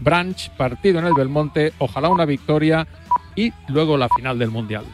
Branch, 0.00 0.50
partido 0.56 0.98
en 0.98 1.06
el 1.06 1.14
Belmonte, 1.14 1.72
ojalá 1.78 2.08
una 2.08 2.24
victoria 2.24 2.86
y 3.34 3.52
luego 3.68 3.96
la 3.96 4.08
final 4.08 4.38
del 4.38 4.50
Mundial. 4.50 4.84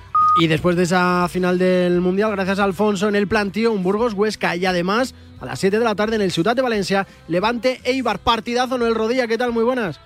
Y 0.40 0.48
después 0.48 0.76
de 0.76 0.82
esa 0.82 1.28
final 1.28 1.58
del 1.58 2.00
Mundial, 2.00 2.32
gracias 2.32 2.58
a 2.58 2.64
Alfonso 2.64 3.08
en 3.08 3.14
el 3.14 3.28
plantío, 3.28 3.72
un 3.72 3.84
Burgos 3.84 4.14
Huesca 4.14 4.56
y 4.56 4.66
además 4.66 5.14
a 5.40 5.46
las 5.46 5.60
7 5.60 5.78
de 5.78 5.84
la 5.84 5.94
tarde 5.94 6.16
en 6.16 6.22
el 6.22 6.32
Ciudad 6.32 6.56
de 6.56 6.62
Valencia, 6.62 7.06
Levante 7.28 7.80
Eibar, 7.84 8.18
partidazo 8.18 8.76
el 8.76 8.94
Rodilla, 8.94 9.28
¿qué 9.28 9.38
tal? 9.38 9.52
Muy 9.52 9.62
buenas. 9.62 10.00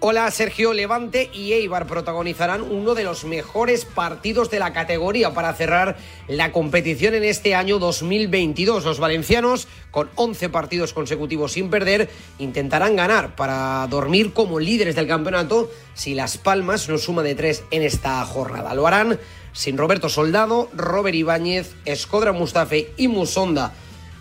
Hola 0.00 0.30
Sergio 0.30 0.74
Levante 0.74 1.28
y 1.34 1.54
Eibar 1.54 1.88
protagonizarán 1.88 2.62
uno 2.62 2.94
de 2.94 3.02
los 3.02 3.24
mejores 3.24 3.84
partidos 3.84 4.48
de 4.48 4.60
la 4.60 4.72
categoría 4.72 5.34
para 5.34 5.52
cerrar 5.54 5.96
la 6.28 6.52
competición 6.52 7.14
en 7.14 7.24
este 7.24 7.56
año 7.56 7.80
2022. 7.80 8.84
Los 8.84 9.00
valencianos, 9.00 9.66
con 9.90 10.08
11 10.14 10.50
partidos 10.50 10.92
consecutivos 10.92 11.50
sin 11.50 11.68
perder, 11.68 12.08
intentarán 12.38 12.94
ganar 12.94 13.34
para 13.34 13.84
dormir 13.88 14.32
como 14.32 14.60
líderes 14.60 14.94
del 14.94 15.08
campeonato 15.08 15.68
si 15.94 16.14
Las 16.14 16.38
Palmas 16.38 16.88
no 16.88 16.96
suma 16.96 17.24
de 17.24 17.34
tres 17.34 17.64
en 17.72 17.82
esta 17.82 18.24
jornada. 18.24 18.74
Lo 18.74 18.86
harán 18.86 19.18
sin 19.52 19.76
Roberto 19.76 20.08
Soldado, 20.08 20.68
Robert 20.74 21.16
Ibáñez, 21.16 21.74
Escodra 21.86 22.30
Mustafe 22.30 22.92
y 22.96 23.08
Musonda 23.08 23.72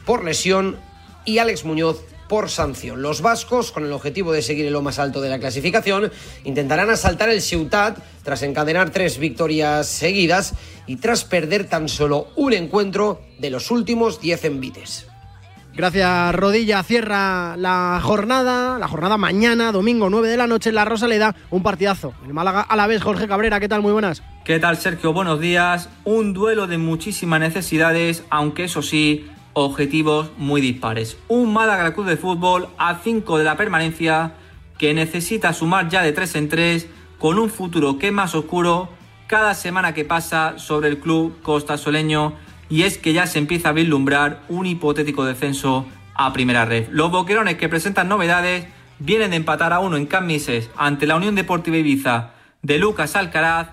por 0.08 0.24
lesión 0.24 0.80
y 1.24 1.38
Alex 1.38 1.66
Muñoz 1.66 2.02
por 2.28 2.50
sanción. 2.50 3.02
Los 3.02 3.22
vascos, 3.22 3.72
con 3.72 3.86
el 3.86 3.92
objetivo 3.92 4.32
de 4.32 4.42
seguir 4.42 4.66
en 4.66 4.74
lo 4.74 4.82
más 4.82 5.00
alto 5.00 5.22
de 5.22 5.30
la 5.30 5.40
clasificación, 5.40 6.12
intentarán 6.44 6.90
asaltar 6.90 7.30
el 7.30 7.42
Ciutat 7.42 8.00
tras 8.24 8.44
encadenar 8.44 8.90
tres 8.90 9.18
victorias 9.18 9.88
seguidas 9.88 10.54
y 10.86 10.98
tras 10.98 11.24
perder 11.24 11.66
tan 11.66 11.90
solo 11.90 12.28
un 12.36 12.54
encuentro 12.54 13.22
de 13.40 13.50
los 13.50 13.72
últimos 13.72 14.22
diez 14.22 14.44
envites. 14.46 15.08
Gracias, 15.78 16.34
Rodilla. 16.34 16.82
Cierra 16.82 17.56
la 17.56 18.00
jornada, 18.02 18.80
la 18.80 18.88
jornada 18.88 19.16
mañana, 19.18 19.72
domingo 19.72 20.10
9 20.10 20.28
de 20.28 20.36
la 20.36 20.48
noche 20.48 20.70
en 20.70 20.76
la 20.76 20.86
Rosaleda, 20.86 21.36
un 21.52 21.62
partidazo. 21.62 22.16
El 22.26 22.34
Málaga 22.34 22.62
a 22.62 22.76
la 22.76 22.88
vez, 22.88 23.04
Jorge 23.04 23.28
Cabrera, 23.28 23.60
¿qué 23.60 23.70
tal? 23.70 23.84
Muy 23.84 23.92
buenas. 23.92 24.24
¿Qué 24.44 24.58
tal, 24.58 24.78
Sergio? 24.78 25.14
Buenos 25.14 25.40
días. 25.40 25.88
Un 26.04 26.34
duelo 26.34 26.66
de 26.66 26.80
muchísimas 26.80 27.40
necesidades, 27.40 28.24
aunque 28.32 28.64
eso 28.64 28.82
sí, 28.82 29.28
objetivos 29.58 30.30
muy 30.38 30.62
dispares. 30.62 31.18
Un 31.28 31.52
Málaga 31.52 31.92
Club 31.96 32.06
de 32.06 32.16
Fútbol 32.16 32.70
a 32.78 33.00
5 33.04 33.40
de 33.40 33.44
la 33.44 33.58
permanencia 33.58 34.34
que 34.78 34.94
necesita 34.94 35.52
sumar 35.52 35.90
ya 35.90 36.04
de 36.04 36.14
3 36.14 36.36
en 36.36 36.50
3 36.50 36.88
con 37.18 37.40
un 37.40 37.50
futuro 37.50 37.98
que 37.98 38.08
es 38.08 38.14
más 38.14 38.36
oscuro 38.36 38.90
cada 39.26 39.56
semana 39.56 39.96
que 39.96 40.06
pasa 40.06 40.60
sobre 40.60 40.90
el 40.90 41.00
club 41.00 41.42
costasoleño 41.42 42.34
y 42.70 42.84
es 42.84 43.00
que 43.00 43.14
ya 43.14 43.26
se 43.26 43.40
empieza 43.40 43.70
a 43.70 43.72
vislumbrar 43.72 44.44
un 44.48 44.68
hipotético 44.68 45.26
descenso 45.26 45.88
a 46.14 46.32
primera 46.34 46.66
red. 46.66 46.88
Los 46.92 47.10
boquerones 47.10 47.58
que 47.58 47.68
presentan 47.68 48.08
novedades 48.08 48.68
vienen 49.00 49.32
de 49.32 49.38
empatar 49.38 49.74
a 49.74 49.80
uno 49.80 49.98
en 49.98 50.06
Camises 50.06 50.70
ante 50.78 51.08
la 51.08 51.16
Unión 51.16 51.34
Deportiva 51.34 51.78
Ibiza 51.78 52.30
de 52.62 52.78
Lucas 52.78 53.16
Alcaraz 53.16 53.70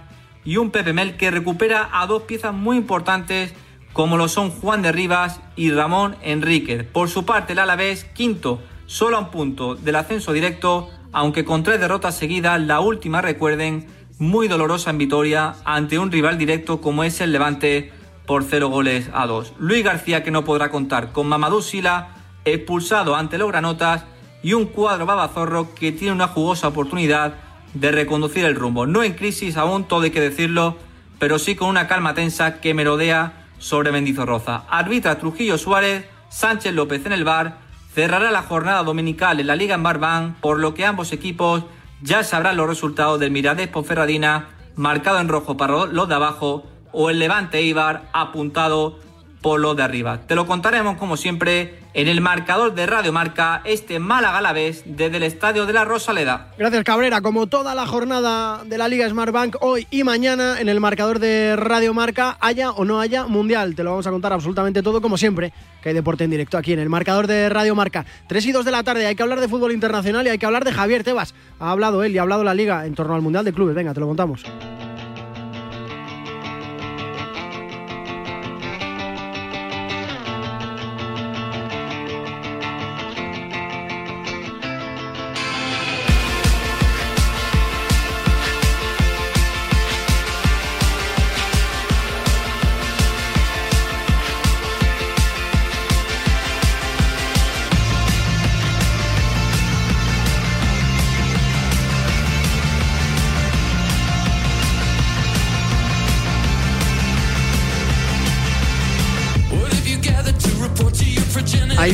y 0.46 0.56
un 0.56 0.70
Pepe 0.70 0.94
Mel 0.94 1.18
que 1.18 1.30
recupera 1.30 1.90
a 1.92 2.06
dos 2.06 2.22
piezas 2.22 2.54
muy 2.54 2.78
importantes 2.78 3.52
como 3.94 4.16
lo 4.16 4.26
son 4.26 4.50
Juan 4.50 4.82
de 4.82 4.90
Rivas 4.90 5.40
y 5.54 5.70
Ramón 5.70 6.16
Enríquez. 6.20 6.84
Por 6.84 7.08
su 7.08 7.24
parte, 7.24 7.52
el 7.52 7.60
Alavés, 7.60 8.04
quinto, 8.04 8.60
solo 8.86 9.16
a 9.16 9.20
un 9.20 9.30
punto 9.30 9.76
del 9.76 9.94
ascenso 9.94 10.32
directo, 10.32 10.90
aunque 11.12 11.44
con 11.44 11.62
tres 11.62 11.78
derrotas 11.80 12.16
seguidas, 12.16 12.60
la 12.60 12.80
última, 12.80 13.22
recuerden, 13.22 13.86
muy 14.18 14.48
dolorosa 14.48 14.90
en 14.90 14.98
Vitoria 14.98 15.54
ante 15.64 16.00
un 16.00 16.10
rival 16.10 16.38
directo 16.38 16.80
como 16.80 17.04
es 17.04 17.20
el 17.20 17.30
Levante 17.30 17.92
por 18.26 18.42
cero 18.42 18.68
goles 18.68 19.10
a 19.14 19.28
dos. 19.28 19.52
Luis 19.60 19.84
García 19.84 20.24
que 20.24 20.32
no 20.32 20.44
podrá 20.44 20.70
contar 20.72 21.12
con 21.12 21.28
Mamadou 21.28 21.62
Sila, 21.62 22.16
expulsado 22.44 23.14
ante 23.14 23.38
los 23.38 23.48
granotas 23.48 24.04
y 24.42 24.54
un 24.54 24.66
cuadro 24.66 25.06
babazorro 25.06 25.72
que 25.72 25.92
tiene 25.92 26.14
una 26.14 26.28
jugosa 26.28 26.66
oportunidad 26.68 27.34
de 27.74 27.92
reconducir 27.92 28.44
el 28.44 28.56
rumbo. 28.56 28.86
No 28.86 29.04
en 29.04 29.14
crisis 29.14 29.56
aún, 29.56 29.84
todo 29.84 30.02
hay 30.02 30.10
que 30.10 30.20
decirlo, 30.20 30.76
pero 31.20 31.38
sí 31.38 31.54
con 31.54 31.68
una 31.68 31.86
calma 31.86 32.14
tensa 32.14 32.60
que 32.60 32.74
merodea 32.74 33.43
sobre 33.58 33.92
Mendizorroza. 33.92 34.64
Arbitra 34.68 35.18
Trujillo 35.18 35.58
Suárez, 35.58 36.06
Sánchez 36.28 36.74
López 36.74 37.04
en 37.06 37.12
el 37.12 37.24
bar, 37.24 37.58
cerrará 37.94 38.30
la 38.30 38.42
jornada 38.42 38.82
dominical 38.82 39.40
en 39.40 39.46
la 39.46 39.56
Liga 39.56 39.74
en 39.74 39.82
Barbán, 39.82 40.36
por 40.40 40.58
lo 40.58 40.74
que 40.74 40.84
ambos 40.84 41.12
equipos 41.12 41.64
ya 42.02 42.24
sabrán 42.24 42.56
los 42.56 42.68
resultados 42.68 43.20
del 43.20 43.30
Miradés 43.30 43.68
Ponferradina, 43.68 44.48
marcado 44.76 45.20
en 45.20 45.28
rojo 45.28 45.56
para 45.56 45.86
los 45.86 46.08
de 46.08 46.14
abajo, 46.14 46.64
o 46.92 47.10
el 47.10 47.18
Levante 47.18 47.62
Ibar, 47.62 48.08
apuntado 48.12 48.98
por 49.44 49.60
los 49.60 49.76
de 49.76 49.82
arriba. 49.82 50.20
Te 50.26 50.34
lo 50.36 50.46
contaremos 50.46 50.96
como 50.96 51.18
siempre 51.18 51.74
en 51.92 52.08
el 52.08 52.22
marcador 52.22 52.74
de 52.74 52.86
Radio 52.86 53.12
Marca, 53.12 53.60
este 53.66 53.98
Málaga 53.98 54.38
a 54.38 54.52
vez 54.54 54.84
desde 54.86 55.18
el 55.18 55.22
Estadio 55.22 55.66
de 55.66 55.74
la 55.74 55.84
Rosaleda. 55.84 56.48
Gracias 56.56 56.82
Cabrera, 56.82 57.20
como 57.20 57.46
toda 57.46 57.74
la 57.74 57.86
jornada 57.86 58.64
de 58.64 58.78
la 58.78 58.88
Liga 58.88 59.06
Smartbank, 59.06 59.56
hoy 59.60 59.86
y 59.90 60.02
mañana 60.02 60.62
en 60.62 60.70
el 60.70 60.80
marcador 60.80 61.18
de 61.18 61.56
Radio 61.56 61.92
Marca, 61.92 62.38
haya 62.40 62.70
o 62.70 62.86
no 62.86 63.00
haya 63.00 63.26
Mundial, 63.26 63.74
te 63.74 63.84
lo 63.84 63.90
vamos 63.90 64.06
a 64.06 64.10
contar 64.10 64.32
absolutamente 64.32 64.82
todo 64.82 65.02
como 65.02 65.18
siempre, 65.18 65.52
que 65.82 65.90
hay 65.90 65.94
deporte 65.94 66.24
en 66.24 66.30
directo 66.30 66.56
aquí 66.56 66.72
en 66.72 66.78
el 66.78 66.88
marcador 66.88 67.26
de 67.26 67.50
Radio 67.50 67.74
Marca. 67.74 68.06
3 68.28 68.46
y 68.46 68.52
2 68.52 68.64
de 68.64 68.70
la 68.70 68.82
tarde, 68.82 69.04
hay 69.04 69.14
que 69.14 69.24
hablar 69.24 69.40
de 69.42 69.48
fútbol 69.48 69.72
internacional 69.72 70.26
y 70.26 70.30
hay 70.30 70.38
que 70.38 70.46
hablar 70.46 70.64
de 70.64 70.72
Javier 70.72 71.04
Tebas. 71.04 71.34
Ha 71.60 71.70
hablado 71.70 72.02
él 72.02 72.12
y 72.12 72.18
ha 72.18 72.22
hablado 72.22 72.44
la 72.44 72.54
Liga 72.54 72.86
en 72.86 72.94
torno 72.94 73.14
al 73.14 73.20
Mundial 73.20 73.44
de 73.44 73.52
Clubes, 73.52 73.74
venga, 73.74 73.92
te 73.92 74.00
lo 74.00 74.06
contamos. 74.06 74.42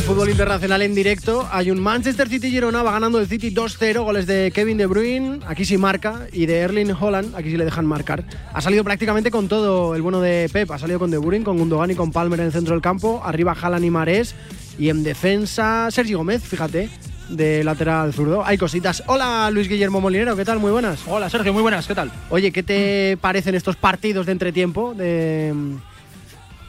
Fútbol 0.02 0.30
internacional 0.30 0.82
en 0.82 0.94
directo. 0.94 1.48
Hay 1.52 1.70
un 1.70 1.80
Manchester 1.80 2.28
City 2.28 2.50
Girona, 2.50 2.82
va 2.82 2.92
ganando 2.92 3.18
el 3.18 3.26
City 3.26 3.54
2-0, 3.54 4.02
goles 4.02 4.26
de 4.26 4.50
Kevin 4.54 4.76
De 4.76 4.86
Bruyne, 4.86 5.40
aquí 5.46 5.64
sí 5.64 5.78
marca, 5.78 6.26
y 6.32 6.46
de 6.46 6.58
Erling 6.58 6.92
Holland, 6.98 7.34
aquí 7.36 7.50
sí 7.50 7.56
le 7.56 7.64
dejan 7.64 7.86
marcar. 7.86 8.24
Ha 8.52 8.60
salido 8.60 8.82
prácticamente 8.84 9.30
con 9.30 9.48
todo 9.48 9.94
el 9.94 10.02
bueno 10.02 10.20
de 10.20 10.48
Pep, 10.52 10.70
ha 10.70 10.78
salido 10.78 10.98
con 10.98 11.10
De 11.10 11.18
Bruyne, 11.18 11.44
con 11.44 11.58
Gundogan 11.58 11.90
y 11.90 11.94
con 11.94 12.12
Palmer 12.12 12.40
en 12.40 12.46
el 12.46 12.52
centro 12.52 12.74
del 12.74 12.82
campo, 12.82 13.22
arriba 13.24 13.56
Haaland 13.60 13.84
y 13.84 13.90
Marés, 13.90 14.34
y 14.78 14.88
en 14.88 15.02
defensa 15.02 15.88
Sergio 15.90 16.18
Gómez, 16.18 16.42
fíjate, 16.42 16.90
de 17.28 17.62
lateral 17.64 18.12
zurdo. 18.12 18.44
Hay 18.44 18.58
cositas. 18.58 19.02
Hola 19.06 19.50
Luis 19.52 19.68
Guillermo 19.68 20.00
Molinero, 20.00 20.36
¿qué 20.36 20.44
tal? 20.44 20.58
Muy 20.58 20.72
buenas. 20.72 21.00
Hola 21.06 21.30
Sergio, 21.30 21.52
muy 21.52 21.62
buenas, 21.62 21.86
¿qué 21.86 21.94
tal? 21.94 22.10
Oye, 22.30 22.50
¿qué 22.52 22.62
te 22.62 23.16
parecen 23.20 23.54
estos 23.54 23.76
partidos 23.76 24.26
de 24.26 24.32
entretiempo 24.32 24.94
de 24.94 25.54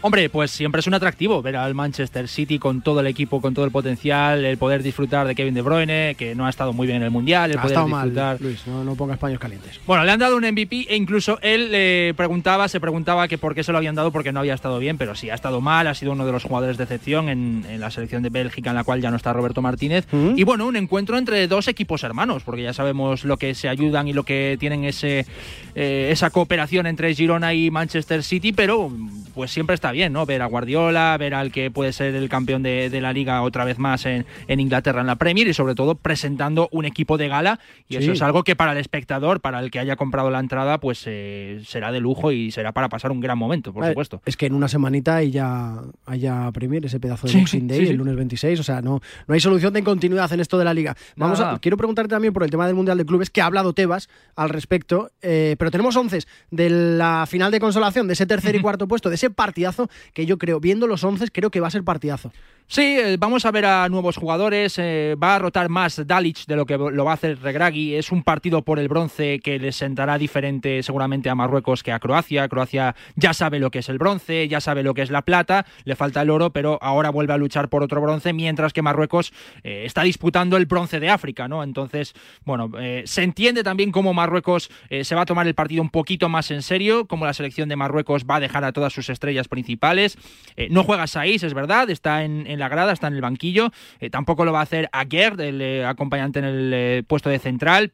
Hombre, 0.03 0.29
pues 0.29 0.49
siempre 0.49 0.79
es 0.79 0.87
un 0.87 0.95
atractivo 0.95 1.41
ver 1.43 1.55
al 1.55 1.75
Manchester 1.75 2.27
City 2.27 2.57
con 2.57 2.81
todo 2.81 3.01
el 3.01 3.07
equipo, 3.07 3.39
con 3.39 3.53
todo 3.53 3.65
el 3.65 3.71
potencial, 3.71 4.43
el 4.43 4.57
poder 4.57 4.81
disfrutar 4.81 5.27
de 5.27 5.35
Kevin 5.35 5.53
De 5.53 5.61
Bruyne, 5.61 6.15
que 6.17 6.33
no 6.33 6.47
ha 6.47 6.49
estado 6.49 6.73
muy 6.73 6.87
bien 6.87 6.97
en 6.97 7.03
el 7.03 7.11
Mundial, 7.11 7.51
el 7.51 7.59
ha 7.59 7.61
poder 7.61 7.73
estado 7.73 7.87
disfrutar... 7.87 8.33
mal, 8.33 8.37
Luis, 8.41 8.65
no, 8.65 8.83
no 8.83 8.95
pongas 8.95 9.19
paños 9.19 9.39
calientes. 9.39 9.79
Bueno, 9.85 10.03
le 10.03 10.11
han 10.11 10.19
dado 10.19 10.37
un 10.37 10.43
MVP 10.43 10.87
e 10.89 10.95
incluso 10.95 11.37
él 11.43 11.71
le 11.71 12.13
preguntaba, 12.15 12.67
se 12.67 12.79
preguntaba 12.79 13.27
que 13.27 13.37
por 13.37 13.53
qué 13.53 13.63
se 13.63 13.71
lo 13.71 13.77
habían 13.77 13.93
dado 13.93 14.11
porque 14.11 14.31
no 14.31 14.39
había 14.39 14.55
estado 14.55 14.79
bien, 14.79 14.97
pero 14.97 15.13
sí, 15.13 15.29
ha 15.29 15.35
estado 15.35 15.61
mal, 15.61 15.85
ha 15.85 15.93
sido 15.93 16.13
uno 16.13 16.25
de 16.25 16.31
los 16.31 16.43
jugadores 16.43 16.77
de 16.77 16.83
excepción 16.83 17.29
en, 17.29 17.63
en 17.69 17.79
la 17.79 17.91
selección 17.91 18.23
de 18.23 18.29
Bélgica 18.29 18.71
en 18.71 18.77
la 18.77 18.83
cual 18.83 19.01
ya 19.01 19.11
no 19.11 19.17
está 19.17 19.33
Roberto 19.33 19.61
Martínez. 19.61 20.07
¿Mm? 20.11 20.33
Y 20.35 20.43
bueno, 20.43 20.65
un 20.65 20.77
encuentro 20.77 21.19
entre 21.19 21.47
dos 21.47 21.67
equipos 21.67 22.03
hermanos, 22.03 22.41
porque 22.43 22.63
ya 22.63 22.73
sabemos 22.73 23.23
lo 23.23 23.37
que 23.37 23.53
se 23.53 23.69
ayudan 23.69 24.07
y 24.07 24.13
lo 24.13 24.23
que 24.23 24.57
tienen 24.59 24.83
ese, 24.83 25.27
eh, 25.75 26.09
esa 26.11 26.31
cooperación 26.31 26.87
entre 26.87 27.13
Girona 27.13 27.53
y 27.53 27.69
Manchester 27.69 28.23
City, 28.23 28.51
pero 28.51 28.91
pues 29.35 29.51
siempre 29.51 29.75
está 29.75 29.90
bien, 29.91 30.13
¿no? 30.13 30.25
Ver 30.25 30.41
a 30.41 30.45
Guardiola, 30.45 31.15
ver 31.17 31.33
al 31.33 31.51
que 31.51 31.71
puede 31.71 31.93
ser 31.93 32.15
el 32.15 32.29
campeón 32.29 32.63
de, 32.63 32.89
de 32.89 33.01
la 33.01 33.13
liga 33.13 33.41
otra 33.41 33.65
vez 33.65 33.77
más 33.79 34.05
en, 34.05 34.25
en, 34.47 34.59
Inglaterra 34.59 35.01
en 35.01 35.07
la 35.07 35.15
Premier 35.15 35.47
y 35.47 35.53
sobre 35.53 35.75
todo 35.75 35.95
presentando 35.95 36.69
un 36.71 36.85
equipo 36.85 37.17
de 37.17 37.27
gala 37.27 37.59
y 37.87 37.95
Sí. 37.95 38.03
eso 38.03 38.11
es 38.13 38.21
algo 38.21 38.43
que 38.43 38.55
para 38.55 38.71
el 38.71 38.77
espectador, 38.77 39.41
para 39.41 39.59
el 39.59 39.69
que 39.71 39.79
haya 39.79 39.95
comprado 39.95 40.29
la 40.31 40.39
entrada, 40.39 40.79
pues 40.79 41.03
eh, 41.07 41.61
será 41.65 41.91
de 41.91 41.99
lujo 41.99 42.31
y 42.31 42.51
será 42.51 42.71
para 42.71 42.89
pasar 42.89 43.11
un 43.11 43.19
gran 43.19 43.37
momento, 43.37 43.73
por 43.73 43.85
supuesto. 43.85 44.21
Es 44.25 44.37
que 44.37 44.45
en 44.45 44.53
una 44.53 44.67
semanita 44.67 45.17
hay 45.17 45.31
ya, 45.31 45.81
hay 46.05 46.19
ya 46.19 46.49
Premier, 46.51 46.85
ese 46.85 46.99
pedazo 46.99 47.27
de 47.27 47.33
Sí, 47.33 47.39
Boxing 47.39 47.67
Day, 47.67 47.85
sí, 47.85 47.91
el 47.91 47.97
lunes 47.97 48.15
26. 48.15 48.59
O 48.59 48.63
sea, 48.63 48.81
no, 48.81 49.01
no 49.27 49.33
hay 49.33 49.39
solución 49.39 49.73
de 49.73 49.83
continuidad 49.83 50.31
en 50.33 50.39
esto 50.39 50.57
de 50.57 50.65
la 50.65 50.73
liga. 50.73 50.95
Vamos 51.15 51.39
Nada. 51.39 51.53
a, 51.55 51.59
quiero 51.59 51.77
preguntarte 51.77 52.09
también 52.09 52.33
por 52.33 52.43
el 52.43 52.49
tema 52.49 52.65
del 52.65 52.75
Mundial 52.75 52.97
de 52.97 53.05
Clubes, 53.05 53.29
que 53.29 53.41
ha 53.41 53.45
hablado 53.45 53.73
Tebas 53.73 54.09
al 54.35 54.49
respecto. 54.49 55.11
eh, 55.21 55.55
pero 55.59 55.71
tenemos 55.71 55.95
11 55.95 56.19
de 56.51 56.69
la 56.69 57.25
final 57.27 57.51
de 57.51 57.59
consolación, 57.59 58.07
de 58.07 58.13
ese 58.13 58.25
tercer 58.25 58.55
y 58.55 58.59
cuarto 58.61 58.87
puesto, 58.87 59.09
de 59.09 59.15
ese 59.15 59.29
partidazo 59.29 59.80
que 60.13 60.25
yo 60.25 60.37
creo, 60.37 60.59
viendo 60.59 60.87
los 60.87 61.03
11, 61.03 61.27
creo 61.29 61.51
que 61.51 61.59
va 61.59 61.67
a 61.67 61.71
ser 61.71 61.83
partidazo. 61.83 62.31
Sí, 62.73 62.97
eh, 62.97 63.17
vamos 63.19 63.45
a 63.45 63.51
ver 63.51 63.65
a 63.65 63.89
nuevos 63.89 64.15
jugadores. 64.15 64.79
Eh, 64.79 65.17
va 65.21 65.35
a 65.35 65.39
rotar 65.39 65.67
más 65.67 66.07
Dalic 66.07 66.45
de 66.45 66.55
lo 66.55 66.65
que 66.65 66.77
lo 66.77 67.03
va 67.03 67.11
a 67.11 67.15
hacer 67.15 67.37
Regragui. 67.41 67.95
Es 67.95 68.13
un 68.13 68.23
partido 68.23 68.61
por 68.61 68.79
el 68.79 68.87
bronce 68.87 69.41
que 69.41 69.59
le 69.59 69.73
sentará 69.73 70.17
diferente 70.17 70.81
seguramente 70.81 71.29
a 71.29 71.35
Marruecos 71.35 71.83
que 71.83 71.91
a 71.91 71.99
Croacia. 71.99 72.47
Croacia 72.47 72.95
ya 73.17 73.33
sabe 73.33 73.59
lo 73.59 73.71
que 73.71 73.79
es 73.79 73.89
el 73.89 73.97
bronce, 73.97 74.47
ya 74.47 74.61
sabe 74.61 74.83
lo 74.83 74.93
que 74.93 75.01
es 75.01 75.11
la 75.11 75.23
plata, 75.23 75.65
le 75.83 75.97
falta 75.97 76.21
el 76.21 76.29
oro, 76.29 76.51
pero 76.51 76.79
ahora 76.81 77.09
vuelve 77.09 77.33
a 77.33 77.37
luchar 77.37 77.67
por 77.67 77.83
otro 77.83 77.99
bronce, 77.99 78.31
mientras 78.31 78.71
que 78.71 78.81
Marruecos 78.81 79.33
eh, 79.65 79.83
está 79.85 80.03
disputando 80.03 80.55
el 80.55 80.65
bronce 80.65 81.01
de 81.01 81.09
África, 81.09 81.49
¿no? 81.49 81.63
Entonces, 81.63 82.13
bueno, 82.45 82.71
se 83.03 83.23
entiende 83.23 83.65
también 83.65 83.91
cómo 83.91 84.13
Marruecos 84.13 84.71
se 85.01 85.13
va 85.13 85.23
a 85.23 85.25
tomar 85.25 85.45
el 85.45 85.55
partido 85.55 85.81
un 85.81 85.89
poquito 85.89 86.29
más 86.29 86.49
en 86.51 86.61
serio, 86.61 87.05
cómo 87.05 87.25
la 87.25 87.33
selección 87.33 87.67
de 87.67 87.75
Marruecos 87.75 88.23
va 88.23 88.37
a 88.37 88.39
dejar 88.39 88.63
a 88.63 88.71
todas 88.71 88.93
sus 88.93 89.09
estrellas 89.09 89.49
principales. 89.49 90.17
no 90.69 90.85
juega 90.85 91.05
Saiz, 91.07 91.43
es 91.43 91.53
verdad, 91.53 91.89
está 91.89 92.23
en, 92.23 92.47
en 92.47 92.60
la 92.61 92.69
grada, 92.69 92.93
está 92.93 93.07
en 93.07 93.15
el 93.15 93.21
banquillo. 93.21 93.71
Eh, 93.99 94.09
tampoco 94.09 94.45
lo 94.45 94.53
va 94.53 94.59
a 94.59 94.63
hacer 94.63 94.89
Aguerd, 94.93 95.41
el 95.41 95.61
eh, 95.61 95.85
acompañante 95.85 96.39
en 96.39 96.45
el 96.45 96.71
eh, 96.73 97.03
puesto 97.05 97.29
de 97.29 97.39
central. 97.39 97.93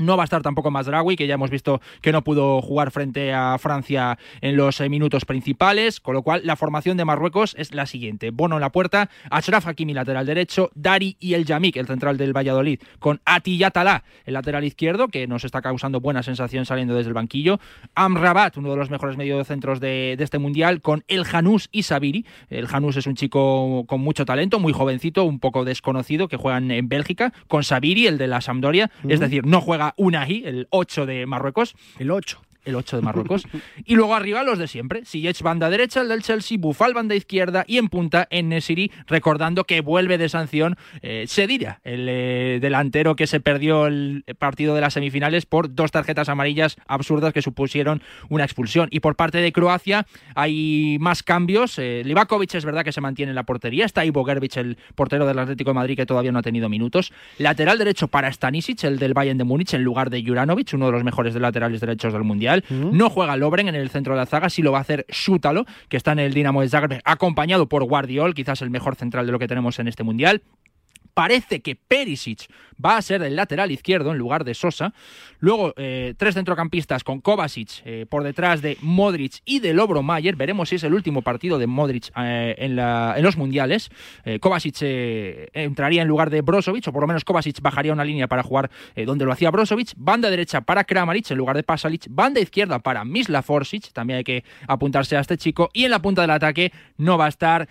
No 0.00 0.16
va 0.16 0.22
a 0.22 0.24
estar 0.24 0.42
tampoco 0.42 0.70
Mazraoui, 0.70 1.14
que 1.14 1.26
ya 1.26 1.34
hemos 1.34 1.50
visto 1.50 1.80
que 2.00 2.10
no 2.10 2.24
pudo 2.24 2.62
jugar 2.62 2.90
frente 2.90 3.32
a 3.32 3.56
Francia 3.58 4.18
en 4.40 4.56
los 4.56 4.80
minutos 4.80 5.24
principales, 5.24 6.00
con 6.00 6.14
lo 6.14 6.22
cual 6.22 6.40
la 6.44 6.56
formación 6.56 6.96
de 6.96 7.04
Marruecos 7.04 7.54
es 7.58 7.74
la 7.74 7.86
siguiente. 7.86 8.30
Bono 8.30 8.56
en 8.56 8.62
la 8.62 8.72
puerta, 8.72 9.10
Ashraf 9.30 9.66
Hakimi 9.66 9.92
lateral 9.92 10.26
derecho, 10.26 10.70
Dari 10.74 11.16
y 11.20 11.34
el 11.34 11.44
Yamik, 11.44 11.76
el 11.76 11.86
central 11.86 12.16
del 12.16 12.36
Valladolid, 12.36 12.80
con 12.98 13.20
Atiyatala, 13.24 14.04
el 14.24 14.34
lateral 14.34 14.64
izquierdo, 14.64 15.08
que 15.08 15.26
nos 15.26 15.44
está 15.44 15.60
causando 15.60 16.00
buena 16.00 16.22
sensación 16.22 16.64
saliendo 16.64 16.94
desde 16.94 17.08
el 17.08 17.14
banquillo, 17.14 17.60
Amrabat, 17.94 18.56
uno 18.56 18.70
de 18.70 18.76
los 18.76 18.90
mejores 18.90 19.16
mediocentros 19.16 19.80
de, 19.80 20.14
de 20.16 20.24
este 20.24 20.38
mundial, 20.38 20.80
con 20.80 21.04
el 21.08 21.24
Janus 21.24 21.68
y 21.72 21.82
Sabiri. 21.82 22.24
El 22.48 22.66
Janus 22.66 22.96
es 22.96 23.06
un 23.06 23.16
chico 23.16 23.84
con 23.86 24.00
mucho 24.00 24.24
talento, 24.24 24.58
muy 24.58 24.72
jovencito, 24.72 25.24
un 25.24 25.40
poco 25.40 25.64
desconocido, 25.64 26.28
que 26.28 26.36
juegan 26.36 26.70
en 26.70 26.88
Bélgica, 26.88 27.32
con 27.48 27.64
Sabiri, 27.64 28.06
el 28.06 28.18
de 28.18 28.26
la 28.26 28.40
Sampdoria, 28.40 28.90
es 29.08 29.20
decir, 29.20 29.46
no 29.46 29.60
juega 29.60 29.89
Unahi, 29.96 30.42
el 30.44 30.66
8 30.70 31.06
de 31.06 31.26
Marruecos. 31.26 31.74
El 31.98 32.10
8 32.10 32.40
el 32.64 32.74
8 32.74 32.96
de 32.96 33.02
Marruecos. 33.02 33.46
y 33.84 33.94
luego 33.94 34.14
arriba 34.14 34.42
los 34.42 34.58
de 34.58 34.68
siempre. 34.68 35.04
Ziyech 35.04 35.42
banda 35.42 35.70
derecha, 35.70 36.00
el 36.00 36.08
del 36.08 36.22
Chelsea, 36.22 36.58
Bufal 36.58 36.94
banda 36.94 37.14
izquierda 37.14 37.64
y 37.66 37.78
en 37.78 37.88
punta 37.88 38.26
en 38.30 38.48
Nesiri, 38.48 38.90
recordando 39.06 39.64
que 39.64 39.80
vuelve 39.80 40.18
de 40.18 40.28
sanción 40.28 40.76
eh, 41.02 41.24
Sedira, 41.26 41.80
el 41.84 42.06
eh, 42.08 42.58
delantero 42.60 43.16
que 43.16 43.26
se 43.26 43.40
perdió 43.40 43.86
el 43.86 44.24
partido 44.38 44.74
de 44.74 44.80
las 44.80 44.94
semifinales 44.94 45.46
por 45.46 45.74
dos 45.74 45.90
tarjetas 45.90 46.28
amarillas 46.28 46.76
absurdas 46.86 47.32
que 47.32 47.42
supusieron 47.42 48.02
una 48.28 48.44
expulsión. 48.44 48.88
Y 48.90 49.00
por 49.00 49.16
parte 49.16 49.38
de 49.38 49.52
Croacia 49.52 50.06
hay 50.34 50.98
más 51.00 51.22
cambios. 51.22 51.78
Eh, 51.78 52.02
Livakovic 52.04 52.54
es 52.54 52.64
verdad 52.64 52.84
que 52.84 52.92
se 52.92 53.00
mantiene 53.00 53.30
en 53.30 53.36
la 53.36 53.44
portería. 53.44 53.84
Está 53.84 54.04
Ivo 54.04 54.24
Gerbic, 54.24 54.56
el 54.56 54.78
portero 54.94 55.26
del 55.26 55.38
Atlético 55.38 55.70
de 55.70 55.74
Madrid, 55.74 55.96
que 55.96 56.06
todavía 56.06 56.32
no 56.32 56.38
ha 56.38 56.42
tenido 56.42 56.68
minutos. 56.68 57.12
Lateral 57.38 57.78
derecho 57.78 58.08
para 58.08 58.32
Stanisic, 58.32 58.84
el 58.84 58.98
del 58.98 59.14
Bayern 59.14 59.38
de 59.38 59.44
Múnich, 59.44 59.74
en 59.74 59.82
lugar 59.82 60.10
de 60.10 60.22
Juranovic, 60.24 60.72
uno 60.74 60.86
de 60.86 60.92
los 60.92 61.04
mejores 61.04 61.34
laterales 61.34 61.80
derechos 61.80 62.12
del 62.12 62.24
Mundial. 62.24 62.49
No 62.68 63.10
juega 63.10 63.36
Lobren 63.36 63.68
en 63.68 63.74
el 63.74 63.90
centro 63.90 64.14
de 64.14 64.20
la 64.20 64.26
zaga, 64.26 64.50
sí 64.50 64.62
lo 64.62 64.72
va 64.72 64.78
a 64.78 64.82
hacer 64.82 65.06
Shutalo, 65.08 65.66
que 65.88 65.96
está 65.96 66.12
en 66.12 66.20
el 66.20 66.34
Dinamo 66.34 66.62
de 66.62 66.68
Zagreb, 66.68 67.00
acompañado 67.04 67.68
por 67.68 67.84
Guardiol, 67.84 68.34
quizás 68.34 68.62
el 68.62 68.70
mejor 68.70 68.96
central 68.96 69.26
de 69.26 69.32
lo 69.32 69.38
que 69.38 69.48
tenemos 69.48 69.78
en 69.78 69.88
este 69.88 70.02
mundial 70.02 70.42
parece 71.14 71.60
que 71.60 71.76
Perisic 71.76 72.48
va 72.84 72.96
a 72.96 73.02
ser 73.02 73.22
el 73.22 73.36
lateral 73.36 73.70
izquierdo 73.70 74.12
en 74.12 74.18
lugar 74.18 74.44
de 74.44 74.54
Sosa. 74.54 74.92
Luego, 75.38 75.74
eh, 75.76 76.14
tres 76.16 76.34
centrocampistas 76.34 77.04
con 77.04 77.20
Kovacic 77.20 77.82
eh, 77.84 78.06
por 78.08 78.22
detrás 78.24 78.62
de 78.62 78.76
Modric 78.80 79.40
y 79.44 79.60
de 79.60 79.74
Lobro 79.74 80.02
Mayer. 80.02 80.36
Veremos 80.36 80.68
si 80.70 80.76
es 80.76 80.84
el 80.84 80.94
último 80.94 81.22
partido 81.22 81.58
de 81.58 81.66
Modric 81.66 82.10
eh, 82.16 82.54
en, 82.58 82.76
los 83.22 83.36
mundiales. 83.36 83.90
Kovacic 84.40 84.76
entraría 84.80 86.02
en 86.02 86.08
lugar 86.08 86.30
de 86.30 86.40
Brozovic, 86.40 86.88
o 86.88 86.92
por 86.92 87.02
lo 87.02 87.06
menos 87.06 87.24
Kovacic 87.24 87.60
bajaría 87.60 87.92
una 87.92 88.04
línea 88.04 88.28
para 88.28 88.42
jugar 88.42 88.70
donde 89.06 89.24
lo 89.24 89.32
hacía 89.32 89.50
Brozovic. 89.50 89.92
Banda 89.96 90.30
derecha 90.30 90.60
para 90.62 90.84
Kramaric 90.84 91.30
en 91.30 91.38
lugar 91.38 91.56
de 91.56 91.62
Pasalic. 91.62 92.06
Banda 92.08 92.40
izquierda 92.40 92.78
para 92.78 93.04
Misla 93.04 93.42
Forsic. 93.42 93.92
También 93.92 94.18
hay 94.18 94.24
que 94.24 94.44
apuntarse 94.66 95.16
a 95.16 95.20
este 95.20 95.36
chico. 95.36 95.70
Y 95.72 95.84
en 95.84 95.90
la 95.90 96.00
punta 96.00 96.22
del 96.22 96.30
ataque 96.30 96.72
no 96.96 97.18
va 97.18 97.26
a 97.26 97.28
estar 97.28 97.68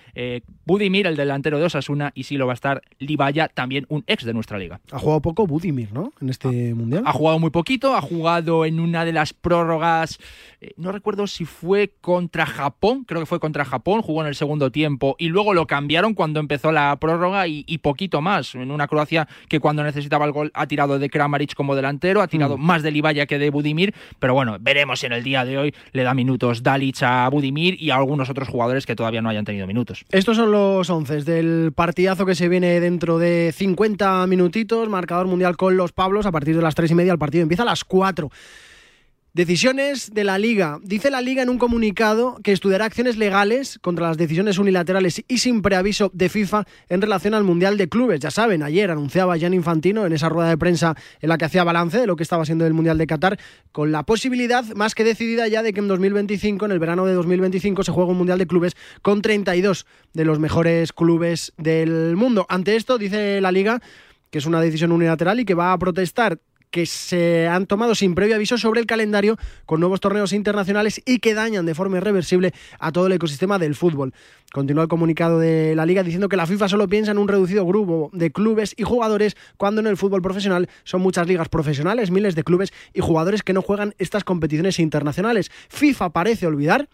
Budimir, 0.69 1.07
el 1.07 1.15
delantero 1.15 1.57
de 1.57 1.65
Osasuna, 1.65 2.11
y 2.13 2.25
sí 2.25 2.37
lo 2.37 2.45
va 2.45 2.53
a 2.53 2.53
estar 2.53 2.83
Libaya 2.99 3.47
también 3.47 3.87
un 3.89 4.03
ex 4.05 4.23
de 4.23 4.35
nuestra 4.35 4.59
liga. 4.59 4.79
Ha 4.91 4.99
jugado 4.99 5.19
poco 5.19 5.47
Budimir, 5.47 5.91
¿no? 5.91 6.13
En 6.21 6.29
este 6.29 6.75
mundial. 6.75 7.01
Ha 7.07 7.11
jugado 7.11 7.39
muy 7.39 7.49
poquito, 7.49 7.95
ha 7.95 8.01
jugado 8.01 8.65
en 8.65 8.79
una 8.79 9.03
de 9.03 9.11
las 9.11 9.33
prórrogas, 9.33 10.19
eh, 10.61 10.73
no 10.77 10.91
recuerdo 10.91 11.25
si 11.25 11.45
fue 11.45 11.91
contra 12.01 12.45
Japón, 12.45 13.03
creo 13.03 13.19
que 13.19 13.25
fue 13.25 13.39
contra 13.39 13.65
Japón, 13.65 14.03
jugó 14.03 14.21
en 14.21 14.27
el 14.27 14.35
segundo 14.35 14.71
tiempo 14.71 15.15
y 15.17 15.29
luego 15.29 15.55
lo 15.55 15.65
cambiaron 15.65 16.13
cuando 16.13 16.39
empezó 16.39 16.71
la 16.71 16.95
prórroga 16.97 17.47
y, 17.47 17.63
poquito 17.79 18.21
más. 18.21 18.53
En 18.53 18.69
una 18.69 18.87
Croacia 18.87 19.27
que 19.47 19.59
cuando 19.59 19.83
necesitaba 19.83 20.25
el 20.25 20.33
gol 20.33 20.51
ha 20.53 20.67
tirado 20.67 20.99
de 20.99 21.09
Kramaric 21.09 21.55
como 21.55 21.75
delantero, 21.75 22.21
ha 22.21 22.27
tirado 22.27 22.59
mm. 22.59 22.61
más 22.61 22.83
de 22.83 22.91
Libaya 22.91 23.25
que 23.25 23.39
de 23.39 23.49
Budimir, 23.49 23.95
pero 24.19 24.35
bueno, 24.35 24.57
veremos 24.61 25.03
en 25.03 25.13
el 25.13 25.23
día 25.23 25.45
de 25.45 25.57
hoy, 25.57 25.75
le 25.93 26.03
da 26.03 26.13
minutos 26.13 26.61
Dalic 26.61 27.01
a 27.01 27.27
Budimir 27.29 27.81
y 27.81 27.89
a 27.89 27.95
algunos 27.95 28.29
otros 28.29 28.49
jugadores 28.49 28.85
que 28.85 28.95
todavía 28.95 29.23
no 29.23 29.29
hayan 29.29 29.45
tenido 29.45 29.65
minutos. 29.65 30.05
Estos 30.11 30.37
son 30.37 30.51
los 30.51 30.58
once 30.59 31.21
del 31.23 31.71
partidazo 31.73 32.25
que 32.25 32.35
se 32.35 32.49
viene 32.49 32.79
dentro 32.79 33.17
de 33.17 33.53
50 33.55 34.27
minutitos, 34.27 34.89
marcador 34.89 35.27
mundial 35.27 35.57
con 35.57 35.77
los 35.77 35.91
Pablos. 35.91 36.25
A 36.25 36.31
partir 36.31 36.55
de 36.55 36.61
las 36.61 36.75
3 36.75 36.91
y 36.91 36.95
media 36.95 37.13
el 37.13 37.19
partido 37.19 37.43
empieza 37.43 37.63
a 37.63 37.65
las 37.65 37.83
4. 37.83 38.29
Decisiones 39.39 40.13
de 40.13 40.25
la 40.25 40.37
Liga. 40.37 40.79
Dice 40.83 41.09
la 41.09 41.21
Liga 41.21 41.41
en 41.41 41.47
un 41.47 41.57
comunicado 41.57 42.37
que 42.43 42.51
estudiará 42.51 42.83
acciones 42.83 43.15
legales 43.15 43.79
contra 43.81 44.09
las 44.09 44.17
decisiones 44.17 44.57
unilaterales 44.57 45.23
y 45.29 45.37
sin 45.37 45.61
preaviso 45.61 46.11
de 46.13 46.27
FIFA 46.27 46.65
en 46.89 47.01
relación 47.01 47.33
al 47.33 47.45
Mundial 47.45 47.77
de 47.77 47.87
Clubes. 47.87 48.19
Ya 48.19 48.31
saben, 48.31 48.63
ayer 48.63 48.91
anunciaba 48.91 49.39
Jan 49.39 49.53
Infantino 49.53 50.05
en 50.05 50.11
esa 50.11 50.27
rueda 50.27 50.49
de 50.49 50.57
prensa 50.57 50.97
en 51.21 51.29
la 51.29 51.37
que 51.37 51.45
hacía 51.45 51.63
balance 51.63 52.01
de 52.01 52.05
lo 52.05 52.17
que 52.17 52.23
estaba 52.23 52.43
siendo 52.43 52.67
el 52.67 52.73
Mundial 52.73 52.97
de 52.97 53.07
Qatar, 53.07 53.39
con 53.71 53.93
la 53.93 54.03
posibilidad 54.03 54.65
más 54.75 54.93
que 54.93 55.05
decidida 55.05 55.47
ya 55.47 55.63
de 55.63 55.71
que 55.71 55.79
en 55.79 55.87
2025, 55.87 56.65
en 56.65 56.71
el 56.73 56.79
verano 56.79 57.05
de 57.05 57.13
2025, 57.13 57.85
se 57.85 57.93
juegue 57.93 58.11
un 58.11 58.17
Mundial 58.17 58.39
de 58.39 58.45
Clubes 58.45 58.75
con 59.01 59.21
32 59.21 59.85
de 60.11 60.25
los 60.25 60.37
mejores 60.39 60.91
clubes 60.91 61.53
del 61.55 62.17
mundo. 62.17 62.45
Ante 62.49 62.75
esto, 62.75 62.97
dice 62.97 63.39
la 63.39 63.53
Liga 63.53 63.81
que 64.31 64.37
es 64.37 64.45
una 64.45 64.61
decisión 64.61 64.91
unilateral 64.91 65.39
y 65.39 65.45
que 65.45 65.55
va 65.55 65.73
a 65.73 65.77
protestar 65.79 66.39
que 66.71 66.85
se 66.85 67.47
han 67.47 67.65
tomado 67.65 67.95
sin 67.95 68.15
previo 68.15 68.35
aviso 68.35 68.57
sobre 68.57 68.79
el 68.79 68.85
calendario 68.85 69.37
con 69.65 69.79
nuevos 69.79 69.99
torneos 69.99 70.33
internacionales 70.33 71.01
y 71.05 71.19
que 71.19 71.33
dañan 71.33 71.65
de 71.65 71.75
forma 71.75 71.97
irreversible 71.97 72.53
a 72.79 72.91
todo 72.91 73.07
el 73.07 73.13
ecosistema 73.13 73.59
del 73.59 73.75
fútbol. 73.75 74.13
Continúa 74.51 74.83
el 74.83 74.89
comunicado 74.89 75.39
de 75.39 75.75
la 75.75 75.85
liga 75.85 76.03
diciendo 76.03 76.29
que 76.29 76.37
la 76.37 76.47
FIFA 76.47 76.69
solo 76.69 76.87
piensa 76.87 77.11
en 77.11 77.19
un 77.19 77.27
reducido 77.27 77.65
grupo 77.65 78.09
de 78.13 78.31
clubes 78.31 78.73
y 78.77 78.83
jugadores 78.83 79.37
cuando 79.57 79.81
en 79.81 79.87
el 79.87 79.97
fútbol 79.97 80.21
profesional 80.21 80.69
son 80.83 81.01
muchas 81.01 81.27
ligas 81.27 81.49
profesionales, 81.49 82.11
miles 82.11 82.35
de 82.35 82.43
clubes 82.43 82.73
y 82.93 83.01
jugadores 83.01 83.43
que 83.43 83.53
no 83.53 83.61
juegan 83.61 83.93
estas 83.99 84.23
competiciones 84.23 84.79
internacionales. 84.79 85.51
FIFA 85.69 86.09
parece 86.09 86.47
olvidar 86.47 86.89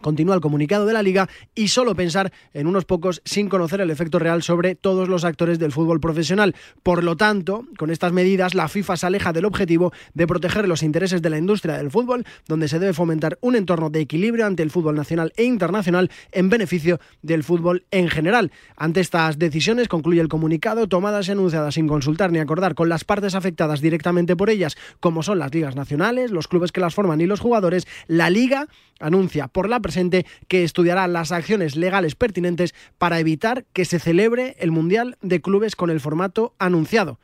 Continúa 0.00 0.34
el 0.34 0.40
comunicado 0.40 0.86
de 0.86 0.94
la 0.94 1.02
liga 1.02 1.28
y 1.54 1.68
solo 1.68 1.94
pensar 1.94 2.32
en 2.54 2.66
unos 2.66 2.86
pocos 2.86 3.20
sin 3.24 3.48
conocer 3.48 3.80
el 3.82 3.90
efecto 3.90 4.18
real 4.18 4.42
sobre 4.42 4.74
todos 4.74 5.08
los 5.08 5.24
actores 5.24 5.58
del 5.58 5.72
fútbol 5.72 6.00
profesional. 6.00 6.54
Por 6.82 7.04
lo 7.04 7.16
tanto, 7.16 7.66
con 7.76 7.90
estas 7.90 8.12
medidas, 8.12 8.54
la 8.54 8.68
FIFA 8.68 8.96
se 8.96 9.06
aleja 9.06 9.32
del 9.32 9.44
objetivo 9.44 9.92
de 10.14 10.26
proteger 10.26 10.66
los 10.68 10.82
intereses 10.82 11.20
de 11.20 11.28
la 11.28 11.36
industria 11.36 11.76
del 11.76 11.90
fútbol, 11.90 12.24
donde 12.48 12.68
se 12.68 12.78
debe 12.78 12.94
fomentar 12.94 13.38
un 13.42 13.56
entorno 13.56 13.90
de 13.90 14.00
equilibrio 14.00 14.46
ante 14.46 14.62
el 14.62 14.70
fútbol 14.70 14.94
nacional 14.94 15.32
e 15.36 15.44
internacional 15.44 16.10
en 16.32 16.48
beneficio 16.48 16.98
del 17.20 17.44
fútbol 17.44 17.84
en 17.90 18.08
general. 18.08 18.52
Ante 18.76 19.00
estas 19.00 19.38
decisiones, 19.38 19.88
concluye 19.88 20.22
el 20.22 20.28
comunicado, 20.28 20.88
tomadas 20.88 21.28
y 21.28 21.32
anunciadas 21.32 21.74
sin 21.74 21.88
consultar 21.88 22.32
ni 22.32 22.38
acordar 22.38 22.74
con 22.74 22.88
las 22.88 23.04
partes 23.04 23.34
afectadas 23.34 23.82
directamente 23.82 24.34
por 24.34 24.48
ellas, 24.48 24.76
como 25.00 25.22
son 25.22 25.38
las 25.38 25.52
ligas 25.52 25.76
nacionales, 25.76 26.30
los 26.30 26.48
clubes 26.48 26.72
que 26.72 26.80
las 26.80 26.94
forman 26.94 27.20
y 27.20 27.26
los 27.26 27.40
jugadores, 27.40 27.86
la 28.06 28.30
liga 28.30 28.66
anuncia 29.00 29.48
por 29.48 29.68
la 29.68 29.80
presente 29.90 30.24
que 30.46 30.62
estudiará 30.62 31.08
las 31.08 31.32
acciones 31.32 31.74
legales 31.74 32.14
pertinentes 32.14 32.74
para 32.96 33.18
evitar 33.18 33.64
que 33.72 33.84
se 33.84 33.98
celebre 33.98 34.54
el 34.60 34.70
Mundial 34.70 35.18
de 35.20 35.40
Clubes 35.40 35.74
con 35.74 35.90
el 35.90 35.98
formato 35.98 36.54
anunciado. 36.60 37.18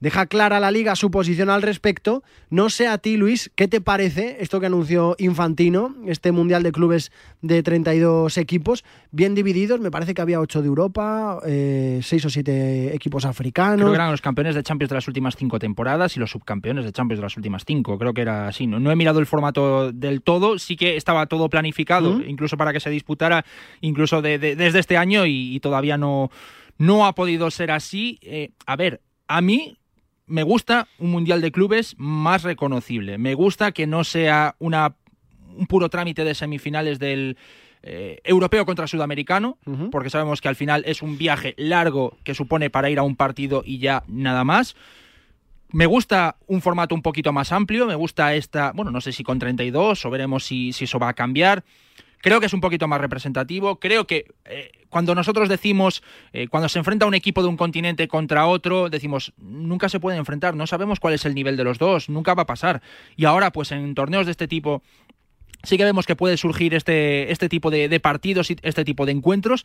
Deja 0.00 0.24
clara 0.26 0.60
la 0.60 0.70
liga 0.70 0.96
su 0.96 1.10
posición 1.10 1.50
al 1.50 1.60
respecto. 1.60 2.22
No 2.48 2.70
sé 2.70 2.88
a 2.88 2.96
ti, 2.96 3.18
Luis, 3.18 3.52
¿qué 3.54 3.68
te 3.68 3.82
parece 3.82 4.38
esto 4.40 4.58
que 4.58 4.66
anunció 4.66 5.14
Infantino, 5.18 5.94
este 6.06 6.32
Mundial 6.32 6.62
de 6.62 6.72
Clubes 6.72 7.12
de 7.42 7.62
32 7.62 8.38
equipos, 8.38 8.82
bien 9.10 9.34
divididos? 9.34 9.78
Me 9.78 9.90
parece 9.90 10.14
que 10.14 10.22
había 10.22 10.40
8 10.40 10.62
de 10.62 10.68
Europa, 10.68 11.38
6 11.42 11.46
eh, 11.46 12.00
o 12.24 12.30
7 12.30 12.94
equipos 12.94 13.26
africanos. 13.26 13.80
Creo 13.80 13.90
que 13.90 13.96
eran 13.96 14.10
los 14.10 14.22
campeones 14.22 14.54
de 14.54 14.62
Champions 14.62 14.88
de 14.88 14.94
las 14.94 15.06
últimas 15.06 15.36
5 15.36 15.58
temporadas 15.58 16.16
y 16.16 16.20
los 16.20 16.30
subcampeones 16.30 16.86
de 16.86 16.92
Champions 16.92 17.18
de 17.18 17.24
las 17.24 17.36
últimas 17.36 17.64
5. 17.66 17.98
Creo 17.98 18.14
que 18.14 18.22
era 18.22 18.48
así. 18.48 18.66
No, 18.66 18.90
he 18.90 18.96
mirado 18.96 19.20
el 19.20 19.26
formato 19.26 19.92
del 19.92 20.22
todo, 20.22 20.58
sí 20.58 20.76
que 20.76 20.96
estaba 20.96 21.26
todo 21.26 21.50
planificado, 21.50 22.22
incluso 22.22 22.56
para 22.56 22.72
que 22.72 22.80
se 22.80 22.88
disputara 22.88 23.44
incluso 23.82 24.22
desde 24.22 24.78
este 24.78 24.96
año 24.96 25.26
y, 25.26 25.60
todavía 25.60 25.98
no, 25.98 26.30
no 26.78 27.06
ha 27.06 27.14
podido 27.14 27.50
ser 27.50 27.70
así. 27.70 28.18
Eh, 28.22 28.52
a 28.64 28.76
ver, 28.76 29.02
a 29.28 29.42
mí 29.42 29.76
me 30.30 30.44
gusta 30.44 30.86
un 30.98 31.10
mundial 31.10 31.40
de 31.40 31.50
clubes 31.50 31.96
más 31.98 32.44
reconocible. 32.44 33.18
Me 33.18 33.34
gusta 33.34 33.72
que 33.72 33.86
no 33.86 34.04
sea 34.04 34.54
una, 34.60 34.94
un 35.56 35.66
puro 35.66 35.88
trámite 35.88 36.24
de 36.24 36.34
semifinales 36.34 36.98
del 37.00 37.36
eh, 37.82 38.20
europeo 38.22 38.64
contra 38.64 38.86
sudamericano, 38.86 39.58
porque 39.90 40.08
sabemos 40.08 40.40
que 40.40 40.48
al 40.48 40.56
final 40.56 40.84
es 40.86 41.02
un 41.02 41.18
viaje 41.18 41.54
largo 41.56 42.16
que 42.22 42.34
supone 42.34 42.70
para 42.70 42.90
ir 42.90 42.98
a 42.98 43.02
un 43.02 43.16
partido 43.16 43.62
y 43.66 43.78
ya 43.78 44.04
nada 44.06 44.44
más. 44.44 44.76
Me 45.72 45.86
gusta 45.86 46.36
un 46.46 46.62
formato 46.62 46.94
un 46.94 47.02
poquito 47.02 47.32
más 47.32 47.52
amplio, 47.52 47.86
me 47.86 47.94
gusta 47.94 48.34
esta, 48.34 48.72
bueno, 48.72 48.90
no 48.90 49.00
sé 49.00 49.12
si 49.12 49.24
con 49.24 49.38
32 49.38 50.04
o 50.04 50.10
veremos 50.10 50.44
si, 50.44 50.72
si 50.72 50.84
eso 50.84 50.98
va 50.98 51.08
a 51.08 51.14
cambiar. 51.14 51.64
Creo 52.20 52.40
que 52.40 52.46
es 52.46 52.52
un 52.52 52.60
poquito 52.60 52.86
más 52.86 53.00
representativo. 53.00 53.80
Creo 53.80 54.06
que 54.06 54.26
eh, 54.44 54.72
cuando 54.88 55.14
nosotros 55.14 55.48
decimos, 55.48 56.02
eh, 56.32 56.48
cuando 56.48 56.68
se 56.68 56.78
enfrenta 56.78 57.06
un 57.06 57.14
equipo 57.14 57.42
de 57.42 57.48
un 57.48 57.56
continente 57.56 58.08
contra 58.08 58.46
otro, 58.46 58.90
decimos, 58.90 59.32
nunca 59.38 59.88
se 59.88 60.00
pueden 60.00 60.18
enfrentar, 60.18 60.54
no 60.54 60.66
sabemos 60.66 61.00
cuál 61.00 61.14
es 61.14 61.24
el 61.24 61.34
nivel 61.34 61.56
de 61.56 61.64
los 61.64 61.78
dos, 61.78 62.08
nunca 62.08 62.34
va 62.34 62.42
a 62.42 62.46
pasar. 62.46 62.82
Y 63.16 63.24
ahora, 63.24 63.52
pues 63.52 63.72
en 63.72 63.94
torneos 63.94 64.26
de 64.26 64.32
este 64.32 64.48
tipo, 64.48 64.82
sí 65.62 65.76
que 65.76 65.84
vemos 65.84 66.06
que 66.06 66.16
puede 66.16 66.36
surgir 66.36 66.74
este, 66.74 67.30
este 67.30 67.48
tipo 67.48 67.70
de, 67.70 68.00
partidos 68.00 68.50
y 68.50 68.56
este 68.62 68.84
tipo 68.84 69.06
de 69.06 69.12
encuentros. 69.12 69.64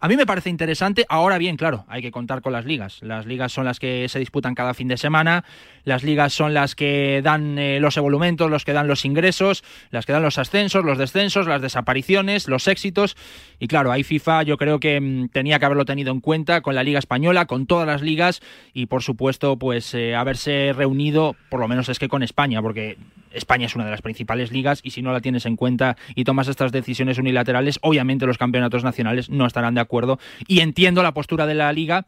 A 0.00 0.08
mí 0.08 0.16
me 0.16 0.26
parece 0.26 0.50
interesante. 0.50 1.06
Ahora 1.08 1.38
bien, 1.38 1.56
claro, 1.56 1.84
hay 1.88 2.02
que 2.02 2.10
contar 2.10 2.42
con 2.42 2.52
las 2.52 2.64
ligas. 2.64 2.98
Las 3.02 3.26
ligas 3.26 3.52
son 3.52 3.64
las 3.64 3.78
que 3.80 4.08
se 4.08 4.18
disputan 4.18 4.54
cada 4.54 4.74
fin 4.74 4.88
de 4.88 4.96
semana. 4.96 5.44
Las 5.84 6.02
ligas 6.02 6.32
son 6.32 6.52
las 6.52 6.74
que 6.74 7.20
dan 7.22 7.58
eh, 7.58 7.80
los 7.80 7.96
evolumentos, 7.96 8.50
los 8.50 8.64
que 8.64 8.72
dan 8.72 8.88
los 8.88 9.04
ingresos, 9.04 9.64
las 9.90 10.04
que 10.04 10.12
dan 10.12 10.22
los 10.22 10.38
ascensos, 10.38 10.84
los 10.84 10.98
descensos, 10.98 11.46
las 11.46 11.62
desapariciones, 11.62 12.48
los 12.48 12.68
éxitos. 12.68 13.16
Y 13.58 13.68
claro, 13.68 13.92
ahí 13.92 14.02
FIFA 14.02 14.42
yo 14.42 14.58
creo 14.58 14.80
que 14.80 15.00
mm, 15.00 15.28
tenía 15.28 15.58
que 15.58 15.64
haberlo 15.64 15.84
tenido 15.84 16.12
en 16.12 16.20
cuenta 16.20 16.60
con 16.60 16.74
la 16.74 16.82
Liga 16.82 16.98
Española, 16.98 17.46
con 17.46 17.66
todas 17.66 17.86
las 17.86 18.02
ligas 18.02 18.40
y 18.74 18.86
por 18.86 19.02
supuesto 19.02 19.56
pues 19.56 19.94
eh, 19.94 20.14
haberse 20.14 20.72
reunido, 20.74 21.36
por 21.48 21.60
lo 21.60 21.68
menos 21.68 21.88
es 21.88 21.98
que 21.98 22.08
con 22.08 22.22
España, 22.22 22.60
porque 22.60 22.98
España 23.36 23.66
es 23.66 23.74
una 23.74 23.84
de 23.84 23.90
las 23.90 24.02
principales 24.02 24.50
ligas 24.50 24.80
y 24.82 24.90
si 24.90 25.02
no 25.02 25.12
la 25.12 25.20
tienes 25.20 25.46
en 25.46 25.56
cuenta 25.56 25.96
y 26.14 26.24
tomas 26.24 26.48
estas 26.48 26.72
decisiones 26.72 27.18
unilaterales, 27.18 27.78
obviamente 27.82 28.26
los 28.26 28.38
campeonatos 28.38 28.84
nacionales 28.84 29.30
no 29.30 29.46
estarán 29.46 29.74
de 29.74 29.80
acuerdo. 29.80 30.18
Y 30.46 30.60
entiendo 30.60 31.02
la 31.02 31.14
postura 31.14 31.46
de 31.46 31.54
la 31.54 31.72
liga 31.72 32.06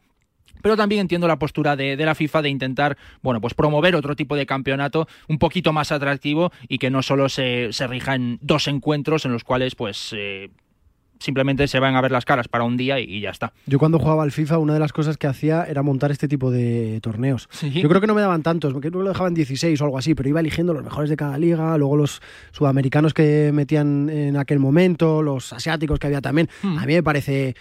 pero 0.61 0.75
también 0.75 1.01
entiendo 1.01 1.27
la 1.27 1.39
postura 1.39 1.77
de, 1.77 1.95
la 1.95 2.15
FIFA 2.15 2.41
de 2.41 2.49
intentar, 2.49 2.97
bueno, 3.21 3.39
pues 3.39 3.53
promover 3.53 3.95
otro 3.95 4.15
tipo 4.15 4.35
de 4.35 4.45
campeonato 4.45 5.07
un 5.29 5.39
poquito 5.39 5.71
más 5.71 5.93
atractivo 5.93 6.51
y 6.67 6.79
que 6.79 6.89
no 6.89 7.01
solo 7.01 7.29
se, 7.29 7.71
se 7.71 7.87
rija 7.87 8.15
en 8.15 8.39
dos 8.41 8.67
encuentros 8.67 9.23
en 9.23 9.31
los 9.31 9.45
cuales, 9.45 9.75
pues, 9.75 10.13
eh, 10.17 10.49
simplemente 11.19 11.67
se 11.67 11.79
van 11.79 11.95
a 11.95 12.01
ver 12.01 12.11
las 12.11 12.25
caras 12.25 12.47
para 12.47 12.63
un 12.63 12.77
día 12.77 12.99
y, 12.99 13.03
y, 13.03 13.21
ya 13.21 13.29
está. 13.29 13.53
Yo 13.65 13.77
cuando 13.77 13.99
jugaba 13.99 14.23
al 14.23 14.31
FIFA, 14.31 14.57
una 14.57 14.73
de 14.73 14.79
las 14.79 14.93
cosas 14.93 15.17
que 15.17 15.27
hacía 15.27 15.65
era 15.65 15.83
montar 15.83 16.11
este 16.11 16.27
tipo 16.27 16.49
de 16.49 16.99
torneos. 17.01 17.47
¿Sí? 17.51 17.69
Yo 17.71 17.89
creo 17.89 18.01
que 18.01 18.07
no 18.07 18.15
me 18.15 18.21
daban 18.21 18.41
tantos, 18.41 18.71
creo 18.71 18.81
que 18.81 18.89
lo 18.89 19.09
dejaban 19.09 19.33
16 19.33 19.79
o 19.81 19.83
algo 19.83 19.97
así, 19.97 20.15
pero 20.15 20.29
iba 20.29 20.39
eligiendo 20.39 20.73
los 20.73 20.83
mejores 20.83 21.09
de 21.09 21.17
cada 21.17 21.37
liga, 21.37 21.77
luego 21.77 21.97
los 21.97 22.21
sudamericanos 22.51 23.13
que 23.13 23.51
metían 23.53 24.09
en 24.09 24.37
aquel 24.37 24.59
momento, 24.59 25.21
los 25.21 25.53
asiáticos 25.53 25.99
que 25.99 26.07
había 26.07 26.21
también. 26.21 26.49
Hmm. 26.63 26.77
A 26.77 26.85
mí 26.85 26.93
me 26.93 27.03
parece 27.03 27.55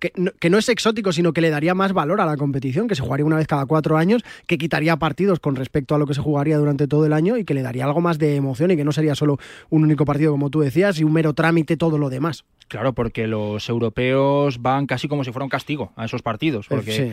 que 0.00 0.12
no, 0.16 0.32
que 0.38 0.50
no, 0.50 0.58
es 0.58 0.68
exótico, 0.68 1.12
sino 1.12 1.32
que 1.32 1.40
le 1.40 1.50
daría 1.50 1.74
más 1.74 1.92
valor 1.92 2.20
a 2.20 2.26
la 2.26 2.36
competición, 2.36 2.88
que 2.88 2.94
se 2.94 3.02
jugaría 3.02 3.24
una 3.24 3.36
vez 3.36 3.46
cada 3.46 3.66
cuatro 3.66 3.96
años, 3.96 4.22
que 4.46 4.58
quitaría 4.58 4.96
partidos 4.96 5.40
con 5.40 5.56
respecto 5.56 5.94
a 5.94 5.98
lo 5.98 6.06
que 6.06 6.14
se 6.14 6.20
jugaría 6.20 6.58
durante 6.58 6.88
todo 6.88 7.06
el 7.06 7.12
año 7.12 7.36
y 7.36 7.44
que 7.44 7.54
le 7.54 7.62
daría 7.62 7.84
algo 7.84 8.00
más 8.00 8.18
de 8.18 8.36
emoción 8.36 8.70
y 8.70 8.76
que 8.76 8.84
no 8.84 8.92
sería 8.92 9.14
solo 9.14 9.38
un 9.70 9.84
único 9.84 10.04
partido, 10.04 10.32
como 10.32 10.50
tú 10.50 10.60
decías, 10.60 10.98
y 11.00 11.04
un 11.04 11.12
mero 11.12 11.32
trámite 11.34 11.76
todo 11.76 11.98
lo 11.98 12.10
demás. 12.10 12.44
Claro, 12.68 12.92
porque 12.92 13.26
los 13.26 13.68
europeos 13.68 14.60
van 14.60 14.86
casi 14.86 15.08
como 15.08 15.24
si 15.24 15.32
fuera 15.32 15.44
un 15.44 15.50
castigo 15.50 15.92
a 15.96 16.04
esos 16.04 16.22
partidos. 16.22 16.66
Porque, 16.68 16.92
sí. 16.92 17.12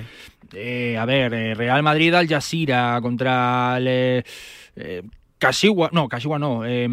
eh, 0.54 0.98
a 0.98 1.06
ver, 1.06 1.34
eh, 1.34 1.54
Real 1.56 1.82
Madrid 1.82 2.14
al 2.14 2.28
Jazeera 2.28 3.00
contra 3.02 3.78
el. 3.78 3.88
Eh, 4.76 5.04
Kashiwa, 5.46 5.90
no, 5.94 6.08
Kashiwa 6.10 6.40
no, 6.40 6.62
eh, 6.66 6.88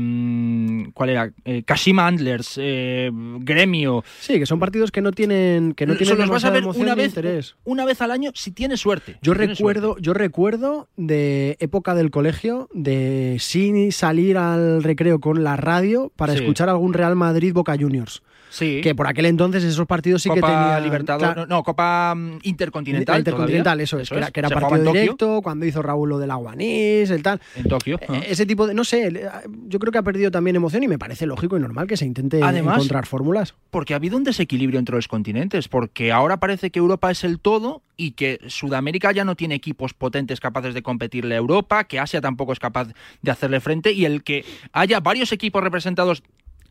¿cuál 0.95 1.11
era? 1.11 1.33
Eh, 1.45 1.63
Kashima 1.65 2.07
Antlers, 2.07 2.55
eh, 2.61 3.11
Gremio. 3.13 4.05
Sí, 4.21 4.39
que 4.39 4.47
son 4.47 4.59
partidos 4.59 4.91
que 4.91 5.01
no 5.01 5.13
tienen 5.13 5.73
que 5.75 5.87
no 5.87 5.97
tienen 5.97 6.19
los 6.19 6.29
vas 6.29 6.45
a 6.45 6.51
ver 6.51 6.65
una 6.67 6.95
vez, 6.95 7.09
interés. 7.09 7.57
una 7.65 7.85
vez 7.85 8.01
al 8.03 8.11
año 8.11 8.31
si 8.35 8.51
tienes 8.53 8.81
suerte. 8.81 9.17
Yo 9.23 9.33
si 9.33 9.39
recuerdo, 9.39 9.87
suerte. 9.93 10.03
yo 10.03 10.15
recuerdo 10.15 10.89
de 10.97 11.57
época 11.61 11.95
del 11.95 12.11
colegio 12.11 12.69
de 12.75 13.37
sí 13.41 13.91
salir 13.93 14.37
al 14.37 14.83
recreo 14.83 15.21
con 15.21 15.45
la 15.45 15.57
radio 15.57 16.13
para 16.17 16.33
Sí. 16.35 16.41
escuchar 16.41 16.69
algún 16.69 16.93
Real 16.93 17.17
Madrid 17.17 17.53
Boca 17.55 17.77
Juniors. 17.79 18.23
Sí. 18.53 18.83
Que 18.83 18.95
por 18.95 19.07
aquel 19.07 19.25
entonces 19.25 19.65
esos 19.65 19.87
partidos 19.87 20.21
sí 20.21 20.29
Copa 20.29 20.41
que 20.41 20.47
tenían 20.47 20.83
Libertadores, 20.85 21.33
claro, 21.33 21.47
no, 21.49 21.57
no, 21.57 21.63
Copa 21.63 22.15
mm, 22.15 22.41
Intercontinental. 22.43 23.19
Intercontinental, 23.21 23.81
eso 23.81 23.99
es, 23.99 24.11
que 24.11 24.17
era, 24.17 24.31
que 24.31 24.41
era 24.41 24.51
partido 24.51 24.85
Tokio, 24.85 25.01
directo, 25.01 25.41
cuando 25.43 25.65
hizo 25.65 25.81
Raúl 25.81 26.11
lo 26.11 26.19
del 26.19 26.31
Aguanís, 26.31 27.09
el 27.11 27.23
tal. 27.23 27.41
En 27.57 27.65
Tokio. 27.65 27.99
Eh, 28.03 28.07
ah. 28.11 28.21
Ese 28.29 28.45
tipo 28.45 28.67
de, 28.67 28.75
no 28.75 28.85
sé, 28.85 29.07
el- 29.07 29.23
yo 29.69 29.79
creo 29.79 29.91
que 29.91 29.97
ha 29.97 30.03
perdido 30.03 30.31
también 30.31 30.55
emoción 30.55 30.83
y 30.83 30.89
me 30.89 30.99
parece 30.99 31.25
lógico 31.25 31.57
y 31.57 31.61
normal 31.61 31.87
que 31.87 31.97
se 31.97 32.05
intente 32.05 32.41
Además- 32.43 32.77
encontrar 32.77 33.07
fórmulas. 33.07 33.55
Porque 33.71 33.95
ha 33.95 33.97
habido 33.97 34.19
un 34.19 34.25
desequilibrio 34.25 34.79
entre 34.79 34.97
los 34.97 35.09
continentes, 35.09 35.69
porque 35.69 36.13
ahora 36.13 36.37
parece 36.37 36.71
que 36.71 36.79
Europa 36.79 37.11
es 37.11 37.25
el 37.25 37.41
todo 37.41 37.83
y 37.97 38.11
que 38.13 38.39
Sudamérica 38.49 39.13
ya 39.13 39.25
no 39.25 39.35
tiene 39.35 39.55
equipos 39.55 39.95
potentes 39.95 40.41
capaces 40.41 40.75
de 40.75 40.83
competirle 40.83 41.37
a 41.37 41.39
Europa, 41.39 41.85
que 41.85 41.99
Asia 41.99 42.21
tampoco 42.21 42.53
es 42.53 42.59
capaz 42.59 42.89
de 43.23 43.31
hacerle 43.31 43.61
frente 43.61 43.93
y 43.93 44.05
el 44.05 44.23
que 44.23 44.45
haya 44.73 45.01
varios 45.01 45.33
equipos 45.33 45.63
representados 45.63 46.23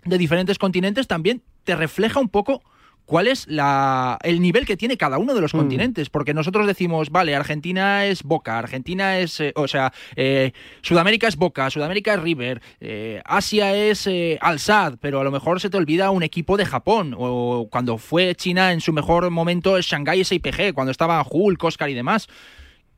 de 0.06 0.18
diferentes 0.18 0.58
continentes 0.58 1.08
también 1.08 1.42
te 1.64 1.76
refleja 1.76 2.20
un 2.20 2.30
poco 2.30 2.64
cuál 3.06 3.28
es 3.28 3.46
la, 3.48 4.18
el 4.24 4.40
nivel 4.42 4.66
que 4.66 4.78
tiene 4.78 4.96
cada 4.96 5.18
uno 5.18 5.34
de 5.34 5.42
los 5.42 5.54
Mm. 5.54 5.58
continentes, 5.58 6.10
porque 6.10 6.34
nosotros 6.34 6.66
decimos, 6.66 7.10
vale, 7.10 7.36
Argentina 7.36 8.06
es 8.06 8.24
Boca, 8.24 8.58
Argentina 8.58 9.18
es, 9.20 9.40
eh, 9.42 9.52
o 9.58 9.68
sea, 9.68 9.92
eh, 10.16 10.54
Sudamérica 10.82 11.28
es 11.28 11.36
Boca, 11.36 11.70
Sudamérica 11.70 12.14
es 12.14 12.22
River, 12.22 12.62
eh, 12.80 13.22
Asia 13.26 13.76
es 13.76 14.08
eh, 14.08 14.38
Al-Sad, 14.40 14.96
pero 15.02 15.20
a 15.20 15.24
lo 15.26 15.32
mejor 15.32 15.60
se 15.60 15.70
te 15.70 15.76
olvida 15.78 16.10
un 16.10 16.24
equipo 16.24 16.56
de 16.56 16.66
Japón, 16.66 17.14
o 17.18 17.68
cuando 17.70 17.98
fue 17.98 18.34
China 18.36 18.72
en 18.72 18.80
su 18.80 18.94
mejor 18.94 19.30
momento 19.30 19.78
es 19.78 19.88
Shanghai 19.88 20.24
SIPG, 20.24 20.74
cuando 20.74 20.92
estaba 20.92 21.26
Hulk, 21.30 21.62
Oscar 21.64 21.90
y 21.90 21.94
demás. 21.96 22.30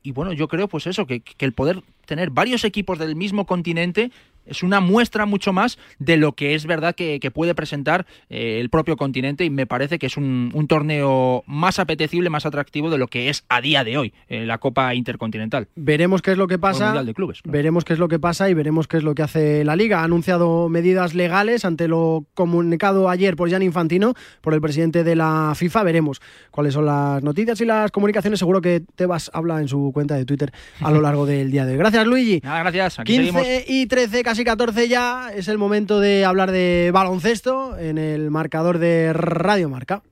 Y 0.04 0.12
bueno, 0.12 0.32
yo 0.32 0.46
creo 0.48 0.68
pues 0.68 0.86
eso, 0.86 1.06
que, 1.06 1.20
que 1.22 1.44
el 1.46 1.54
poder 1.54 1.82
tener 2.04 2.30
varios 2.30 2.64
equipos 2.64 2.98
del 2.98 3.16
mismo 3.16 3.46
continente 3.46 4.12
es 4.46 4.62
una 4.62 4.80
muestra 4.80 5.26
mucho 5.26 5.52
más 5.52 5.78
de 5.98 6.16
lo 6.16 6.32
que 6.32 6.54
es 6.54 6.66
verdad 6.66 6.94
que, 6.94 7.20
que 7.20 7.30
puede 7.30 7.54
presentar 7.54 8.06
eh, 8.28 8.58
el 8.60 8.70
propio 8.70 8.96
continente 8.96 9.44
y 9.44 9.50
me 9.50 9.66
parece 9.66 9.98
que 9.98 10.06
es 10.06 10.16
un, 10.16 10.50
un 10.54 10.66
torneo 10.66 11.42
más 11.46 11.78
apetecible, 11.78 12.30
más 12.30 12.46
atractivo 12.46 12.90
de 12.90 12.98
lo 12.98 13.08
que 13.08 13.28
es 13.28 13.44
a 13.48 13.60
día 13.60 13.84
de 13.84 13.96
hoy 13.96 14.12
eh, 14.28 14.46
la 14.46 14.58
Copa 14.58 14.94
Intercontinental. 14.94 15.68
Veremos 15.74 16.22
qué 16.22 16.32
es 16.32 16.38
lo 16.38 16.46
que 16.46 16.58
pasa. 16.58 16.86
Mundial 16.86 17.06
de 17.06 17.14
Clubes. 17.14 17.42
claro. 17.42 17.52
Veremos 17.52 17.84
qué 17.84 17.92
es 17.92 17.98
lo 17.98 18.08
que 18.08 18.18
pasa 18.18 18.50
y 18.50 18.54
veremos 18.54 18.88
qué 18.88 18.98
es 18.98 19.02
lo 19.02 19.14
que 19.14 19.22
hace 19.22 19.64
la 19.64 19.76
Liga. 19.76 20.00
Ha 20.00 20.04
anunciado 20.04 20.68
medidas 20.68 21.14
legales 21.14 21.64
ante 21.64 21.88
lo 21.88 22.26
comunicado 22.34 23.08
ayer 23.08 23.36
por 23.36 23.48
Gianni 23.48 23.66
Infantino, 23.66 24.14
por 24.40 24.54
el 24.54 24.60
presidente 24.60 25.04
de 25.04 25.16
la 25.16 25.52
FIFA. 25.54 25.82
Veremos 25.82 26.20
cuáles 26.50 26.74
son 26.74 26.86
las 26.86 27.22
noticias 27.22 27.60
y 27.60 27.64
las 27.64 27.90
comunicaciones. 27.90 28.38
Seguro 28.38 28.60
que 28.60 28.82
Tebas 28.96 29.30
habla 29.32 29.60
en 29.60 29.68
su 29.68 29.90
cuenta 29.92 30.14
de 30.16 30.24
Twitter 30.24 30.52
a 30.80 30.90
lo 30.90 31.00
largo 31.00 31.26
del 31.26 31.50
día 31.50 31.64
de 31.64 31.72
hoy. 31.72 31.78
Gracias, 31.78 32.06
Luigi. 32.06 32.40
Nada, 32.42 32.60
gracias. 32.60 32.98
Aquí 32.98 33.16
15 33.16 33.32
seguimos. 33.32 33.64
y 33.68 33.86
13, 33.86 34.22
casi 34.22 34.33
14 34.42 34.88
ya. 34.88 35.30
Es 35.32 35.46
el 35.46 35.58
momento 35.58 36.00
de 36.00 36.24
hablar 36.24 36.50
de 36.50 36.90
baloncesto 36.92 37.78
en 37.78 37.98
el 37.98 38.30
marcador 38.30 38.78
de 38.78 39.12
Radio 39.12 39.68
Marca. 39.68 40.02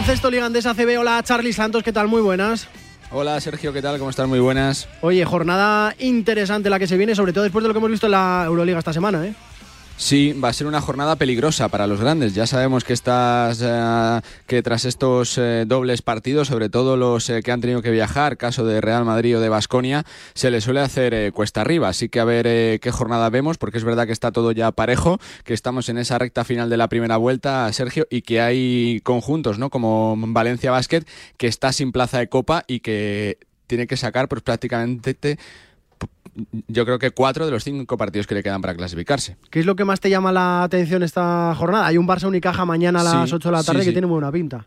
Baloncesto 0.00 0.30
Liga 0.30 0.46
Andesa 0.46 0.72
CB. 0.72 0.98
Hola, 0.98 1.22
Charlie 1.22 1.52
Santos. 1.52 1.82
¿Qué 1.82 1.92
tal? 1.92 2.08
Muy 2.08 2.22
buenas. 2.22 2.68
Hola 3.10 3.38
Sergio, 3.38 3.70
¿qué 3.70 3.82
tal? 3.82 3.98
¿Cómo 3.98 4.08
estás? 4.08 4.26
Muy 4.26 4.40
buenas. 4.40 4.88
Oye, 5.02 5.22
jornada 5.26 5.94
interesante 5.98 6.70
la 6.70 6.78
que 6.78 6.86
se 6.86 6.96
viene, 6.96 7.14
sobre 7.14 7.34
todo 7.34 7.44
después 7.44 7.62
de 7.62 7.68
lo 7.68 7.74
que 7.74 7.78
hemos 7.80 7.90
visto 7.90 8.06
en 8.06 8.12
la 8.12 8.44
Euroliga 8.46 8.78
esta 8.78 8.94
semana, 8.94 9.26
¿eh? 9.26 9.34
Sí, 10.02 10.32
va 10.32 10.48
a 10.48 10.52
ser 10.54 10.66
una 10.66 10.80
jornada 10.80 11.16
peligrosa 11.16 11.68
para 11.68 11.86
los 11.86 12.00
grandes. 12.00 12.34
Ya 12.34 12.46
sabemos 12.46 12.84
que 12.84 12.94
estas, 12.94 13.60
eh, 13.62 14.20
que 14.46 14.62
tras 14.62 14.86
estos 14.86 15.36
eh, 15.36 15.64
dobles 15.66 16.00
partidos, 16.00 16.48
sobre 16.48 16.70
todo 16.70 16.96
los 16.96 17.28
eh, 17.28 17.42
que 17.42 17.52
han 17.52 17.60
tenido 17.60 17.82
que 17.82 17.90
viajar, 17.90 18.38
caso 18.38 18.64
de 18.64 18.80
Real 18.80 19.04
Madrid 19.04 19.36
o 19.36 19.40
de 19.40 19.50
Basconia, 19.50 20.06
se 20.32 20.50
les 20.50 20.64
suele 20.64 20.80
hacer 20.80 21.12
eh, 21.12 21.32
cuesta 21.32 21.60
arriba. 21.60 21.88
Así 21.88 22.08
que 22.08 22.18
a 22.18 22.24
ver 22.24 22.46
eh, 22.48 22.78
qué 22.80 22.90
jornada 22.90 23.28
vemos, 23.28 23.58
porque 23.58 23.76
es 23.76 23.84
verdad 23.84 24.06
que 24.06 24.12
está 24.12 24.32
todo 24.32 24.52
ya 24.52 24.72
parejo, 24.72 25.18
que 25.44 25.52
estamos 25.52 25.90
en 25.90 25.98
esa 25.98 26.16
recta 26.18 26.44
final 26.44 26.70
de 26.70 26.78
la 26.78 26.88
primera 26.88 27.18
vuelta, 27.18 27.70
Sergio, 27.74 28.06
y 28.08 28.22
que 28.22 28.40
hay 28.40 29.02
conjuntos, 29.04 29.58
¿no? 29.58 29.68
Como 29.68 30.14
Valencia 30.18 30.70
Basket, 30.70 31.02
que 31.36 31.46
está 31.46 31.72
sin 31.74 31.92
plaza 31.92 32.18
de 32.18 32.28
copa 32.30 32.64
y 32.66 32.80
que 32.80 33.36
tiene 33.66 33.86
que 33.86 33.98
sacar 33.98 34.28
pues 34.28 34.40
prácticamente 34.42 35.12
te- 35.14 35.38
yo 36.68 36.84
creo 36.84 36.98
que 36.98 37.10
cuatro 37.10 37.44
de 37.46 37.50
los 37.52 37.64
cinco 37.64 37.96
partidos 37.96 38.26
que 38.26 38.34
le 38.34 38.42
quedan 38.42 38.60
para 38.60 38.74
clasificarse. 38.74 39.36
¿Qué 39.50 39.60
es 39.60 39.66
lo 39.66 39.76
que 39.76 39.84
más 39.84 40.00
te 40.00 40.10
llama 40.10 40.32
la 40.32 40.62
atención 40.62 41.02
esta 41.02 41.54
jornada? 41.56 41.86
Hay 41.86 41.96
un 41.98 42.06
Barça 42.06 42.26
Unicaja 42.28 42.64
mañana 42.64 43.00
a 43.00 43.04
las 43.04 43.28
Sí, 43.28 43.34
8 43.34 43.48
de 43.48 43.52
la 43.56 43.62
tarde 43.62 43.80
sí, 43.80 43.86
que 43.86 43.90
sí. 43.90 43.94
tiene 43.94 44.06
muy 44.06 44.14
buena 44.14 44.32
pinta. 44.32 44.66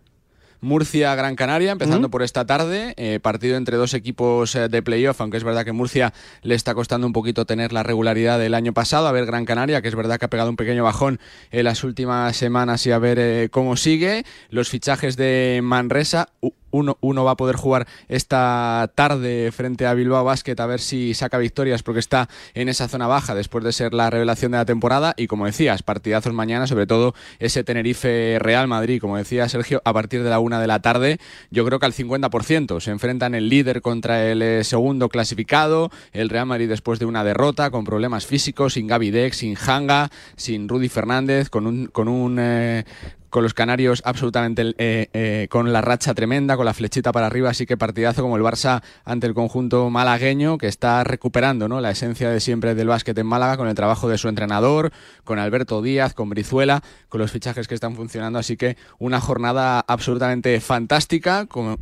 Murcia-Gran 0.61 1.35
Canaria, 1.35 1.73
empezando 1.73 2.09
por 2.09 2.23
esta 2.23 2.45
tarde. 2.45 2.93
eh, 2.95 3.19
partido 3.21 3.57
entre 3.57 3.75
dos 3.75 3.93
equipos 3.93 4.55
eh, 4.55 4.69
de 4.69 4.81
playoff, 4.81 5.19
aunque 5.19 5.35
es 5.35 5.43
verdad 5.43 5.65
que 5.65 5.73
Murcia 5.73 6.13
le 6.41 6.55
está 6.55 6.73
costando 6.73 7.05
un 7.05 7.11
poquito 7.11 7.45
tener 7.45 7.73
la 7.73 7.83
regularidad 7.83 8.39
del 8.39 8.53
año 8.53 8.73
pasado. 8.73 9.07
A 9.07 9.11
ver 9.11 9.25
Gran 9.25 9.43
Canaria, 9.43 9.81
que 9.81 9.89
es 9.89 9.95
verdad 9.95 10.17
que 10.19 10.25
ha 10.25 10.29
pegado 10.29 10.49
un 10.49 10.55
pequeño 10.55 10.83
bajón 10.85 11.19
en 11.51 11.65
las 11.65 11.83
últimas 11.83 12.37
semanas 12.37 12.85
y 12.87 12.91
a 12.91 12.97
ver 12.99 13.19
eh, 13.19 13.49
cómo 13.51 13.75
sigue. 13.75 14.23
Los 14.49 14.69
fichajes 14.69 15.17
de 15.17 15.59
Manresa. 15.61 16.29
Uno, 16.73 16.97
uno 17.01 17.23
va 17.23 17.31
a 17.31 17.37
poder 17.37 17.55
jugar 17.55 17.87
esta 18.09 18.91
tarde 18.95 19.51
frente 19.51 19.85
a 19.85 19.93
Bilbao 19.93 20.23
Basket 20.23 20.59
a 20.59 20.65
ver 20.65 20.79
si 20.79 21.13
saca 21.13 21.37
victorias 21.37 21.83
porque 21.83 21.99
está 21.99 22.27
en 22.55 22.67
esa 22.67 22.87
zona 22.87 23.05
baja 23.05 23.35
después 23.35 23.63
de 23.63 23.71
ser 23.71 23.93
la 23.93 24.09
revelación 24.09 24.51
de 24.51 24.57
la 24.57 24.65
temporada. 24.65 25.13
Y 25.15 25.27
como 25.27 25.45
decías, 25.45 25.83
partidazos 25.83 26.33
mañana, 26.33 26.65
sobre 26.65 26.87
todo 26.87 27.13
ese 27.37 27.63
Tenerife 27.63 28.39
Real 28.39 28.67
Madrid, 28.67 28.99
como 28.99 29.17
decía 29.17 29.47
Sergio, 29.49 29.81
a 29.85 29.93
partir 29.93 30.23
de 30.23 30.31
la 30.31 30.39
una 30.39 30.59
de 30.59 30.67
la 30.67 30.81
tarde, 30.81 31.19
yo 31.51 31.63
creo 31.63 31.79
que 31.79 31.85
al 31.85 31.93
50% 31.93 32.79
se 32.79 32.91
enfrentan 32.91 33.35
el 33.35 33.49
líder 33.49 33.81
contra 33.81 34.25
el 34.25 34.41
eh, 34.41 34.63
segundo 34.63 35.09
clasificado, 35.09 35.91
el 36.11 36.29
Real 36.29 36.47
Madrid 36.47 36.69
después 36.69 36.99
de 36.99 37.05
una 37.05 37.23
derrota 37.23 37.69
con 37.69 37.85
problemas 37.85 38.25
físicos, 38.25 38.73
sin 38.73 38.87
Gaby 38.87 39.11
Deck, 39.11 39.33
sin 39.33 39.55
Hanga, 39.57 40.09
sin 40.35 40.67
Rudy 40.67 40.89
Fernández, 40.89 41.49
con 41.49 41.67
un, 41.67 41.87
con 41.87 42.07
un 42.07 42.37
eh, 42.39 42.85
con 43.33 43.41
los 43.41 43.55
canarios 43.55 44.03
absolutamente 44.05 44.75
eh, 44.77 45.09
eh, 45.11 45.47
con 45.49 45.73
la 45.73 45.81
racha 45.81 46.13
tremenda, 46.13 46.55
con 46.55 46.65
la 46.67 46.73
flechita 46.75 47.11
para 47.11 47.25
arriba, 47.25 47.49
así 47.49 47.65
que 47.65 47.77
partidazo 47.77 48.21
como 48.21 48.37
el 48.37 48.43
Barça 48.43 48.83
ante 49.05 49.25
el 49.25 49.33
conjunto 49.33 49.89
malagueño 49.89 50.59
que 50.59 50.67
está 50.67 51.03
recuperando 51.03 51.67
¿no? 51.67 51.81
la 51.81 51.89
esencia 51.89 52.29
de 52.29 52.39
siempre 52.39 52.75
del 52.75 52.87
básquet 52.89 53.17
en 53.17 53.25
Málaga 53.25 53.57
con 53.57 53.67
el 53.67 53.73
trabajo 53.73 54.07
de 54.07 54.19
su 54.19 54.29
entrenador, 54.29 54.91
con 55.23 55.39
Alberto 55.39 55.81
Díaz, 55.81 56.13
con 56.13 56.29
Brizuela, 56.29 56.83
con 57.09 57.19
los 57.21 57.31
fichajes 57.31 57.67
que 57.67 57.73
están 57.73 57.95
funcionando, 57.95 58.37
así 58.37 58.55
que 58.55 58.77
una 58.99 59.19
jornada 59.19 59.83
absolutamente 59.87 60.59
fantástica 60.61 61.47
con- 61.47 61.79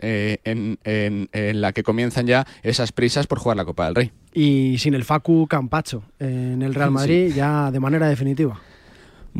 eh, 0.00 0.38
en, 0.42 0.80
en- 0.82 1.28
en 1.32 1.60
la 1.60 1.72
que 1.72 1.84
comienzan 1.84 2.26
ya 2.26 2.44
esas 2.64 2.90
prisas 2.90 3.28
por 3.28 3.38
jugar 3.38 3.56
la 3.56 3.64
Copa 3.64 3.84
del 3.84 3.94
Rey. 3.94 4.10
Y 4.34 4.78
sin 4.78 4.94
el 4.94 5.04
Facu 5.04 5.46
Campacho 5.46 6.02
en 6.18 6.60
el 6.62 6.74
Real 6.74 6.90
Madrid 6.98 7.32
ya 7.34 7.70
de 7.70 7.78
manera 7.78 8.08
definitiva. 8.08 8.60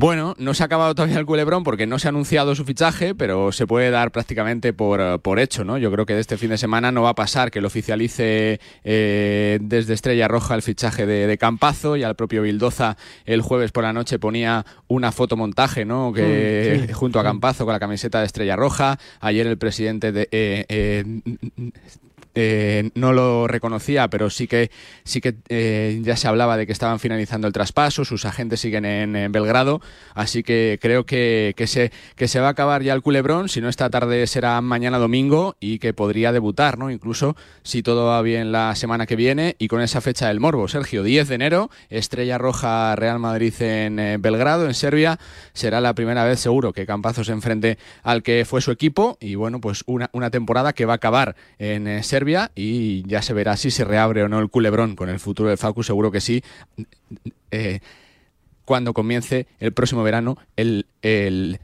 Bueno, 0.01 0.37
no 0.39 0.55
se 0.55 0.63
ha 0.63 0.67
acabado 0.67 0.95
todavía 0.95 1.19
el 1.19 1.27
culebrón 1.27 1.65
porque 1.65 1.89
no 1.89 1.99
se 1.99 2.07
ha 2.07 2.11
anunciado 2.11 2.55
su 2.55 2.65
fichaje, 2.65 3.17
pero 3.17 3.51
se 3.51 3.67
puede 3.67 3.91
dar 3.91 4.13
prácticamente 4.13 4.73
por, 4.73 5.01
eh, 5.01 5.19
por 5.21 5.41
hecho, 5.41 5.65
¿no? 5.65 5.77
Yo 5.77 5.91
creo 5.91 6.07
que 6.07 6.15
de 6.15 6.21
este 6.21 6.37
fin 6.37 6.51
de 6.51 6.57
semana 6.57 6.93
no 6.93 7.03
va 7.03 7.09
a 7.11 7.15
pasar 7.17 7.51
que 7.51 7.61
lo 7.61 7.67
oficialice 7.67 8.61
eh, 8.85 9.59
desde 9.61 9.95
Estrella 9.95 10.29
Roja 10.29 10.55
el 10.55 10.63
fichaje 10.63 11.05
de, 11.05 11.27
de 11.27 11.37
Campazo 11.37 11.97
y 11.97 12.05
al 12.05 12.15
propio 12.15 12.43
Bildoza 12.43 12.97
el 13.25 13.43
jueves 13.43 13.73
por 13.73 13.83
la 13.83 13.93
noche 13.93 14.21
ponía 14.21 14.65
una 14.87 15.11
fotomontaje, 15.11 15.85
¿no? 15.85 16.13
Que 16.13 16.79
Mm, 16.85 16.87
sí. 16.87 16.93
junto 16.93 17.19
a 17.19 17.25
Campazo 17.25 17.65
con 17.65 17.73
la 17.73 17.81
camiseta 17.81 18.21
de 18.21 18.27
Estrella 18.27 18.55
Roja. 18.55 19.01
Ayer 19.19 19.49
el 19.49 19.59
presidente 19.59 20.13
de 20.13 20.29
eh, 20.31 20.65
eh, 20.69 21.05
eh, 22.41 22.91
no 22.95 23.13
lo 23.13 23.49
reconocía, 23.49 24.09
pero 24.09 24.31
sí 24.31 24.47
que 24.47 24.71
sí 25.03 25.21
que 25.21 25.35
eh, 25.49 25.99
ya 26.03 26.17
se 26.17 26.29
hablaba 26.29 26.57
de 26.57 26.67
que 26.67 26.73
estaban 26.73 27.01
finalizando 27.01 27.49
el 27.49 27.53
traspaso, 27.53 28.05
sus 28.05 28.25
agentes 28.25 28.61
siguen 28.61 28.85
en, 28.85 29.33
Belgrado, 29.33 29.81
así 30.15 30.45
que 30.45 30.79
creo 30.81 31.05
que, 31.05 31.53
que 31.57 31.67
se 31.67 31.91
que 32.15 32.29
se 32.29 32.39
va 32.39 32.47
a 32.47 32.51
acabar 32.51 32.83
ya 32.83 32.95
el 32.95 33.03
culebrón, 33.03 33.49
si 33.49 33.61
no 33.61 33.69
esta 33.69 33.91
tarde 33.91 34.27
será 34.29 34.61
mañana 34.61 34.99
domingo 34.99 35.57
y 35.59 35.81
que 35.81 35.93
podría 35.93 36.31
debutar, 36.31 36.79
¿no? 36.79 36.91
Incluso 36.91 37.37
si 37.63 37.83
todo 37.83 38.07
va 38.07 38.23
bien 38.23 38.53
la 38.53 38.75
semana 38.77 39.07
que 39.07 39.17
viene 39.17 39.57
y 39.59 39.67
con 39.67 39.81
esa 39.81 40.01
fecha 40.01 40.29
del 40.29 40.39
Morbo, 40.39 40.69
Sergio, 40.69 41.03
10 41.03 41.29
de 41.29 41.35
enero, 41.35 41.71
Estrella 41.91 42.39
Roja 42.39 42.95
Real 42.95 43.19
Madrid 43.19 43.55
en 43.61 43.99
eh, 43.99 44.17
Belgrado, 44.19 44.67
en 44.67 44.75
Serbia, 44.75 45.19
será 45.55 45.81
la 45.81 45.95
primera 45.95 46.25
vez 46.25 46.39
seguro 46.39 46.73
que 46.73 46.87
Campazo 46.87 47.25
se 47.25 47.33
enfrente 47.33 47.79
al 48.03 48.23
que 48.23 48.45
fue 48.45 48.61
su 48.61 48.71
equipo 48.71 49.19
y 49.21 49.35
bueno, 49.35 49.61
pues 49.61 49.83
una, 49.87 50.09
una 50.13 50.31
temporada 50.31 50.73
que 50.73 50.87
va 50.87 50.95
a 50.95 50.97
acabar 50.97 51.35
en 51.59 51.89
eh, 51.89 52.03
Serbia 52.29 52.51
y 52.55 53.03
ya 53.09 53.23
se 53.23 53.33
verá 53.33 53.57
si 53.57 53.71
se 53.71 53.85
reabre 53.85 54.23
o 54.23 54.29
no 54.29 54.39
el 54.39 54.49
culebrón 54.51 54.97
con 54.97 55.09
el 55.09 55.19
futuro 55.19 55.49
de 55.49 55.57
Facu, 55.57 55.83
seguro 55.83 56.11
que 56.13 56.21
sí. 56.21 56.43
eh, 57.51 57.81
cuando 58.67 58.93
comience 58.93 59.47
el 59.61 59.73
próximo 59.73 60.03
verano, 60.03 60.37
el, 60.57 60.85
el 61.01 61.59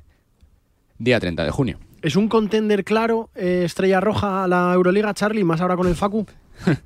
día 0.98 1.20
30 1.20 1.44
de 1.44 1.50
junio. 1.50 1.78
¿Es 2.00 2.16
un 2.16 2.28
contender 2.28 2.82
claro 2.84 3.28
eh, 3.34 3.62
Estrella 3.66 4.00
Roja 4.00 4.44
a 4.44 4.48
la 4.48 4.72
Euroliga, 4.74 5.12
Charlie, 5.12 5.44
más 5.44 5.60
ahora 5.60 5.76
con 5.76 5.86
el 5.86 5.96
Facu? 5.96 6.26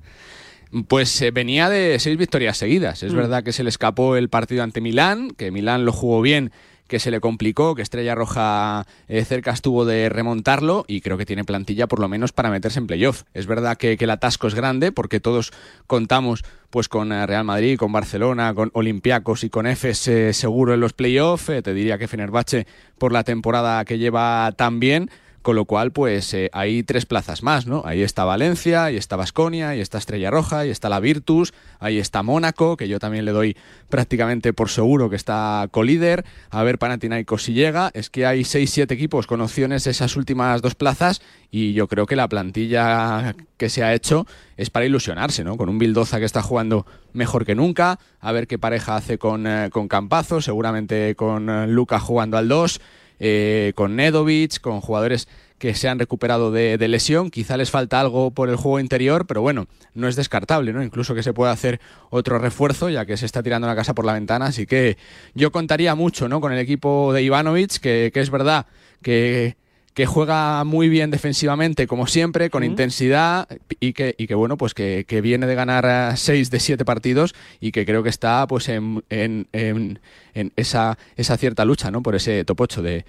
Pues 0.86 1.22
eh, 1.22 1.30
venía 1.30 1.70
de 1.70 1.98
seis 1.98 2.18
victorias 2.18 2.58
seguidas. 2.58 3.02
Es 3.02 3.14
Mm. 3.14 3.16
verdad 3.16 3.42
que 3.42 3.52
se 3.52 3.62
le 3.62 3.70
escapó 3.70 4.16
el 4.16 4.28
partido 4.28 4.62
ante 4.62 4.82
Milán, 4.82 5.30
que 5.30 5.50
Milán 5.50 5.86
lo 5.86 5.92
jugó 5.92 6.20
bien, 6.20 6.52
que 6.88 6.98
se 6.98 7.10
le 7.10 7.20
complicó, 7.20 7.74
que 7.74 7.82
Estrella 7.82 8.14
Roja 8.14 8.86
eh, 9.06 9.24
cerca 9.24 9.52
estuvo 9.52 9.84
de 9.84 10.08
remontarlo 10.08 10.84
y 10.88 11.00
creo 11.00 11.18
que 11.18 11.26
tiene 11.26 11.44
plantilla 11.44 11.86
por 11.86 12.00
lo 12.00 12.08
menos 12.08 12.32
para 12.32 12.50
meterse 12.50 12.80
en 12.80 12.86
playoff. 12.86 13.22
Es 13.34 13.46
verdad 13.46 13.76
que, 13.76 13.96
el 13.98 14.10
atasco 14.10 14.46
es 14.46 14.54
grande 14.54 14.90
porque 14.90 15.20
todos 15.20 15.52
contamos 15.86 16.44
pues 16.70 16.88
con 16.88 17.12
eh, 17.12 17.26
Real 17.26 17.44
Madrid, 17.44 17.78
con 17.78 17.92
Barcelona, 17.92 18.54
con 18.54 18.70
Olympiacos 18.74 19.44
y 19.44 19.50
con 19.50 19.66
Efes 19.66 20.08
eh, 20.08 20.32
seguro 20.32 20.74
en 20.74 20.80
los 20.80 20.92
playoffs. 20.92 21.48
Eh, 21.50 21.62
te 21.62 21.74
diría 21.74 21.98
que 21.98 22.08
Fenerbahce 22.08 22.66
por 22.98 23.12
la 23.12 23.24
temporada 23.24 23.84
que 23.84 23.98
lleva 23.98 24.52
tan 24.56 24.80
bien. 24.80 25.10
Con 25.42 25.56
lo 25.56 25.64
cual, 25.64 25.92
pues 25.92 26.34
eh, 26.34 26.50
hay 26.52 26.82
tres 26.82 27.06
plazas 27.06 27.42
más, 27.42 27.66
¿no? 27.66 27.82
Ahí 27.84 28.02
está 28.02 28.24
Valencia, 28.24 28.84
ahí 28.84 28.96
está 28.96 29.16
Basconia, 29.16 29.70
ahí 29.70 29.80
está 29.80 29.98
Estrella 29.98 30.30
Roja, 30.30 30.60
ahí 30.60 30.70
está 30.70 30.88
la 30.88 31.00
Virtus, 31.00 31.54
ahí 31.78 31.98
está 31.98 32.22
Mónaco, 32.22 32.76
que 32.76 32.88
yo 32.88 32.98
también 32.98 33.24
le 33.24 33.30
doy 33.30 33.56
prácticamente 33.88 34.52
por 34.52 34.68
seguro 34.68 35.08
que 35.08 35.16
está 35.16 35.68
colíder. 35.70 36.24
A 36.50 36.62
ver 36.64 36.78
Panathinaikos 36.78 37.44
si 37.44 37.52
llega. 37.52 37.90
Es 37.94 38.10
que 38.10 38.26
hay 38.26 38.44
seis, 38.44 38.70
siete 38.70 38.94
equipos 38.94 39.26
con 39.26 39.40
opciones 39.40 39.86
esas 39.86 40.16
últimas 40.16 40.60
dos 40.60 40.74
plazas 40.74 41.22
y 41.50 41.72
yo 41.72 41.88
creo 41.88 42.06
que 42.06 42.16
la 42.16 42.28
plantilla 42.28 43.34
que 43.56 43.68
se 43.68 43.82
ha 43.82 43.94
hecho 43.94 44.26
es 44.56 44.70
para 44.70 44.86
ilusionarse, 44.86 45.44
¿no? 45.44 45.56
Con 45.56 45.68
un 45.68 45.78
Bildoza 45.78 46.18
que 46.18 46.24
está 46.24 46.42
jugando 46.42 46.86
mejor 47.12 47.46
que 47.46 47.54
nunca, 47.54 47.98
a 48.20 48.32
ver 48.32 48.46
qué 48.46 48.58
pareja 48.58 48.96
hace 48.96 49.18
con, 49.18 49.46
eh, 49.46 49.70
con 49.72 49.88
Campazo, 49.88 50.40
seguramente 50.40 51.14
con 51.14 51.48
eh, 51.48 51.66
Luca 51.66 51.98
jugando 52.00 52.36
al 52.36 52.48
2 52.48 52.80
eh, 53.20 53.72
con 53.74 53.96
Nedovic, 53.96 54.60
con 54.60 54.80
jugadores 54.80 55.28
que 55.58 55.74
se 55.74 55.88
han 55.88 55.98
recuperado 55.98 56.52
de, 56.52 56.76
lesión. 56.88 57.30
Quizá 57.30 57.56
les 57.56 57.70
falta 57.70 58.00
algo 58.00 58.30
por 58.30 58.48
el 58.48 58.56
juego 58.56 58.78
interior, 58.78 59.26
pero 59.26 59.42
bueno, 59.42 59.66
no 59.94 60.06
es 60.06 60.14
descartable, 60.14 60.72
¿no? 60.72 60.82
Incluso 60.82 61.14
que 61.14 61.22
se 61.22 61.32
pueda 61.32 61.50
hacer 61.50 61.80
otro 62.10 62.38
refuerzo, 62.38 62.90
ya 62.90 63.06
que 63.06 63.16
se 63.16 63.26
está 63.26 63.42
tirando 63.42 63.66
la 63.66 63.74
casa 63.74 63.94
por 63.94 64.04
la 64.04 64.12
ventana. 64.12 64.46
Así 64.46 64.66
que 64.66 64.96
yo 65.34 65.50
contaría 65.50 65.94
mucho, 65.96 66.28
¿no? 66.28 66.40
Con 66.40 66.52
el 66.52 66.58
equipo 66.58 67.12
de 67.12 67.22
Ivanovic, 67.22 67.78
que 67.80 68.12
es 68.14 68.30
verdad 68.30 68.66
que 69.02 69.56
que 69.98 70.06
juega 70.06 70.62
muy 70.62 70.88
bien 70.88 71.10
defensivamente, 71.10 71.88
como 71.88 72.06
siempre, 72.06 72.50
con 72.50 72.62
intensidad 72.62 73.48
y 73.80 73.94
que, 73.94 74.14
y 74.16 74.28
que 74.28 74.36
bueno, 74.36 74.56
pues 74.56 74.72
que, 74.72 75.04
que 75.08 75.20
viene 75.20 75.48
de 75.48 75.56
ganar 75.56 76.16
6 76.16 76.52
de 76.52 76.60
7 76.60 76.84
partidos 76.84 77.34
y 77.58 77.72
que 77.72 77.84
creo 77.84 78.04
que 78.04 78.08
está 78.08 78.46
pues 78.46 78.68
en, 78.68 79.02
en, 79.10 79.48
en- 79.52 79.98
en 80.34 80.52
esa, 80.54 80.96
esa 81.16 81.36
cierta 81.36 81.64
lucha, 81.64 81.90
¿no? 81.90 82.00
Por 82.00 82.14
ese 82.14 82.44
top 82.44 82.60
8 82.60 82.80
de, 82.82 83.04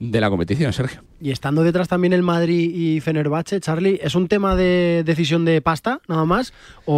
de 0.00 0.20
la 0.20 0.28
competición, 0.28 0.72
Sergio. 0.72 1.04
Y 1.22 1.32
estando 1.32 1.62
detrás 1.62 1.86
también 1.86 2.12
el 2.14 2.22
Madrid 2.22 2.74
y 2.74 3.00
Fenerbahce, 3.00 3.60
Charlie, 3.60 4.00
¿es 4.02 4.14
un 4.14 4.26
tema 4.26 4.56
de 4.56 5.02
decisión 5.04 5.44
de 5.44 5.60
pasta, 5.60 6.00
nada 6.08 6.24
más? 6.24 6.54
¿O, 6.86 6.94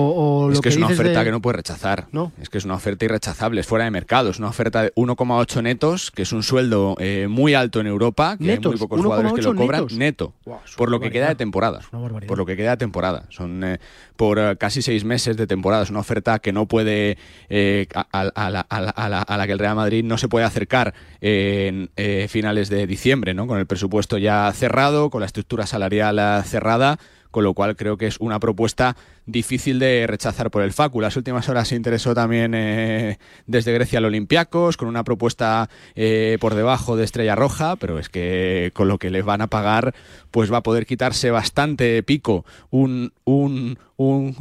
o 0.47 0.51
es 0.51 0.57
lo 0.59 0.63
que, 0.63 0.69
es 0.69 0.77
una 0.77 0.87
oferta 0.87 1.19
de- 1.19 1.25
que 1.25 1.31
no 1.33 1.43
puedes 1.43 1.57
rechazar. 1.57 2.07
No. 2.13 2.31
Es 2.41 2.49
que 2.49 2.59
es 2.59 2.65
una 2.65 2.75
oferta 2.75 3.05
irrechazable, 3.05 3.61
es 3.61 3.67
fuera 3.67 3.85
de 3.85 3.91
mercado. 3.91 4.31
Es 4.31 4.39
una 4.39 4.49
oferta 4.49 4.83
de 4.83 4.93
1,8 4.95 5.63
netos, 5.65 6.13
que 6.13 6.23
es 6.23 6.33
un 6.33 6.45
sueldo 6.45 6.95
eh, 7.01 7.27
muy 7.29 7.55
alto 7.55 7.81
en 7.81 7.89
Europa, 7.89 8.37
que 8.39 8.45
Netos, 8.45 8.73
hay 8.75 8.79
muy 8.79 8.87
pocos 8.89 9.01
jugadores 9.03 9.33
que 9.33 9.43
lo 9.43 9.55
1,8 9.55 9.57
cobran 9.57 9.81
netos. 9.83 9.99
neto. 9.99 10.33
Por 10.77 10.89
lo 10.91 11.01
que 11.01 11.11
queda 11.11 11.29
de 11.29 11.35
temporada. 11.35 11.81
Por 11.91 12.39
lo 12.39 12.47
que 12.47 12.57
queda 12.57 12.71
de 12.71 12.77
temporada. 12.77 13.25
Son 13.31 13.65
eh, 13.65 13.79
por 14.17 14.39
eh, 14.39 14.57
casi 14.57 14.83
seis 14.83 15.05
meses 15.05 15.37
de 15.37 15.49
temporada. 15.49 15.83
Es 15.83 15.91
una 15.91 15.99
oferta 16.01 16.39
que 16.39 16.53
no 16.53 16.67
puede, 16.67 17.19
eh, 17.49 17.89
a, 17.95 18.07
a- 18.13 18.47
a 18.47 18.51
la, 18.51 18.61
a 18.61 19.09
la- 19.09 19.25
a 19.27 19.47
que 19.47 19.53
el 19.53 19.59
Real 19.59 19.75
Madrid 19.75 20.05
no 20.05 20.17
se 20.17 20.29
puede 20.29 20.45
acercar 20.47 20.95
en 21.21 21.91
eh, 21.97 22.27
finales 22.29 22.69
de 22.69 22.87
diciembre, 22.87 23.35
¿no? 23.35 23.49
Con 23.49 23.59
el 23.59 23.67
presupuesto 23.67 24.12
ya 24.19 24.53
cerrado, 24.53 25.11
con 25.11 25.21
la 25.21 25.27
estructura 25.27 25.67
salarial 25.67 26.43
cerrada. 26.45 26.99
Con 27.31 27.45
lo 27.45 27.55
cual 27.55 27.77
creo 27.77 27.97
que 27.97 28.07
es 28.07 28.19
una 28.21 28.39
propuesta 28.41 28.95
difícil 29.25 29.79
de 29.79 30.07
rechazar 30.07 30.51
por 30.51 30.63
el 30.63 30.75
Facu. 30.75 31.01
Las 31.01 31.17
últimas 31.17 31.49
horas 31.49 31.69
se 31.69 31.77
interesó 31.77 32.15
también 32.15 32.53
eh, 32.55 33.19
desde 33.47 33.73
Grecia 33.73 34.01
al 34.01 34.05
Olympiacos, 34.05 34.77
con 34.77 34.87
una 34.87 35.03
propuesta 35.03 35.71
eh, 35.95 36.37
por 36.43 36.55
debajo 36.55 36.95
de 36.95 37.05
Estrella 37.05 37.35
Roja, 37.35 37.77
pero 37.77 37.99
es 37.99 38.11
que 38.11 38.71
con 38.75 38.87
lo 38.87 38.99
que 38.99 39.09
les 39.09 39.25
van 39.25 39.41
a 39.41 39.47
pagar, 39.47 39.95
pues 40.31 40.53
va 40.53 40.59
a 40.59 40.63
poder 40.63 40.85
quitarse 40.85 41.31
bastante 41.31 42.03
pico 42.03 42.45
un, 42.69 43.15
un, 43.25 43.79
un 43.97 44.37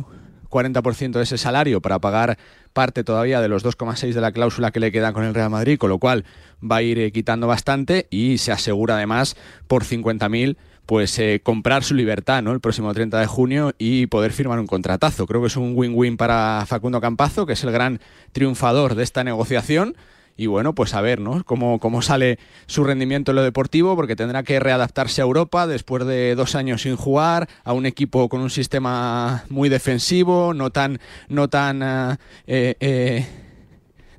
40% 0.50 1.12
de 1.12 1.24
ese 1.24 1.38
salario 1.38 1.82
para 1.82 2.00
pagar 2.00 2.38
parte 2.72 3.04
todavía 3.04 3.42
de 3.42 3.48
los 3.48 3.64
2,6 3.64 4.14
de 4.14 4.22
la 4.22 4.32
cláusula 4.32 4.72
que 4.72 4.80
le 4.80 4.92
queda 4.92 5.14
con 5.14 5.24
el 5.24 5.34
Real 5.34 5.50
Madrid, 5.50 5.78
con 5.78 5.90
lo 5.90 6.00
cual 6.00 6.26
va 6.64 6.78
a 6.78 6.82
ir 6.82 7.00
eh, 7.00 7.12
quitando 7.12 7.48
bastante 7.48 8.08
y 8.10 8.38
se 8.38 8.52
asegura 8.52 8.96
además 8.96 9.36
por 9.68 9.84
50.000 9.84 10.58
pues 10.86 11.18
eh, 11.20 11.40
comprar 11.42 11.84
su 11.84 11.94
libertad 11.94 12.42
¿no? 12.42 12.52
el 12.52 12.60
próximo 12.60 12.94
30 12.94 13.20
de 13.20 13.26
junio 13.26 13.74
y 13.78 14.08
poder 14.08 14.34
firmar 14.34 14.60
un 14.60 14.68
contratazo. 14.68 15.26
Creo 15.26 15.42
que 15.42 15.48
es 15.48 15.56
un 15.56 15.74
win-win 15.76 16.18
para 16.18 16.66
Facundo 16.68 17.00
Campazo, 17.00 17.46
que 17.46 17.54
es 17.54 17.64
el 17.64 17.72
gran 17.72 18.02
triunfador 18.34 18.96
de 18.96 19.04
esta 19.04 19.24
negociación 19.24 19.96
y 20.38 20.48
bueno, 20.48 20.74
pues 20.74 20.94
a 20.94 21.02
ver, 21.02 21.20
¿no? 21.20 21.44
Cómo, 21.44 21.80
cómo 21.80 22.02
sale 22.02 22.40
su 22.66 22.84
rendimiento 22.84 23.32
en 23.32 23.36
lo 23.36 23.44
deportivo, 23.44 23.96
porque 23.96 24.16
tendrá 24.16 24.44
que 24.44 24.60
readaptarse 24.60 25.22
a 25.22 25.26
Europa 25.26 25.68
después 25.68 26.06
de 26.06 26.36
dos 26.36 26.56
años 26.56 26.84
sin 26.84 26.96
jugar, 26.96 27.48
a 27.64 27.74
un 27.74 27.86
equipo 27.86 28.30
con 28.30 28.42
un 28.42 28.50
sistema 28.50 29.44
muy 29.50 29.70
defensivo, 29.70 30.54
no 30.54 30.70
tan, 30.70 31.00
no 31.28 31.48
tan 31.50 31.82
eh, 31.82 32.18
eh, 32.48 32.76
eh, 32.80 33.26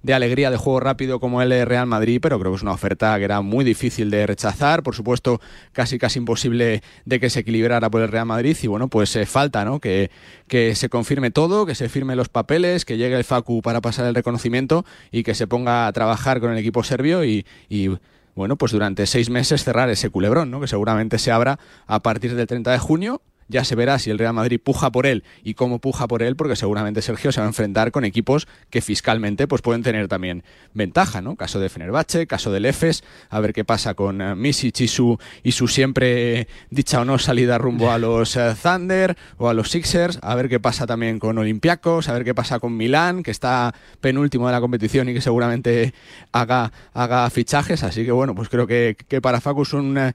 de 0.03 0.15
alegría 0.15 0.51
de 0.51 0.57
juego 0.57 0.81
rápido 0.81 1.21
como 1.21 1.43
el 1.43 1.67
Real 1.67 1.87
Madrid, 1.87 2.19
pero 2.21 2.39
creo 2.39 2.53
que 2.53 2.57
es 2.57 2.63
una 2.63 2.73
oferta 2.73 3.17
que 3.19 3.25
era 3.25 3.41
muy 3.41 3.65
difícil 3.65 4.11
de 4.11 4.27
rechazar, 4.27 4.83
por 4.83 4.95
supuesto 4.95 5.41
casi 5.73 5.99
casi 5.99 6.19
imposible 6.19 6.83
de 7.05 7.21
que 7.21 7.31
se 7.31 7.41
equilibrara 7.41 7.91
por 7.91 8.03
el 8.03 8.09
Real 8.09 8.27
Madrid 8.27 8.57
y 8.63 8.67
bueno, 8.67 8.89
pues 8.89 9.15
eh, 9.17 9.27
falta, 9.27 9.65
¿no? 9.65 9.81
Que, 9.81 10.11
que 10.49 10.75
se 10.75 10.89
confirme 10.89 11.31
todo, 11.31 11.67
que 11.67 11.75
se 11.75 11.89
firmen 11.89 12.17
los 12.17 12.29
papeles, 12.29 12.85
que 12.85 12.97
llegue 12.97 13.17
el 13.17 13.25
Facu 13.25 13.63
para 13.63 13.81
pasar 13.81 14.07
el 14.07 14.15
reconocimiento 14.15 14.85
y 15.11 15.23
que 15.23 15.35
se 15.35 15.47
ponga 15.47 15.87
a 15.87 15.93
trabajar 15.93 16.41
con 16.41 16.53
el 16.53 16.59
equipo 16.59 16.83
serbio 16.83 17.25
y, 17.25 17.47
y 17.69 17.91
bueno, 18.35 18.57
pues 18.57 18.73
durante 18.73 19.07
seis 19.07 19.31
meses 19.31 19.63
cerrar 19.63 19.91
ese 19.91 20.11
culebrón, 20.11 20.51
¿no? 20.51 20.61
Que 20.61 20.67
seguramente 20.67 21.19
se 21.19 21.31
abra 21.31 21.59
a 21.87 22.03
partir 22.03 22.35
del 22.35 22.47
30 22.47 22.73
de 22.73 22.79
junio 22.79 23.23
ya 23.49 23.65
se 23.65 23.75
verá 23.75 23.99
si 23.99 24.11
el 24.11 24.19
Real 24.19 24.35
Madrid 24.35 24.61
puja 24.63 24.91
por 24.91 25.07
él. 25.07 25.25
Y 25.43 25.55
cómo 25.55 25.79
puja 25.79 26.07
por 26.07 26.23
él, 26.23 26.37
porque 26.37 26.57
seguramente 26.57 27.03
Sergio 27.03 27.33
se 27.33 27.41
va 27.41 27.47
a 27.47 27.49
enfrentar 27.49 27.93
con 27.93 28.05
equipos 28.05 28.49
que 28.71 28.81
fiscalmente 28.81 29.47
pues 29.47 29.63
pueden 29.63 29.83
tener 29.83 30.09
también 30.09 30.45
ventaja, 30.75 31.21
¿no? 31.21 31.37
Caso 31.37 31.61
de 31.61 31.69
Fenerbahce, 31.69 32.27
caso 32.27 32.51
del 32.53 32.67
Efes, 32.67 33.05
a 33.31 33.41
ver 33.41 33.53
qué 33.53 33.65
pasa 33.65 33.95
con 33.95 34.21
eh, 34.21 34.35
Misic 34.35 34.81
y 34.81 34.89
su, 34.89 35.19
y 35.43 35.53
su 35.53 35.69
siempre 35.69 36.49
dicha 36.71 37.01
o 37.01 37.05
no 37.05 37.19
salida 37.19 37.59
rumbo 37.59 37.91
a 37.91 37.99
los 37.99 38.37
eh, 38.37 38.55
Thunder 38.61 39.17
o 39.39 39.49
a 39.49 39.55
los 39.55 39.71
Sixers, 39.71 40.19
a 40.23 40.35
ver 40.35 40.49
qué 40.49 40.61
pasa 40.61 40.87
también 40.87 41.19
con 41.19 41.39
Olympiacos, 41.39 42.09
a 42.09 42.13
ver 42.13 42.25
qué 42.25 42.35
pasa 42.35 42.59
con 42.59 42.77
Milán, 42.77 43.23
que 43.23 43.31
está 43.31 43.75
penúltimo 44.01 44.47
de 44.47 44.53
la 44.53 44.61
competición 44.61 45.09
y 45.09 45.15
que 45.15 45.21
seguramente 45.21 45.95
haga, 46.33 46.73
haga 46.93 47.29
fichajes, 47.31 47.83
así 47.83 48.05
que 48.05 48.13
bueno, 48.13 48.35
pues 48.35 48.49
creo 48.49 48.67
que, 48.67 48.97
que 49.09 49.21
para 49.21 49.41
Facu 49.41 49.63
es 49.63 49.73
un, 49.73 49.99
eh, 49.99 50.13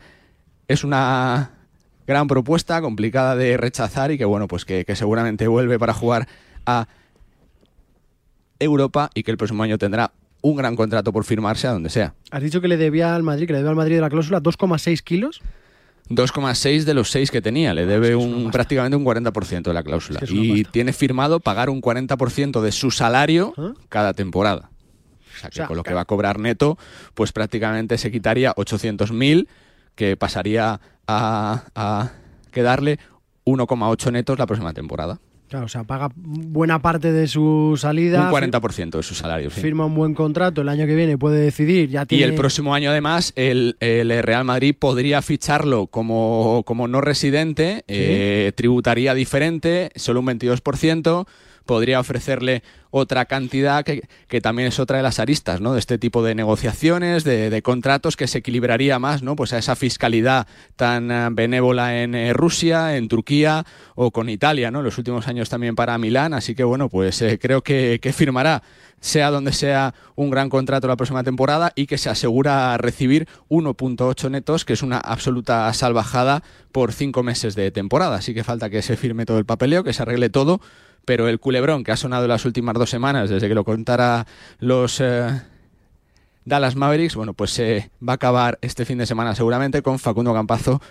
es 0.68 0.84
una 0.84 1.57
gran 2.08 2.28
propuesta, 2.28 2.82
complicada 2.82 3.36
de 3.36 3.58
rechazar 3.58 4.12
y 4.12 4.18
que 4.18 4.26
bueno, 4.26 4.48
pues 4.48 4.66
que, 4.66 4.86
que, 4.86 4.96
seguramente 4.96 5.48
vuelve 5.48 5.78
para 5.78 5.94
jugar 5.94 6.28
a 6.66 6.88
Europa 8.60 9.10
y 9.14 9.24
que 9.24 9.32
el 9.32 9.38
próximo 9.38 9.64
año 9.64 9.78
tendrá 9.78 10.12
un 10.42 10.56
gran 10.56 10.76
contrato 10.76 11.12
por 11.12 11.26
firmarse 11.26 11.68
a 11.68 11.72
donde 11.72 11.90
sea. 11.90 12.14
Has 12.32 12.42
dicho 12.42 12.62
que 12.62 12.68
le 12.68 12.78
debía 12.78 13.16
al 13.16 13.24
Madrid, 13.24 13.48
que 13.48 13.54
le 13.54 13.60
debía 13.60 13.72
al 13.72 13.76
Madrid 13.76 13.96
de 13.96 14.02
la 14.02 14.10
cláusula 14.10 14.42
2,6 14.42 15.02
kilos. 15.02 15.42
2,6 16.10 16.84
de 16.84 16.94
los 16.94 17.12
6 17.12 17.32
que 17.32 17.42
tenía, 17.42 17.74
le 17.74 17.86
debe 17.86 18.08
Es 18.08 18.16
que 18.16 18.20
es 18.20 18.26
una 18.26 18.46
un, 18.46 18.52
prácticamente 18.52 18.96
un 18.96 19.04
40% 19.04 19.64
de 19.64 19.74
la 19.74 19.84
cláusula. 19.84 20.20
Es 20.22 20.30
que 20.30 20.36
y 20.36 20.64
tiene 20.64 20.94
firmado 20.94 21.42
pagar 21.42 21.70
un 21.70 21.82
40% 21.82 22.62
de 22.62 22.72
su 22.72 22.92
salario 22.92 23.54
¿Ah? 23.58 23.74
cada 23.90 24.14
temporada. 24.14 24.70
O 25.36 25.40
sea, 25.40 25.50
que 25.50 25.56
O 25.56 25.58
sea, 25.58 25.68
con 25.68 25.78
lo 25.78 25.84
que 25.84 25.94
va 25.94 26.02
a 26.02 26.06
cobrar 26.06 26.40
neto, 26.40 26.78
pues 27.14 27.34
prácticamente 27.34 27.98
se 27.98 28.10
quitaría 28.10 28.56
800.000, 28.56 29.48
que 29.98 30.16
pasaría 30.16 30.80
a, 31.08 31.64
a 31.76 32.12
quedarle 32.52 33.00
1,8 33.46 34.12
netos 34.14 34.40
la 34.40 34.46
próxima 34.46 34.74
temporada. 34.74 35.20
Claro, 35.50 35.66
o 35.66 35.70
sea, 35.70 35.86
paga 35.86 36.12
buena 36.16 36.82
parte 36.82 37.14
de 37.14 37.26
su 37.28 37.76
salida. 37.80 38.30
Un 38.30 38.36
40% 38.52 38.98
de 38.98 39.04
su 39.04 39.16
salario. 39.16 39.50
sí. 39.50 39.62
Firma 39.62 39.86
un 39.86 39.96
buen 39.96 40.14
contrato, 40.14 40.62
el 40.62 40.68
año 40.68 40.86
que 40.86 40.94
viene 40.94 41.18
puede 41.18 41.40
decidir, 41.40 41.90
ya 41.90 42.04
Y 42.04 42.06
tiene... 42.08 42.26
el 42.26 42.36
próximo 42.36 42.74
año, 42.74 42.90
además, 42.90 43.32
el, 43.38 43.78
el 43.80 44.10
Real 44.24 44.44
Madrid 44.44 44.76
podría 44.78 45.22
ficharlo 45.22 45.88
como, 45.88 46.64
como 46.66 46.90
no 46.90 47.00
residente, 47.00 47.86
eh, 47.88 48.52
tributaría 48.56 49.14
diferente, 49.14 49.92
solo 49.96 50.20
un 50.20 50.28
22%, 50.28 51.26
podría 51.68 52.00
ofrecerle 52.00 52.64
otra 52.90 53.26
cantidad 53.26 53.84
que, 53.84 54.08
que 54.28 54.42
también 54.42 54.70
es 54.70 54.80
otra 54.80 54.98
de 54.98 55.04
las 55.04 55.20
aristas 55.20 55.62
¿no? 55.62 55.74
de 55.74 55.80
este 55.80 56.00
tipo 56.00 56.24
de 56.24 56.34
negociaciones, 56.34 57.24
de, 57.24 57.52
de 57.52 57.62
contratos 57.62 58.18
que 58.18 58.26
se 58.26 58.40
equilibraría 58.40 58.98
más 58.98 59.22
¿no? 59.22 59.36
pues 59.36 59.54
a 59.54 59.60
esa 59.60 59.76
fiscalidad 59.76 60.48
tan 60.76 61.12
eh, 61.12 61.28
benévola 61.32 62.02
en 62.02 62.16
eh, 62.16 62.34
Rusia, 62.34 62.98
en 62.98 63.08
Turquía 63.08 63.66
o 63.94 64.10
con 64.10 64.30
Italia, 64.30 64.72
¿no? 64.72 64.82
los 64.82 64.98
últimos 64.98 65.28
años 65.28 65.50
también 65.50 65.76
para 65.76 65.98
Milán, 66.00 66.34
así 66.34 66.56
que 66.56 66.64
bueno, 66.64 66.90
pues 66.90 67.22
eh, 67.22 67.38
creo 67.40 67.62
que, 67.62 68.00
que 68.02 68.14
firmará 68.14 68.64
sea 69.00 69.30
donde 69.30 69.54
sea 69.54 69.94
un 70.16 70.30
gran 70.30 70.50
contrato 70.50 70.88
la 70.88 70.96
próxima 70.96 71.24
temporada 71.24 71.72
y 71.76 71.86
que 71.86 71.98
se 71.98 72.10
asegura 72.10 72.76
recibir 72.78 73.28
1.8 73.50 74.32
netos, 74.32 74.66
que 74.66 74.74
es 74.74 74.82
una 74.82 74.98
absoluta 74.98 75.72
salvajada 75.74 76.44
por 76.72 76.92
cinco 76.94 77.24
meses 77.24 77.56
de 77.56 77.72
temporada. 77.72 78.18
Así 78.18 78.34
que 78.34 78.44
falta 78.44 78.70
que 78.70 78.82
se 78.82 78.98
firme 78.98 79.26
todo 79.26 79.38
el 79.38 79.46
papeleo, 79.46 79.84
que 79.84 79.94
se 79.94 80.02
arregle 80.02 80.30
todo, 80.30 80.62
pero 81.08 81.30
el 81.30 81.40
culebrón 81.40 81.86
que 81.86 81.94
ha 81.94 81.96
sonado 81.96 82.26
en 82.26 82.30
las 82.32 82.44
últimas 82.44 82.76
dos 82.76 82.90
semanas, 82.90 83.30
desde 83.30 83.48
que 83.48 83.56
lo 83.56 83.64
contara 83.64 84.28
los 84.60 85.00
eh, 85.00 85.42
Dallas 86.44 86.76
Mavericks, 86.76 87.16
bueno, 87.16 87.32
pues 87.34 87.52
se 87.52 87.90
va 88.06 88.12
a 88.14 88.16
acabar 88.16 88.60
este 88.62 88.84
fin 88.84 88.98
de 88.98 89.06
semana 89.06 89.34
seguramente 89.34 89.82
con 89.82 90.00
Facundo 90.00 90.34
Campazo 90.34 90.82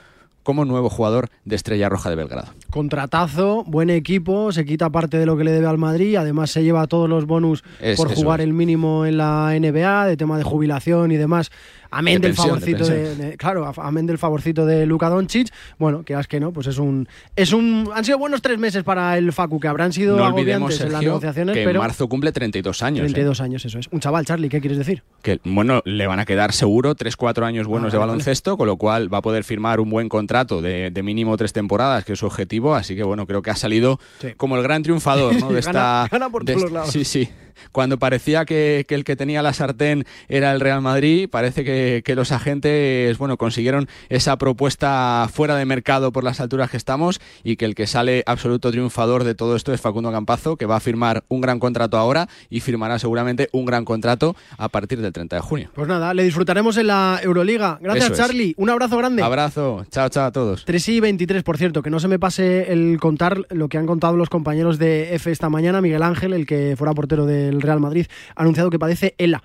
como 0.42 0.64
nuevo 0.64 0.88
jugador 0.88 1.28
de 1.44 1.56
Estrella 1.56 1.88
Roja 1.90 2.08
de 2.08 2.16
Belgrado. 2.16 2.48
Contratazo, 2.70 3.64
buen 3.66 3.90
equipo, 3.90 4.52
se 4.52 4.64
quita 4.64 4.88
parte 4.90 5.18
de 5.18 5.26
lo 5.26 5.36
que 5.36 5.42
le 5.44 5.50
debe 5.50 5.66
al 5.66 5.76
Madrid, 5.76 6.14
además 6.16 6.50
se 6.50 6.62
lleva 6.62 6.86
todos 6.86 7.10
los 7.10 7.26
bonus 7.26 7.62
Es- 7.80 7.96
por 7.98 8.14
jugar 8.14 8.40
es. 8.40 8.44
el 8.44 8.52
mínimo 8.54 9.04
en 9.06 9.18
la 9.18 9.54
NBA, 9.58 10.06
de 10.06 10.16
tema 10.16 10.38
de 10.38 10.44
jubilación 10.44 11.10
y 11.10 11.16
demás. 11.16 11.50
Amén 11.90 12.20
De 12.20 12.28
del 12.28 12.36
favorcito 12.36 12.86
de, 12.86 13.14
de- 13.16 13.36
claro, 13.36 13.72
amén 13.76 14.06
del 14.06 14.18
favorcito 14.18 14.66
de 14.66 14.86
Luka 14.86 15.08
Doncic. 15.08 15.48
Bueno, 15.78 16.02
que 16.04 16.16
que 16.28 16.40
no, 16.40 16.52
pues 16.52 16.66
es 16.66 16.78
un 16.78 17.06
es 17.36 17.52
un 17.52 17.90
han 17.94 18.04
sido 18.04 18.18
buenos 18.18 18.42
tres 18.42 18.58
meses 18.58 18.82
para 18.82 19.16
el 19.18 19.32
Facu 19.32 19.60
que 19.60 19.68
habrán 19.68 19.92
sido 19.92 20.16
No 20.16 20.24
olvidemos, 20.26 20.70
agobiantes 20.72 20.80
en 20.80 20.86
las 20.86 20.92
Sergio, 20.92 21.08
negociaciones, 21.10 21.54
que 21.54 21.62
en 21.62 21.76
marzo 21.78 22.08
cumple 22.08 22.32
32 22.32 22.82
años. 22.82 23.00
¿eh? 23.00 23.06
32 23.06 23.40
años 23.40 23.64
eso 23.64 23.78
es. 23.78 23.88
Un 23.90 24.00
chaval, 24.00 24.24
Charlie, 24.26 24.48
¿qué 24.48 24.60
quieres 24.60 24.78
decir? 24.78 25.02
que 25.22 25.40
bueno, 25.44 25.82
le 25.84 26.06
van 26.06 26.18
a 26.20 26.24
quedar 26.24 26.52
seguro 26.52 26.94
3-4 26.94 27.44
años 27.44 27.66
buenos 27.66 27.88
Ah, 27.88 27.92
de 27.92 27.98
vale, 27.98 28.10
baloncesto, 28.10 28.56
con 28.56 28.66
lo 28.66 28.76
cual 28.76 29.12
va 29.12 29.18
a 29.18 29.22
poder 29.22 29.42
firmar 29.44 29.80
un 29.80 29.90
buen 29.90 30.08
contrato 30.08 30.62
de, 30.62 30.90
de 30.90 31.02
mínimo 31.02 31.36
tres 31.36 31.52
temporadas, 31.52 32.04
que 32.04 32.12
es 32.14 32.18
su 32.18 32.26
objetivo, 32.26 32.74
así 32.74 32.94
que 32.96 33.02
bueno, 33.02 33.26
creo 33.26 33.42
que 33.42 33.50
ha 33.50 33.56
salido 33.56 33.98
Sí. 34.20 34.28
como 34.36 34.56
el 34.56 34.62
gran 34.62 34.82
triunfador 34.82 35.34
¿no? 35.40 35.48
de 35.52 35.60
Gana- 35.60 35.60
esta... 35.60 36.08
gana 36.10 36.30
por 36.30 36.44
de 36.44 36.54
todos 36.54 36.70
lados. 36.72 36.90
Sí, 36.90 37.04
sí. 37.04 37.28
Cuando 37.72 37.98
parecía 37.98 38.44
que, 38.44 38.84
que 38.88 38.94
el 38.94 39.04
que 39.04 39.16
tenía 39.16 39.42
la 39.42 39.52
sartén 39.52 40.04
era 40.28 40.52
el 40.52 40.60
Real 40.60 40.80
Madrid, 40.80 41.28
parece 41.30 41.64
que, 41.64 42.02
que 42.04 42.14
los 42.14 42.32
agentes 42.32 43.18
bueno, 43.18 43.36
consiguieron 43.36 43.88
esa 44.08 44.36
propuesta 44.38 45.28
fuera 45.32 45.56
de 45.56 45.64
mercado 45.64 46.12
por 46.12 46.24
las 46.24 46.40
alturas 46.40 46.70
que 46.70 46.76
estamos 46.76 47.20
y 47.44 47.56
que 47.56 47.64
el 47.64 47.74
que 47.74 47.86
sale 47.86 48.22
absoluto 48.26 48.70
triunfador 48.70 49.24
de 49.24 49.34
todo 49.34 49.56
esto 49.56 49.72
es 49.72 49.80
Facundo 49.80 50.12
Campazo, 50.12 50.56
que 50.56 50.66
va 50.66 50.76
a 50.76 50.80
firmar 50.80 51.24
un 51.28 51.40
gran 51.40 51.58
contrato 51.58 51.98
ahora 51.98 52.28
y 52.50 52.60
firmará 52.60 52.98
seguramente 52.98 53.48
un 53.52 53.66
gran 53.66 53.84
contrato 53.84 54.36
a 54.58 54.68
partir 54.68 55.00
del 55.00 55.12
30 55.12 55.36
de 55.36 55.42
junio. 55.42 55.70
Pues 55.74 55.88
nada, 55.88 56.14
le 56.14 56.24
disfrutaremos 56.24 56.76
en 56.76 56.88
la 56.88 57.20
Euroliga. 57.22 57.78
Gracias, 57.80 58.04
Eso 58.04 58.12
es. 58.14 58.18
Charlie. 58.18 58.54
Un 58.56 58.70
abrazo 58.70 58.96
grande. 58.96 59.22
Abrazo, 59.22 59.84
chao, 59.90 60.08
chao 60.08 60.26
a 60.26 60.32
todos. 60.32 60.64
3 60.64 60.88
y 60.88 61.00
23, 61.00 61.42
por 61.42 61.58
cierto, 61.58 61.82
que 61.82 61.90
no 61.90 62.00
se 62.00 62.08
me 62.08 62.18
pase 62.18 62.72
el 62.72 62.98
contar 63.00 63.46
lo 63.50 63.68
que 63.68 63.78
han 63.78 63.86
contado 63.86 64.16
los 64.16 64.28
compañeros 64.28 64.78
de 64.78 65.14
F 65.14 65.30
esta 65.30 65.48
mañana. 65.48 65.80
Miguel 65.80 66.02
Ángel, 66.02 66.32
el 66.32 66.46
que 66.46 66.74
fuera 66.76 66.94
portero 66.94 67.26
del 67.46 67.62
Real 67.62 67.80
Madrid, 67.80 68.06
ha 68.34 68.42
anunciado 68.42 68.70
que 68.70 68.78
padece 68.78 69.14
ELA. 69.18 69.42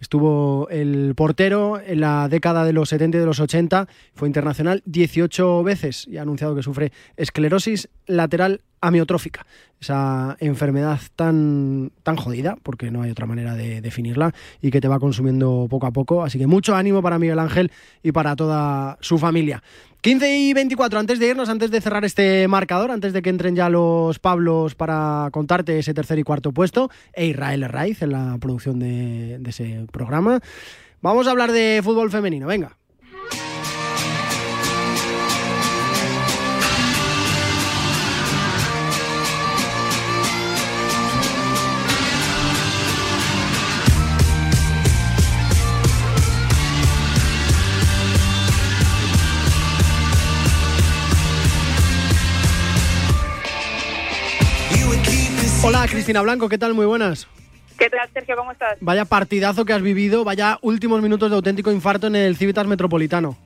Estuvo 0.00 0.68
el 0.70 1.14
portero 1.16 1.80
en 1.80 2.00
la 2.00 2.28
década 2.28 2.64
de 2.64 2.72
los 2.72 2.90
70 2.90 3.16
y 3.16 3.20
de 3.20 3.26
los 3.26 3.40
80, 3.40 3.88
fue 4.14 4.28
internacional 4.28 4.82
18 4.84 5.62
veces 5.62 6.06
y 6.06 6.18
ha 6.18 6.22
anunciado 6.22 6.54
que 6.54 6.62
sufre 6.62 6.92
esclerosis 7.16 7.88
lateral 8.06 8.60
amiotrófica, 8.86 9.46
esa 9.80 10.36
enfermedad 10.40 11.00
tan, 11.16 11.92
tan 12.02 12.16
jodida, 12.16 12.56
porque 12.62 12.90
no 12.90 13.02
hay 13.02 13.10
otra 13.10 13.26
manera 13.26 13.54
de 13.54 13.80
definirla, 13.80 14.32
y 14.60 14.70
que 14.70 14.80
te 14.80 14.88
va 14.88 14.98
consumiendo 14.98 15.66
poco 15.68 15.86
a 15.86 15.92
poco. 15.92 16.22
Así 16.22 16.38
que 16.38 16.46
mucho 16.46 16.74
ánimo 16.74 17.02
para 17.02 17.18
Miguel 17.18 17.38
Ángel 17.38 17.70
y 18.02 18.12
para 18.12 18.36
toda 18.36 18.98
su 19.00 19.18
familia. 19.18 19.62
15 20.00 20.36
y 20.36 20.52
24, 20.52 20.98
antes 20.98 21.18
de 21.18 21.28
irnos, 21.28 21.48
antes 21.48 21.70
de 21.70 21.80
cerrar 21.80 22.04
este 22.04 22.46
marcador, 22.46 22.90
antes 22.90 23.12
de 23.14 23.22
que 23.22 23.30
entren 23.30 23.56
ya 23.56 23.70
los 23.70 24.18
Pablos 24.18 24.74
para 24.74 25.30
contarte 25.32 25.78
ese 25.78 25.94
tercer 25.94 26.18
y 26.18 26.22
cuarto 26.22 26.52
puesto, 26.52 26.90
e 27.14 27.26
Israel 27.26 27.68
Raiz 27.68 28.02
en 28.02 28.12
la 28.12 28.36
producción 28.38 28.78
de, 28.78 29.38
de 29.38 29.50
ese 29.50 29.86
programa, 29.90 30.40
vamos 31.00 31.26
a 31.26 31.30
hablar 31.30 31.52
de 31.52 31.80
fútbol 31.82 32.10
femenino. 32.10 32.46
Venga. 32.46 32.76
Hola, 55.66 55.86
Cristina 55.88 56.20
Blanco, 56.20 56.50
¿qué 56.50 56.58
tal? 56.58 56.74
Muy 56.74 56.84
buenas. 56.84 57.26
¿Qué 57.78 57.88
tal, 57.88 58.06
Sergio? 58.12 58.36
¿Cómo 58.36 58.52
estás? 58.52 58.76
Vaya 58.82 59.06
partidazo 59.06 59.64
que 59.64 59.72
has 59.72 59.80
vivido, 59.80 60.22
vaya 60.22 60.58
últimos 60.60 61.00
minutos 61.00 61.30
de 61.30 61.36
auténtico 61.36 61.72
infarto 61.72 62.06
en 62.06 62.16
el 62.16 62.36
Civitas 62.36 62.66
Metropolitano. 62.66 63.38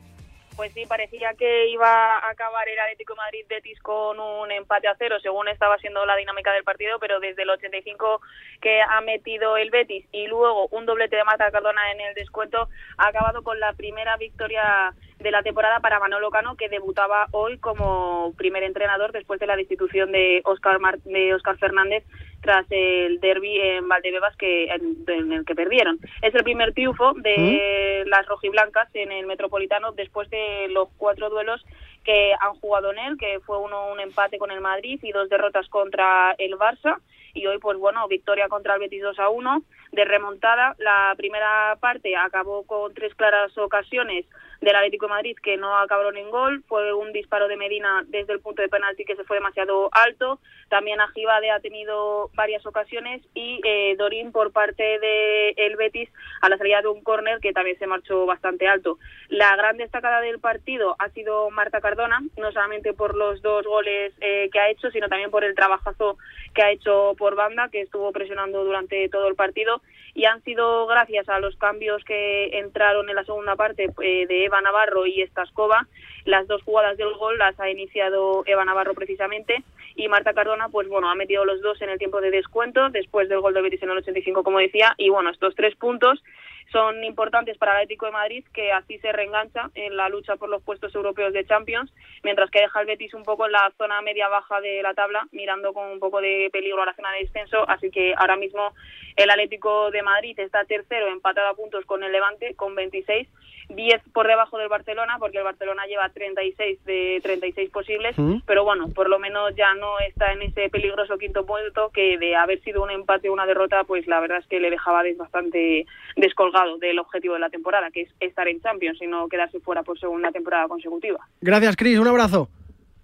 Pues 0.59 0.73
sí, 0.73 0.87
parecía 0.87 1.35
que 1.35 1.69
iba 1.69 1.87
a 2.19 2.31
acabar 2.31 2.69
el 2.69 2.77
Atlético 2.81 3.15
Madrid 3.15 3.45
Betis 3.49 3.79
con 3.81 4.19
un 4.19 4.51
empate 4.51 4.89
a 4.89 4.97
cero, 4.99 5.21
según 5.23 5.47
estaba 5.47 5.79
siendo 5.79 6.05
la 6.05 6.17
dinámica 6.17 6.53
del 6.53 6.65
partido, 6.65 6.99
pero 6.99 7.21
desde 7.21 7.43
el 7.43 7.51
85 7.51 8.21
que 8.61 8.83
ha 8.83 9.01
metido 9.01 9.57
el 9.57 9.71
Betis 9.71 10.05
y 10.11 10.27
luego 10.27 10.67
un 10.73 10.85
doblete 10.85 11.15
de 11.15 11.23
Marta 11.23 11.53
Cardona 11.53 11.93
en 11.93 12.01
el 12.01 12.15
descuento, 12.17 12.69
ha 12.97 13.07
acabado 13.07 13.45
con 13.45 13.61
la 13.61 13.73
primera 13.75 14.17
victoria 14.17 14.93
de 15.21 15.31
la 15.31 15.45
temporada 15.45 15.79
para 15.79 16.01
Manolo 16.01 16.29
Cano, 16.31 16.57
que 16.57 16.69
debutaba 16.69 17.29
hoy 17.31 17.59
como 17.59 18.35
primer 18.37 18.65
entrenador 18.65 19.13
después 19.13 19.39
de 19.39 19.47
la 19.47 19.55
destitución 19.55 20.11
de 20.11 20.43
Oscar, 20.45 20.81
Mar- 20.81 20.99
de 21.05 21.35
Oscar 21.35 21.57
Fernández 21.59 22.05
tras 22.41 22.67
el 22.71 23.21
derby 23.21 23.61
en 23.61 23.89
Valdebebas 23.89 24.37
que, 24.37 24.67
en, 24.67 25.05
en 25.07 25.33
el 25.33 25.45
que 25.45 25.55
perdieron. 25.55 25.99
Es 26.23 26.35
el 26.35 26.45
primer 26.45 26.73
triunfo 26.73 27.13
de 27.15 28.05
las 28.07 28.27
rojiblancas 28.27 28.89
en 28.95 29.13
el 29.13 29.27
Metropolitano 29.27 29.93
después 29.93 30.31
de 30.31 30.69
los 30.69 30.89
cuatro 30.97 31.31
duelos 31.31 31.65
que 32.05 32.33
han 32.41 32.55
jugado 32.55 32.93
en 32.93 32.99
él, 32.99 33.19
que 33.19 33.41
fue 33.41 33.59
uno 33.59 33.93
un 33.93 34.01
empate 34.01 34.39
con 34.39 34.51
el 34.51 34.61
Madrid 34.61 34.99
y 35.03 35.13
dos 35.13 35.29
derrotas 35.29 35.69
contra 35.69 36.35
el 36.39 36.55
Barça. 36.55 36.99
Y 37.35 37.47
hoy, 37.47 37.59
pues 37.59 37.77
bueno, 37.79 38.09
victoria 38.09 38.49
contra 38.49 38.75
el 38.75 38.81
Betis 38.81 39.03
2 39.03 39.19
a 39.19 39.29
1 39.29 39.63
de 39.93 40.05
remontada. 40.05 40.75
La 40.79 41.15
primera 41.17 41.77
parte 41.81 42.17
acabó 42.17 42.65
con 42.67 42.95
tres 42.95 43.15
claras 43.15 43.57
ocasiones 43.59 44.25
del 44.61 44.75
Atlético 44.75 45.07
de 45.07 45.11
Madrid 45.11 45.37
que 45.43 45.57
no 45.57 45.77
acabaron 45.77 46.17
en 46.17 46.31
gol. 46.31 46.63
Fue 46.67 46.93
un 46.93 47.13
disparo 47.13 47.49
de 47.49 47.57
Medina 47.57 48.05
desde 48.09 48.33
el 48.33 48.41
punto 48.41 48.63
de 48.63 48.69
penalti 48.69 49.05
que 49.05 49.17
se 49.17 49.25
fue 49.25 49.37
demasiado 49.37 49.89
alto. 49.93 50.41
También 50.69 51.01
Agibade 51.01 51.51
ha 51.51 51.61
tenido 51.61 52.31
varias 52.35 52.65
ocasiones 52.67 53.23
y 53.35 53.61
eh, 53.65 53.97
Dorín 53.97 54.33
por 54.33 54.53
parte 54.53 54.83
de 54.83 55.51
el 55.57 55.77
Betis 55.77 56.11
a 56.41 56.49
la 56.49 56.59
salida 56.59 56.83
de 56.83 56.89
un 56.89 57.03
córner 57.03 57.41
que 57.41 57.53
también 57.53 57.79
se 57.79 57.87
marchó 57.87 58.27
bastante 58.27 58.69
alto. 58.69 58.99
La 59.29 59.55
gran 59.57 59.77
destacada 59.77 60.21
del 60.21 60.41
partido 60.41 60.97
ha 60.99 61.09
sido 61.11 61.51
Marta 61.51 61.81
Cardona, 61.81 62.23
no 62.37 62.53
solamente 62.53 62.93
por 62.93 63.17
los 63.17 63.41
dos 63.43 63.65
goles 63.65 64.13
eh, 64.21 64.51
que 64.53 64.61
ha 64.61 64.71
hecho, 64.71 64.91
sino 64.91 65.09
también 65.09 65.31
por 65.31 65.45
el 65.45 65.55
trabajazo 65.55 66.19
que 66.55 66.63
ha 66.63 66.71
hecho 66.71 67.15
por 67.17 67.35
banda, 67.35 67.69
que 67.71 67.83
estuvo 67.83 68.13
presionando 68.13 68.65
durante 68.65 69.09
todo 69.09 69.29
el 69.29 69.37
partido. 69.37 69.81
Y 70.19 70.25
han 70.25 70.43
sido 70.43 70.89
gracias 70.89 71.29
a 71.29 71.39
los 71.39 71.55
cambios 71.59 72.03
que 72.03 72.59
entraron 72.59 73.09
en 73.09 73.15
la 73.15 73.23
segunda 73.23 73.55
parte 73.55 73.85
eh, 74.03 74.27
de 74.27 74.47
Eva 74.47 74.61
Navarro 74.61 75.07
y 75.07 75.23
Estascova. 75.23 75.87
Las 76.25 76.47
dos 76.47 76.63
jugadas 76.63 76.97
del 76.97 77.15
gol 77.15 77.39
las 77.39 77.59
ha 77.61 77.71
iniciado 77.71 78.43
Eva 78.47 78.65
Navarro 78.65 78.95
precisamente 78.95 79.63
y 79.97 80.09
Marta 80.09 80.33
Cardona, 80.33 80.69
pues 80.69 80.89
bueno, 80.89 81.11
ha 81.11 81.15
metido 81.15 81.45
los 81.45 81.61
dos 81.61 81.81
en 81.83 81.91
el 81.91 81.99
tiempo 81.99 82.21
de 82.21 82.31
descuento 82.31 82.89
después 82.91 83.29
del 83.29 83.41
gol 83.41 83.55
de 83.55 83.63
Betis 83.63 83.83
en 83.83 83.91
el 83.91 83.99
85, 83.99 84.45
como 84.45 84.59
decía. 84.59 84.95
Y 84.97 85.09
bueno, 85.09 85.31
estos 85.31 85.55
tres 85.57 85.75
puntos 85.75 86.23
son 86.71 87.03
importantes 87.05 87.57
para 87.57 87.73
el 87.73 87.79
Atlético 87.79 88.07
de 88.07 88.13
Madrid, 88.13 88.45
que 88.53 88.73
así 88.73 88.99
se 88.99 89.11
reengancha 89.11 89.71
en 89.75 89.97
la 89.97 90.09
lucha 90.09 90.37
por 90.37 90.49
los 90.49 90.63
puestos 90.63 90.95
europeos 90.95 91.33
de 91.33 91.47
Champions, 91.47 91.93
mientras 92.23 92.51
que 92.51 92.61
deja 92.61 92.79
al 92.79 92.87
Betis 92.87 93.15
un 93.15 93.25
poco 93.25 93.47
en 93.47 93.53
la 93.53 93.73
zona 93.79 94.03
media-baja 94.03 94.61
de 94.61 94.83
la 94.83 94.95
tabla, 94.95 95.27
mirando 95.33 95.73
con 95.73 95.89
un 95.89 95.99
poco 95.99 96.21
de 96.21 96.51
peligro 96.53 96.83
a 96.83 96.87
la 96.87 96.95
zona 96.95 97.13
de 97.13 97.21
descenso. 97.21 97.69
Así 97.69 97.91
que 97.91 98.15
ahora 98.17 98.37
mismo 98.37 98.75
el 99.17 99.31
Atlético 99.31 99.91
de 99.91 100.03
Madrid 100.03 100.39
está 100.39 100.65
tercero, 100.65 101.09
empatado 101.09 101.49
a 101.49 101.55
puntos 101.55 101.85
con 101.87 102.05
el 102.05 102.13
Levante, 102.13 102.55
con 102.55 102.75
26. 102.75 103.27
10 103.69 104.03
por 104.13 104.27
debajo 104.27 104.59
del 104.59 104.69
Barcelona, 104.69 105.17
porque 105.19 105.39
el 105.39 105.45
Barcelona 105.45 105.85
lleva 105.87 106.09
36 106.09 106.85
de 106.85 107.21
36 107.23 107.71
posibles, 107.71 108.19
Mm. 108.19 108.39
pero 108.47 108.65
bueno, 108.65 108.89
por 108.95 109.09
lo 109.09 109.19
menos 109.19 109.55
ya 109.57 109.75
no 109.75 109.99
está 110.01 110.33
en 110.33 110.43
ese 110.43 110.69
peligroso 110.71 111.19
quinto 111.19 111.45
puesto 111.47 111.91
que 111.91 112.19
de 112.19 112.35
haber 112.37 112.61
sido 112.63 112.83
un 112.83 112.91
empate 112.91 113.29
o 113.29 113.33
una 113.33 113.47
derrota, 113.47 113.85
pues 113.85 114.07
la 114.07 114.21
verdad 114.21 114.39
es 114.39 114.47
que 114.47 114.61
le 114.61 114.71
dejaba 114.71 115.03
bastante 115.17 115.87
descolgado 116.17 116.79
del 116.79 116.99
objetivo 116.99 117.35
de 117.35 117.41
la 117.41 117.51
temporada, 117.51 117.91
que 117.91 118.03
es 118.03 118.11
estar 118.21 118.49
en 118.49 118.61
Champions 118.61 119.01
y 119.01 119.07
no 119.07 119.29
quedarse 119.29 119.61
fuera 119.61 119.83
por 119.83 119.99
segunda 119.99 120.31
temporada 120.33 120.69
consecutiva. 120.69 121.21
Gracias, 121.41 121.77
Chris. 121.77 121.99
Un 121.99 122.09
abrazo. 122.09 122.49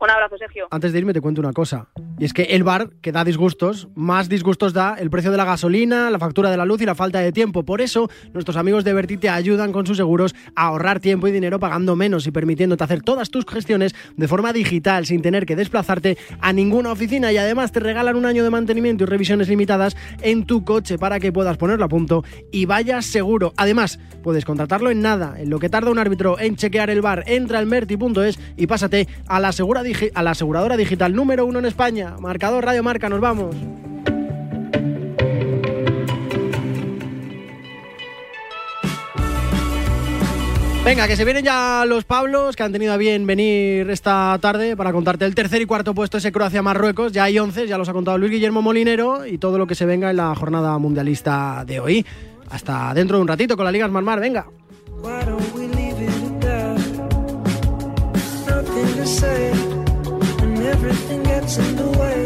Un 0.04 0.10
abrazo, 0.10 0.36
Sergio. 0.36 0.66
Antes 0.70 0.92
de 0.92 0.98
irme 0.98 1.14
te 1.14 1.20
cuento 1.22 1.40
una 1.40 1.52
cosa. 1.54 1.88
Y 2.18 2.26
es 2.26 2.34
que 2.34 2.42
el 2.42 2.62
bar, 2.62 2.90
que 3.00 3.10
da 3.10 3.24
disgustos, 3.24 3.88
más 3.94 4.28
disgustos 4.28 4.74
da 4.74 4.96
el 4.98 5.08
precio 5.08 5.30
de 5.30 5.38
la 5.38 5.46
gasolina, 5.46 6.10
la 6.10 6.18
factura 6.18 6.50
de 6.50 6.58
la 6.58 6.66
luz 6.66 6.82
y 6.82 6.84
la 6.84 6.94
falta 6.94 7.20
de 7.20 7.32
tiempo. 7.32 7.64
Por 7.64 7.80
eso, 7.80 8.10
nuestros 8.34 8.56
amigos 8.58 8.84
de 8.84 8.92
Berti 8.92 9.16
te 9.16 9.30
ayudan 9.30 9.72
con 9.72 9.86
sus 9.86 9.96
seguros 9.96 10.34
a 10.54 10.66
ahorrar 10.66 11.00
tiempo 11.00 11.26
y 11.26 11.32
dinero 11.32 11.58
pagando 11.58 11.96
menos 11.96 12.26
y 12.26 12.32
permitiéndote 12.32 12.84
hacer 12.84 13.00
todas 13.02 13.30
tus 13.30 13.46
gestiones 13.46 13.94
de 14.16 14.28
forma 14.28 14.52
digital 14.52 15.06
sin 15.06 15.22
tener 15.22 15.46
que 15.46 15.56
desplazarte 15.56 16.18
a 16.38 16.52
ninguna 16.52 16.92
oficina. 16.92 17.32
Y 17.32 17.38
además 17.38 17.72
te 17.72 17.80
regalan 17.80 18.16
un 18.16 18.26
año 18.26 18.44
de 18.44 18.50
mantenimiento 18.50 19.04
y 19.04 19.06
revisiones 19.06 19.48
limitadas 19.48 19.96
en 20.20 20.44
tu 20.44 20.64
coche 20.66 20.98
para 20.98 21.18
que 21.18 21.32
puedas 21.32 21.56
ponerlo 21.56 21.86
a 21.86 21.88
punto 21.88 22.24
y 22.52 22.66
vayas 22.66 23.06
seguro. 23.06 23.54
Además, 23.56 23.98
puedes 24.22 24.44
contratarlo 24.44 24.90
en 24.90 25.00
nada, 25.00 25.36
en 25.40 25.48
lo 25.48 25.58
que 25.58 25.70
tarda 25.70 25.90
un 25.90 25.98
árbitro 25.98 26.38
en 26.38 26.56
chequear 26.56 26.90
el 26.90 27.00
bar. 27.00 27.24
Entra 27.26 27.58
al 27.58 27.66
merti.es 27.66 28.38
y 28.58 28.66
pásate 28.66 29.08
a 29.26 29.40
la, 29.40 29.50
segura 29.52 29.82
digi- 29.82 29.93
a 30.14 30.22
la 30.22 30.32
aseguradora 30.32 30.76
digital 30.76 31.14
número 31.14 31.46
uno 31.46 31.58
en 31.58 31.66
España. 31.66 32.16
Marcador 32.20 32.64
Radio 32.64 32.82
Marca, 32.82 33.08
nos 33.08 33.20
vamos. 33.20 33.54
Venga, 40.84 41.08
que 41.08 41.16
se 41.16 41.24
vienen 41.24 41.42
ya 41.42 41.86
los 41.86 42.04
Pablos, 42.04 42.56
que 42.56 42.62
han 42.62 42.70
tenido 42.70 42.92
a 42.92 42.98
bien 42.98 43.26
venir 43.26 43.88
esta 43.88 44.38
tarde 44.38 44.76
para 44.76 44.92
contarte 44.92 45.24
el 45.24 45.34
tercer 45.34 45.62
y 45.62 45.66
cuarto 45.66 45.94
puesto 45.94 46.18
ese 46.18 46.30
Croacia-Marruecos. 46.30 47.10
Ya 47.10 47.24
hay 47.24 47.38
11, 47.38 47.66
ya 47.66 47.78
los 47.78 47.88
ha 47.88 47.94
contado 47.94 48.18
Luis 48.18 48.30
Guillermo 48.30 48.60
Molinero 48.60 49.24
y 49.24 49.38
todo 49.38 49.56
lo 49.56 49.66
que 49.66 49.74
se 49.74 49.86
venga 49.86 50.10
en 50.10 50.18
la 50.18 50.34
jornada 50.34 50.76
mundialista 50.76 51.64
de 51.66 51.80
hoy. 51.80 52.06
Hasta 52.50 52.92
dentro 52.92 53.16
de 53.16 53.22
un 53.22 53.28
ratito 53.28 53.56
con 53.56 53.64
la 53.64 53.72
Liga 53.72 53.88
Marmar, 53.88 54.20
venga. 54.20 54.46
Everything 60.74 61.22
gets 61.22 61.56
in 61.58 61.76
the 61.76 61.90
way. 62.00 62.20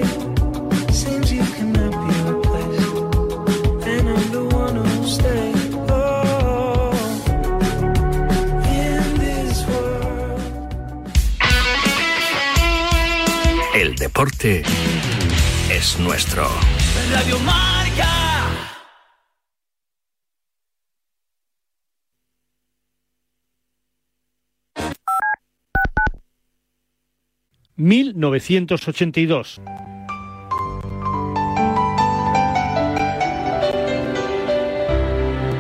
Seems 0.93 1.33
you 1.33 1.45
cannot 1.57 1.93
be 2.05 2.15
replaced, 2.33 2.97
and 3.93 4.05
I'm 4.15 4.27
the 4.37 4.45
one 4.63 4.75
who'll 4.77 5.11
stay. 5.19 5.53
Oh, 5.89 6.93
in 8.83 9.03
this 9.25 9.57
world. 9.69 10.41
El 13.75 13.95
deporte 13.97 14.63
es 15.71 15.99
nuestro. 15.99 16.49
Radio 17.13 17.39
Marca. 17.41 18.28
1982. 27.79 29.61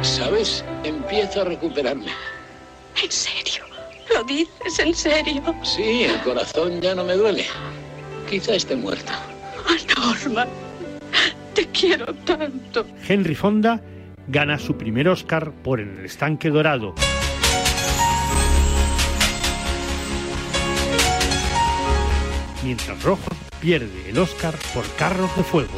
¿Sabes? 0.02 0.64
Empiezo 0.84 1.42
a 1.42 1.44
recuperarme. 1.44 2.10
¿En 3.02 3.10
serio? 3.10 3.64
¿Lo 4.12 4.24
dices 4.24 4.78
en 4.78 4.94
serio? 4.94 5.42
Sí, 5.62 6.04
el 6.04 6.20
corazón 6.20 6.80
ya 6.80 6.94
no 6.94 7.04
me 7.04 7.14
duele. 7.14 7.46
Quizá 8.28 8.54
esté 8.54 8.74
muerto. 8.74 9.12
Norman, 9.96 10.48
te 11.54 11.66
quiero 11.68 12.12
tanto. 12.24 12.84
Henry 13.06 13.34
Fonda 13.34 13.80
gana 14.26 14.58
su 14.58 14.76
primer 14.76 15.08
Oscar 15.08 15.52
por 15.52 15.80
En 15.80 15.98
el 15.98 16.04
estanque 16.06 16.50
dorado. 16.50 16.94
Mientras 22.68 23.02
Rojo 23.02 23.30
pierde 23.62 24.10
el 24.10 24.18
Oscar 24.18 24.54
por 24.74 24.84
Carros 24.96 25.34
de 25.38 25.42
Fuego. 25.42 25.72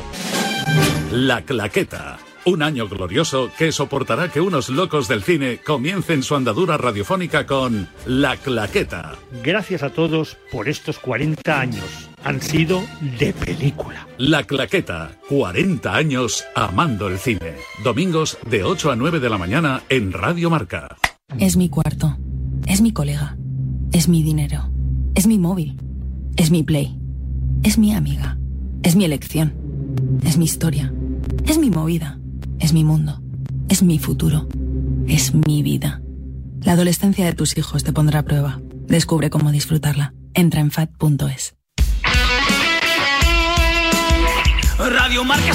La 1.12 1.42
Claqueta. 1.42 2.18
Un 2.44 2.64
año 2.64 2.88
glorioso 2.88 3.52
que 3.56 3.70
soportará 3.70 4.28
que 4.28 4.40
unos 4.40 4.70
locos 4.70 5.06
del 5.06 5.22
cine 5.22 5.60
comiencen 5.64 6.24
su 6.24 6.34
andadura 6.34 6.78
radiofónica 6.78 7.46
con 7.46 7.88
La 8.06 8.36
Claqueta. 8.38 9.12
Gracias 9.44 9.84
a 9.84 9.90
todos 9.90 10.36
por 10.50 10.68
estos 10.68 10.98
40 10.98 11.60
años. 11.60 12.10
Han 12.24 12.40
sido 12.40 12.82
de 13.20 13.34
película. 13.34 14.08
La 14.18 14.42
Claqueta. 14.42 15.12
40 15.28 15.94
años 15.94 16.44
amando 16.56 17.06
el 17.06 17.20
cine. 17.20 17.54
Domingos 17.84 18.36
de 18.50 18.64
8 18.64 18.90
a 18.90 18.96
9 18.96 19.20
de 19.20 19.30
la 19.30 19.38
mañana 19.38 19.84
en 19.90 20.12
Radio 20.12 20.50
Marca. 20.50 20.96
Es 21.38 21.56
mi 21.56 21.68
cuarto. 21.68 22.18
Es 22.66 22.80
mi 22.80 22.92
colega. 22.92 23.36
Es 23.92 24.08
mi 24.08 24.24
dinero. 24.24 24.72
Es 25.14 25.28
mi 25.28 25.38
móvil. 25.38 25.76
Es 26.36 26.50
mi 26.50 26.62
play. 26.62 26.98
Es 27.62 27.78
mi 27.78 27.94
amiga. 27.94 28.38
Es 28.82 28.96
mi 28.96 29.04
elección. 29.04 29.54
Es 30.24 30.36
mi 30.36 30.44
historia. 30.44 30.92
Es 31.46 31.58
mi 31.58 31.70
movida. 31.70 32.18
Es 32.58 32.72
mi 32.72 32.84
mundo. 32.84 33.20
Es 33.68 33.82
mi 33.82 33.98
futuro. 33.98 34.48
Es 35.06 35.34
mi 35.34 35.62
vida. 35.62 36.00
La 36.62 36.72
adolescencia 36.72 37.24
de 37.24 37.32
tus 37.32 37.56
hijos 37.56 37.84
te 37.84 37.92
pondrá 37.92 38.20
a 38.20 38.24
prueba. 38.24 38.60
Descubre 38.86 39.30
cómo 39.30 39.50
disfrutarla. 39.50 40.14
Entra 40.34 40.60
en 40.60 40.70
fat.es. 40.70 41.54
Radio 44.78 45.24
Marca. 45.24 45.52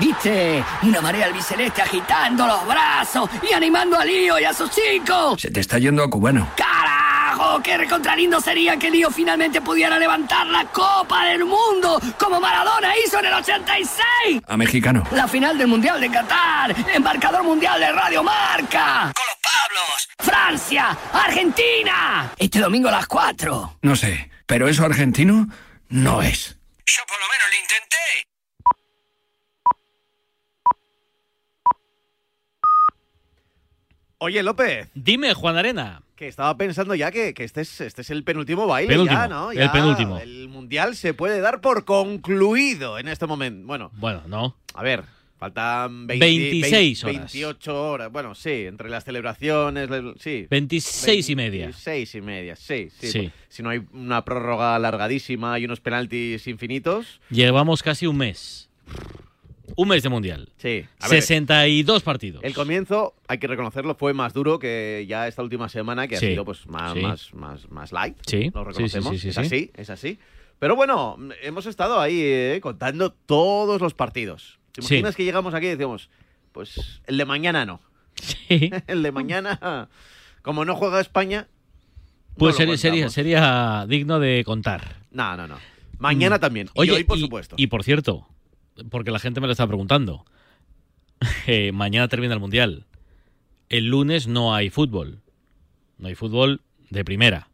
¿Viste? 0.00 0.64
Una 0.82 1.02
marea 1.02 1.26
albiceleste 1.26 1.82
agitando 1.82 2.46
los 2.46 2.66
brazos 2.66 3.28
y 3.48 3.52
animando 3.52 3.98
a 3.98 4.04
Lío 4.04 4.38
y 4.38 4.44
a 4.44 4.54
sus 4.54 4.70
chicos. 4.70 5.38
Se 5.38 5.50
te 5.50 5.60
está 5.60 5.78
yendo 5.78 6.02
a 6.02 6.08
cubano. 6.08 6.48
¡Carajo! 6.56 7.60
¡Qué 7.62 7.76
recontralindo 7.76 8.40
sería 8.40 8.78
que 8.78 8.90
Lío 8.90 9.10
finalmente 9.10 9.60
pudiera 9.60 9.98
levantar 9.98 10.46
la 10.46 10.64
Copa 10.64 11.26
del 11.26 11.44
Mundo 11.44 12.00
como 12.18 12.40
Maradona 12.40 12.94
hizo 13.04 13.18
en 13.18 13.26
el 13.26 13.34
86! 13.34 14.40
A 14.46 14.56
mexicano. 14.56 15.04
La 15.12 15.28
final 15.28 15.58
del 15.58 15.66
Mundial 15.66 16.00
de 16.00 16.10
Qatar, 16.10 16.74
embarcador 16.94 17.42
mundial 17.42 17.78
de 17.78 17.92
Radio 17.92 18.22
Marca. 18.22 19.12
Con 19.14 19.26
los 19.26 19.38
Pablos. 19.42 20.08
Francia, 20.18 20.96
Argentina. 21.12 22.32
Este 22.38 22.58
domingo 22.58 22.88
a 22.88 22.92
las 22.92 23.06
4. 23.06 23.76
No 23.82 23.94
sé, 23.96 24.30
pero 24.46 24.66
eso 24.66 24.82
argentino 24.82 25.46
no 25.90 26.22
es. 26.22 26.56
Oye, 34.22 34.42
López. 34.42 34.88
Dime, 34.94 35.32
Juan 35.32 35.56
Arena. 35.56 36.02
Que 36.14 36.28
estaba 36.28 36.54
pensando 36.58 36.94
ya 36.94 37.10
que, 37.10 37.32
que 37.32 37.42
este, 37.42 37.62
es, 37.62 37.80
este 37.80 38.02
es 38.02 38.10
el 38.10 38.22
penúltimo 38.22 38.66
baile 38.66 38.90
Penúltimo, 38.92 39.18
ya, 39.18 39.28
¿no? 39.28 39.50
el 39.50 39.70
penúltimo. 39.70 40.18
El 40.18 40.48
mundial 40.48 40.94
se 40.94 41.14
puede 41.14 41.40
dar 41.40 41.62
por 41.62 41.86
concluido 41.86 42.98
en 42.98 43.08
este 43.08 43.26
momento. 43.26 43.66
Bueno, 43.66 43.90
Bueno, 43.94 44.22
no. 44.28 44.56
a 44.74 44.82
ver, 44.82 45.04
faltan 45.38 46.06
20 46.06 46.26
26 46.26 47.02
20, 47.04 47.06
horas. 47.18 47.32
28 47.32 47.90
horas. 47.90 48.12
Bueno, 48.12 48.34
sí, 48.34 48.50
entre 48.66 48.90
las 48.90 49.04
celebraciones, 49.04 49.88
le- 49.88 50.12
sí. 50.18 50.46
26 50.50 51.30
y 51.30 51.36
media. 51.36 51.64
26 51.68 52.14
y 52.16 52.20
media, 52.20 52.56
sí, 52.56 52.88
sí. 52.98 53.10
Sí. 53.10 53.30
Si 53.48 53.62
no 53.62 53.70
hay 53.70 53.80
una 53.94 54.22
prórroga 54.26 54.78
largadísima 54.78 55.58
y 55.58 55.64
unos 55.64 55.80
penaltis 55.80 56.46
infinitos. 56.46 57.22
Llevamos 57.30 57.82
casi 57.82 58.06
un 58.06 58.18
mes. 58.18 58.68
Un 59.76 59.88
mes 59.88 60.02
de 60.02 60.08
mundial. 60.08 60.48
Sí. 60.58 60.84
A 61.00 61.08
ver, 61.08 61.22
62 61.22 62.02
partidos. 62.02 62.42
El 62.44 62.54
comienzo, 62.54 63.14
hay 63.28 63.38
que 63.38 63.46
reconocerlo, 63.46 63.94
fue 63.94 64.12
más 64.14 64.32
duro 64.32 64.58
que 64.58 65.04
ya 65.08 65.26
esta 65.28 65.42
última 65.42 65.68
semana, 65.68 66.06
que 66.08 66.16
Sí, 66.16 66.26
ha 66.26 66.28
sido 66.30 66.44
pues 66.44 66.66
más, 66.66 66.92
sí. 66.94 67.00
más, 67.00 67.34
más, 67.34 67.70
más 67.70 67.92
light. 67.92 68.16
Sí, 68.26 68.50
Lo 68.54 68.62
sí, 68.62 68.68
reconocemos. 68.68 69.10
sí, 69.12 69.18
sí, 69.18 69.28
es 69.28 69.34
sí. 69.34 69.40
así, 69.40 69.70
es 69.76 69.90
así. 69.90 70.18
Pero 70.58 70.76
bueno, 70.76 71.16
hemos 71.42 71.66
estado 71.66 72.00
ahí 72.00 72.20
eh, 72.22 72.58
contando 72.62 73.12
todos 73.12 73.80
los 73.80 73.94
partidos. 73.94 74.58
¿Te 74.72 74.82
Sí. 74.82 74.94
imaginas 74.94 75.16
que 75.16 75.24
llegamos 75.24 75.54
aquí 75.54 75.66
y 75.66 75.70
decimos, 75.70 76.10
pues 76.52 77.00
el 77.06 77.16
de 77.16 77.24
mañana 77.24 77.64
no? 77.64 77.80
el 78.48 79.02
de 79.02 79.12
mañana, 79.12 79.88
como 80.42 80.64
no 80.64 80.76
juega 80.76 81.00
España. 81.00 81.48
Pues 82.36 82.58
no 82.66 82.76
sería, 82.76 83.08
sería, 83.08 83.84
digno 83.88 84.20
de 84.20 84.44
contar. 84.44 84.96
No, 85.10 85.36
no, 85.36 85.46
no. 85.48 85.56
Mañana 85.98 86.36
Mm. 86.36 86.40
también. 86.40 86.70
Oye, 86.74 86.92
y 86.92 86.94
hoy, 86.96 87.04
por 87.04 87.18
supuesto. 87.18 87.56
Y 87.58 87.66
por 87.66 87.84
cierto, 87.84 88.26
porque 88.90 89.10
la 89.10 89.18
gente 89.18 89.40
me 89.40 89.46
lo 89.46 89.52
está 89.52 89.66
preguntando. 89.66 90.24
eh, 91.46 91.72
mañana 91.72 92.08
termina 92.08 92.34
el 92.34 92.40
Mundial. 92.40 92.86
El 93.68 93.86
lunes 93.86 94.26
no 94.26 94.54
hay 94.54 94.70
fútbol. 94.70 95.20
No 95.98 96.08
hay 96.08 96.14
fútbol 96.14 96.62
de 96.90 97.04
primera. 97.04 97.48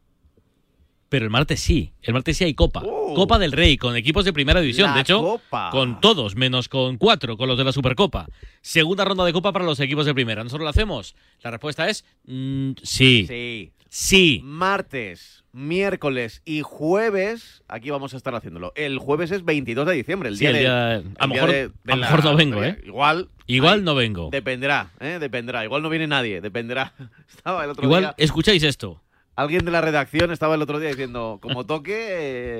Pero 1.09 1.25
el 1.25 1.31
martes 1.31 1.59
sí. 1.59 1.93
El 2.01 2.13
martes 2.13 2.37
sí 2.37 2.43
hay 2.43 2.53
Copa. 2.53 2.81
Copa 2.81 3.39
del 3.39 3.51
Rey, 3.51 3.77
con 3.77 3.95
equipos 3.95 4.25
de 4.25 4.33
primera 4.33 4.59
división. 4.59 4.87
Oh. 4.87 4.89
La 4.89 4.95
de 4.95 5.01
hecho, 5.01 5.21
Copa. 5.21 5.69
con 5.71 6.01
todos, 6.01 6.35
menos 6.35 6.67
con 6.67 6.97
cuatro, 6.97 7.37
con 7.37 7.47
los 7.47 7.57
de 7.57 7.63
la 7.63 7.71
Supercopa. 7.71 8.27
Segunda 8.61 9.05
ronda 9.05 9.23
de 9.23 9.33
Copa 9.33 9.53
para 9.53 9.65
los 9.65 9.79
equipos 9.79 10.05
de 10.05 10.13
primera. 10.13 10.43
¿Nosotros 10.43 10.63
lo 10.63 10.69
hacemos? 10.69 11.15
La 11.41 11.51
respuesta 11.51 11.87
es 11.87 12.03
mm, 12.25 12.71
sí. 12.83 13.25
Sí. 13.27 13.71
Sí. 13.89 14.41
Martes, 14.43 15.43
miércoles 15.53 16.41
y 16.45 16.61
jueves, 16.61 17.63
aquí 17.67 17.89
vamos 17.89 18.13
a 18.13 18.17
estar 18.17 18.35
haciéndolo. 18.35 18.73
El 18.75 18.99
jueves 18.99 19.31
es 19.31 19.43
22 19.43 19.87
de 19.87 19.93
diciembre, 19.93 20.29
el 20.29 20.35
Sí, 20.37 20.41
día 20.41 20.49
el 20.49 20.55
de. 20.55 20.59
día- 20.61 20.95
el 20.95 21.11
a 21.17 21.27
lo 21.27 21.33
día 21.33 21.41
mejor- 21.41 21.51
de- 21.51 21.61
a 21.61 21.63
de 21.63 21.71
lo 21.85 21.95
la 21.95 22.05
mejor 22.07 22.23
no 22.23 22.35
vengo. 22.35 22.63
¿eh? 22.63 22.81
Igual. 22.85 23.29
Igual 23.47 23.79
ahí 23.79 23.85
no 23.85 23.95
vengo. 23.95 24.29
Dependerá, 24.31 24.91
¿eh? 24.99 25.17
Dependerá. 25.19 25.63
Igual 25.63 25.81
no 25.81 25.89
viene 25.89 26.07
nadie, 26.07 26.41
dependerá. 26.41 26.93
Estaba 27.35 27.63
el 27.63 27.69
otro 27.71 27.83
Igual 27.85 28.01
día. 28.03 28.15
escucháis 28.17 28.63
esto. 28.63 29.01
Alguien 29.35 29.65
de 29.65 29.71
la 29.71 29.81
redacción 29.81 30.31
estaba 30.31 30.55
el 30.55 30.61
otro 30.63 30.79
día 30.79 30.89
diciendo, 30.89 31.37
como 31.41 31.65
toque, 31.65 31.93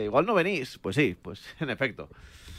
eh, 0.02 0.06
igual 0.06 0.26
no 0.28 0.34
venís. 0.34 0.78
Pues 0.82 0.96
sí, 0.96 1.16
pues 1.22 1.42
en 1.60 1.70
efecto. 1.70 2.10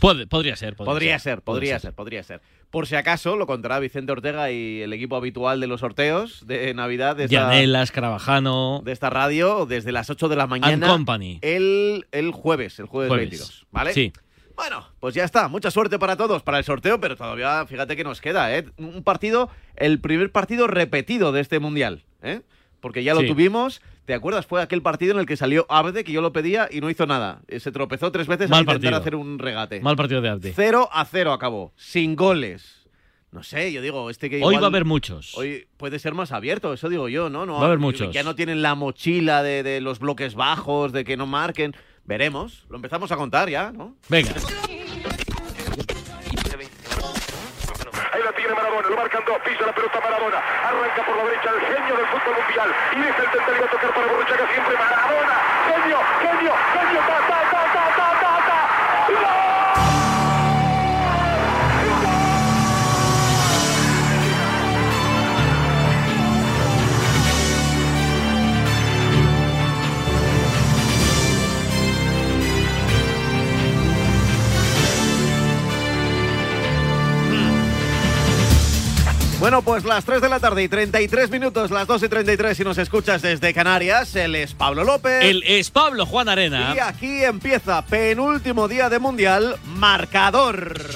Puede- 0.01 0.27
podría 0.27 0.57
ser. 0.57 0.77
Podría, 0.77 0.93
Podría 0.93 1.19
ser, 1.19 1.43
Podría 1.43 1.45
podría 1.45 1.79
ser, 1.81 1.93
podría 1.95 2.23
ser. 2.23 2.41
Por 2.71 2.87
si 2.87 2.97
acaso, 2.97 3.37
lo 3.37 3.47
contará 3.47 3.79
Vicente 3.79 4.13
Ortega 4.13 4.51
y 4.51 4.83
el 4.83 4.93
equipo 4.93 5.17
habitual 5.17 5.59
de 5.61 5.67
los 5.67 5.81
sorteos 5.81 6.47
de 6.47 6.73
Navidad 6.75 7.17
de 7.17 7.27
Llanelas, 7.27 7.91
Carabajano. 7.93 8.83
de 8.85 8.93
esta 8.93 9.09
radio 9.11 9.65
desde 9.67 9.91
las 9.93 10.11
8 10.11 10.29
de 10.29 10.37
la 10.37 10.47
mañana. 10.47 10.87
Company. 10.87 11.39
El, 11.43 12.07
el 12.13 12.31
jueves, 12.33 12.79
el 12.79 12.87
jueves, 12.87 13.09
Jueves. 13.09 13.31
22. 13.31 13.67
¿Vale? 13.71 13.93
Sí. 13.95 14.13
Bueno, 14.55 14.87
pues 15.01 15.15
ya 15.15 15.25
está. 15.25 15.49
Mucha 15.49 15.71
suerte 15.71 15.99
para 15.99 16.17
todos, 16.17 16.43
para 16.43 16.59
el 16.59 16.65
sorteo, 16.65 17.01
pero 17.01 17.17
todavía 17.17 17.65
fíjate 17.67 17.97
que 17.97 18.05
nos 18.05 18.21
queda, 18.21 18.55
¿eh? 18.57 18.67
Un 18.77 19.03
partido, 19.05 19.49
el 19.77 20.01
primer 20.01 20.31
partido 20.33 20.67
repetido 20.67 21.31
de 21.33 21.41
este 21.41 21.61
mundial, 21.61 22.03
¿eh? 22.23 22.43
Porque 22.81 23.03
ya 23.03 23.14
lo 23.14 23.21
Sí. 23.23 23.27
tuvimos. 23.29 23.81
¿Te 24.05 24.14
acuerdas? 24.14 24.47
Fue 24.47 24.62
aquel 24.62 24.81
partido 24.83 25.12
en 25.12 25.19
el 25.21 25.27
que 25.27 25.37
salió 25.37 25.67
Abde, 25.69 26.05
que 26.05 26.12
yo 26.12 26.21
lo 26.23 26.33
pedía 26.33 26.69
y 26.71 26.81
no 26.81 26.88
hizo 26.91 27.07
nada. 27.07 27.43
Se 27.59 27.73
tropezó 27.73 28.11
tres 28.12 28.27
veces 28.27 28.49
Mal 28.49 28.59
a 28.59 28.61
intentar 28.62 28.93
partido. 28.93 28.97
hacer 29.01 29.14
un 29.17 29.38
regate. 29.38 29.81
Mal 29.81 29.97
partido 29.97 30.21
de 30.23 30.29
Abde. 30.31 30.53
0 30.55 30.88
a 30.93 31.05
0 31.05 31.33
acabó, 31.33 31.73
sin 31.77 32.17
goles. 32.17 32.87
No 33.31 33.43
sé, 33.43 33.71
yo 33.73 33.83
digo, 33.83 34.09
este 34.09 34.31
que 34.31 34.37
Hoy 34.37 34.55
igual- 34.55 34.62
va 34.62 34.67
a 34.67 34.71
haber 34.71 34.87
muchos. 34.87 35.37
Hoy 35.37 35.67
puede 35.77 35.99
ser 35.99 36.14
más 36.14 36.33
abierto, 36.33 36.73
eso 36.73 36.88
digo 36.88 37.11
yo, 37.11 37.29
¿no? 37.29 37.45
no 37.45 37.55
Va 37.57 37.62
a 37.62 37.67
haber 37.67 37.79
muchos. 37.79 38.14
Ya 38.14 38.23
no 38.23 38.35
tienen 38.35 38.62
la 38.62 38.75
mochila 38.75 39.43
de, 39.43 39.62
de 39.62 39.83
los 39.83 39.99
bloques 39.99 40.35
bajos, 40.35 40.93
de 40.93 41.05
que 41.05 41.19
no 41.19 41.27
marquen. 41.27 41.75
Veremos, 42.07 42.64
lo 42.71 42.77
empezamos 42.77 43.12
a 43.12 43.17
contar 43.17 43.51
ya, 43.51 43.71
¿no? 43.71 43.95
Venga. 44.09 44.33
Lo 48.88 48.96
marcan 48.96 49.22
dos, 49.27 49.38
pisa 49.40 49.66
la 49.66 49.72
pelota 49.72 50.01
Maradona, 50.01 50.38
arranca 50.64 51.03
por 51.05 51.16
la 51.16 51.24
derecha 51.24 51.51
el 51.51 51.61
genio 51.61 51.96
del 51.96 52.07
fútbol 52.07 52.35
mundial 52.40 52.74
y 52.92 53.01
deja 53.01 53.22
el 53.22 53.61
va 53.61 53.66
a 53.66 53.70
tocar 53.70 53.94
para 53.94 54.07
Borruchaga 54.07 54.46
siempre 54.53 54.77
Maradona, 54.77 55.37
genio, 55.68 55.98
genio, 56.22 56.53
genio, 56.72 57.01
ta, 57.07 57.18
ta, 57.29 57.40
ta, 57.51 57.62
ta, 57.72 57.85
ta, 57.96 58.09
ta, 58.20 58.40
ta. 58.48 59.58
Bueno, 79.49 79.63
pues 79.63 79.87
las 79.87 80.05
3 80.05 80.21
de 80.21 80.29
la 80.29 80.41
tarde 80.41 80.63
y 80.63 80.69
33 80.69 81.31
minutos, 81.31 81.71
las 81.71 81.87
2 81.87 82.03
y 82.03 82.09
33 82.11 82.55
si 82.55 82.65
nos 82.65 82.77
escuchas 82.77 83.23
desde 83.23 83.55
Canarias, 83.55 84.15
él 84.15 84.35
es 84.35 84.53
Pablo 84.53 84.85
López. 84.85 85.25
El 85.25 85.43
es 85.43 85.71
Pablo 85.71 86.05
Juan 86.05 86.29
Arena. 86.29 86.75
Y 86.77 86.79
aquí 86.81 87.25
empieza, 87.25 87.81
penúltimo 87.87 88.69
día 88.69 88.91
de 88.91 88.99
Mundial, 88.99 89.57
marcador. 89.65 90.91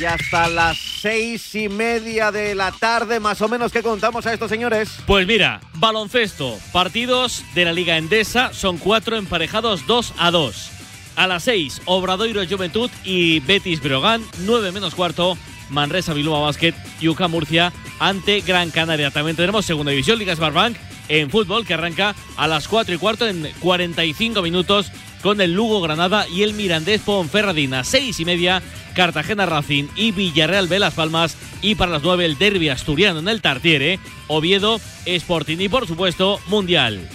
Y 0.00 0.04
hasta 0.04 0.48
las 0.48 0.78
seis 1.00 1.54
y 1.54 1.68
media 1.68 2.32
de 2.32 2.56
la 2.56 2.72
tarde, 2.72 3.20
más 3.20 3.40
o 3.40 3.46
menos, 3.46 3.70
que 3.70 3.84
contamos 3.84 4.26
a 4.26 4.32
estos 4.32 4.50
señores? 4.50 4.90
Pues 5.06 5.28
mira, 5.28 5.60
baloncesto, 5.74 6.58
partidos 6.72 7.44
de 7.54 7.66
la 7.66 7.72
Liga 7.72 7.98
Endesa, 7.98 8.52
son 8.52 8.78
cuatro 8.78 9.16
emparejados 9.16 9.86
2 9.86 10.14
a 10.18 10.32
2. 10.32 10.70
A 11.14 11.28
las 11.28 11.44
6, 11.44 11.82
Obradoiro 11.84 12.44
Juventud 12.48 12.90
y 13.04 13.38
Betis 13.38 13.80
Brogan, 13.80 14.24
9 14.40 14.72
menos 14.72 14.96
cuarto, 14.96 15.38
Manresa 15.70 16.14
Bilbao 16.14 16.42
Basket 16.42 16.74
y 17.00 17.08
Murcia 17.28 17.72
ante 17.98 18.40
Gran 18.40 18.70
Canaria. 18.70 19.10
También 19.10 19.36
tenemos 19.36 19.64
segunda 19.64 19.90
división, 19.90 20.18
Liga 20.18 20.36
Smartbank 20.36 20.76
en 21.10 21.28
fútbol, 21.28 21.66
que 21.66 21.74
arranca 21.74 22.14
a 22.36 22.46
las 22.46 22.68
4 22.68 22.94
y 22.94 22.98
cuarto 22.98 23.26
en 23.26 23.50
45 23.60 24.42
minutos 24.42 24.92
con 25.22 25.40
el 25.40 25.52
Lugo 25.52 25.80
Granada 25.80 26.26
y 26.28 26.42
el 26.42 26.54
Mirandés 26.54 27.00
Ponferradina. 27.02 27.84
6 27.84 28.20
y 28.20 28.24
media, 28.24 28.62
Cartagena 28.94 29.44
Racing 29.44 29.88
y 29.96 30.12
Villarreal 30.12 30.68
B 30.68 30.78
Las 30.78 30.94
Palmas. 30.94 31.36
Y 31.62 31.74
para 31.74 31.92
las 31.92 32.02
9, 32.02 32.24
el 32.24 32.38
derby 32.38 32.68
asturiano 32.68 33.18
en 33.18 33.28
el 33.28 33.42
Tartiere, 33.42 33.98
Oviedo 34.28 34.80
Sporting 35.04 35.58
y 35.58 35.68
por 35.68 35.86
supuesto 35.86 36.40
Mundial. 36.46 37.08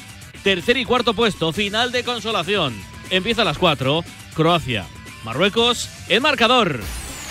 Tercer 0.43 0.77
y 0.77 0.85
cuarto 0.85 1.13
puesto, 1.13 1.51
final 1.53 1.91
de 1.91 2.03
consolación. 2.03 2.75
Empieza 3.09 3.41
a 3.41 3.45
las 3.45 3.57
4, 3.57 4.03
Croacia, 4.35 4.85
Marruecos, 5.23 5.89
el 6.09 6.21
marcador. 6.21 6.81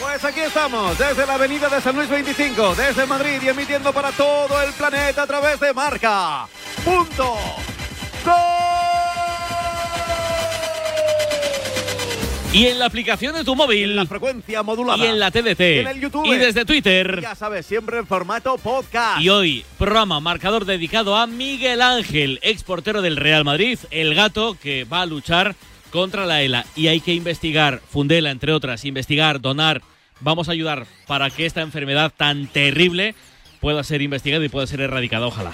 Pues 0.04 0.22
aquí 0.22 0.40
estamos, 0.40 0.98
desde 0.98 1.26
la 1.26 1.34
avenida 1.34 1.68
de 1.70 1.80
San 1.80 1.96
Luis 1.96 2.10
25, 2.10 2.74
desde 2.74 3.06
Madrid 3.06 3.40
y 3.42 3.48
emitiendo 3.48 3.90
para 3.90 4.12
todo 4.12 4.60
el 4.60 4.70
planeta 4.74 5.22
a 5.22 5.26
través 5.26 5.58
de 5.58 5.72
Marca. 5.72 6.46
Punto. 6.84 7.34
Y 12.52 12.66
en 12.66 12.78
la 12.78 12.84
aplicación 12.84 13.34
de 13.34 13.44
tu 13.44 13.56
móvil. 13.56 13.96
la 13.96 14.04
frecuencia 14.04 14.62
modulada. 14.62 15.02
Y 15.02 15.08
en 15.08 15.18
la 15.18 15.30
TDT. 15.30 15.60
Y 15.60 15.78
en 15.78 15.88
el 15.88 16.00
YouTube. 16.00 16.26
Y 16.26 16.36
desde 16.36 16.66
Twitter. 16.66 17.20
Ya 17.22 17.34
sabes, 17.34 17.64
siempre 17.64 17.98
en 17.98 18.06
formato 18.06 18.58
podcast. 18.58 19.22
Y 19.22 19.30
hoy, 19.30 19.64
programa 19.78 20.20
marcador 20.20 20.66
dedicado 20.66 21.16
a 21.16 21.26
Miguel 21.26 21.80
Ángel, 21.80 22.40
ex 22.42 22.62
portero 22.62 23.00
del 23.00 23.16
Real 23.16 23.44
Madrid, 23.44 23.78
el 23.90 24.14
gato 24.14 24.56
que 24.62 24.84
va 24.84 25.00
a 25.00 25.06
luchar 25.06 25.56
contra 25.90 26.26
la 26.26 26.42
ELA. 26.42 26.66
Y 26.76 26.88
hay 26.88 27.00
que 27.00 27.14
investigar, 27.14 27.80
Fundela, 27.88 28.30
entre 28.30 28.52
otras, 28.52 28.84
investigar, 28.84 29.40
donar 29.40 29.80
vamos 30.24 30.48
a 30.48 30.52
ayudar 30.52 30.86
para 31.06 31.30
que 31.30 31.46
esta 31.46 31.60
enfermedad 31.60 32.12
tan 32.16 32.48
terrible 32.48 33.14
pueda 33.60 33.84
ser 33.84 34.02
investigada 34.02 34.44
y 34.44 34.48
pueda 34.48 34.66
ser 34.66 34.80
erradicada, 34.80 35.26
ojalá. 35.26 35.52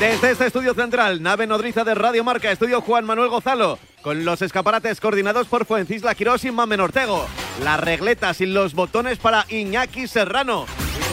Desde 0.00 0.30
este 0.30 0.46
estudio 0.46 0.74
central, 0.74 1.22
nave 1.22 1.46
nodriza 1.46 1.84
de 1.84 1.94
Radio 1.94 2.24
Marca, 2.24 2.50
estudio 2.50 2.80
Juan 2.80 3.04
Manuel 3.04 3.28
Gozalo, 3.28 3.78
con 4.02 4.24
los 4.24 4.40
escaparates 4.42 5.00
coordinados 5.00 5.46
por 5.46 5.66
Fuencisla 5.66 6.14
Quirós 6.14 6.44
y 6.44 6.50
Mamen 6.50 6.80
Ortego, 6.80 7.26
las 7.62 7.80
regletas 7.80 8.40
y 8.40 8.46
los 8.46 8.74
botones 8.74 9.18
para 9.18 9.44
Iñaki 9.48 10.06
Serrano, 10.06 10.66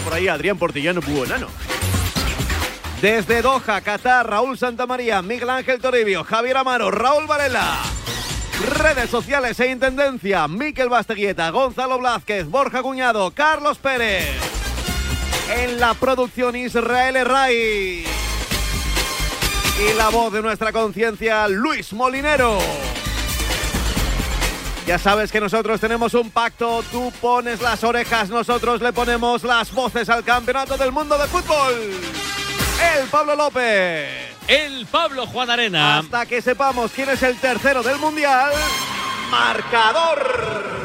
por 0.03 0.13
ahí 0.13 0.27
Adrián 0.27 0.57
Portillano 0.57 1.01
Buonano. 1.01 1.47
Desde 3.01 3.41
Doha, 3.41 3.81
Qatar, 3.81 4.29
Raúl 4.29 4.57
Santamaría, 4.57 5.21
Miguel 5.21 5.49
Ángel 5.49 5.81
Toribio, 5.81 6.23
Javier 6.23 6.57
Amaro, 6.57 6.89
Raúl 6.89 7.27
Varela. 7.27 7.79
Redes 8.63 9.09
sociales 9.09 9.59
e 9.59 9.71
Intendencia, 9.71 10.47
Miquel 10.47 10.87
Basteguieta, 10.87 11.49
Gonzalo 11.49 11.99
Blázquez, 11.99 12.47
Borja 12.47 12.81
Cuñado, 12.81 13.31
Carlos 13.31 13.77
Pérez. 13.77 14.29
En 15.49 15.79
la 15.79 15.93
producción 15.93 16.55
Israel 16.55 17.25
Ray. 17.25 18.05
Y 19.79 19.93
la 19.97 20.09
voz 20.09 20.31
de 20.31 20.41
nuestra 20.41 20.71
conciencia, 20.71 21.47
Luis 21.47 21.91
Molinero. 21.91 22.57
Ya 24.87 24.97
sabes 24.97 25.31
que 25.31 25.41
nosotros 25.41 25.79
tenemos 25.79 26.13
un 26.13 26.29
pacto, 26.29 26.83
tú 26.91 27.11
pones 27.21 27.61
las 27.61 27.83
orejas, 27.83 28.29
nosotros 28.29 28.81
le 28.81 28.93
ponemos 28.93 29.43
las 29.43 29.71
voces 29.73 30.09
al 30.09 30.23
Campeonato 30.23 30.77
del 30.77 30.91
Mundo 30.91 31.17
de 31.17 31.27
Fútbol. 31.27 31.91
El 32.81 33.07
Pablo 33.09 33.35
López. 33.35 34.09
El 34.47 34.85
Pablo 34.87 35.25
Juan 35.27 35.49
Arena. 35.49 35.99
Hasta 35.99 36.25
que 36.25 36.41
sepamos 36.41 36.91
quién 36.91 37.09
es 37.09 37.23
el 37.23 37.37
tercero 37.37 37.83
del 37.83 37.97
Mundial, 37.97 38.51
marcador. 39.29 40.83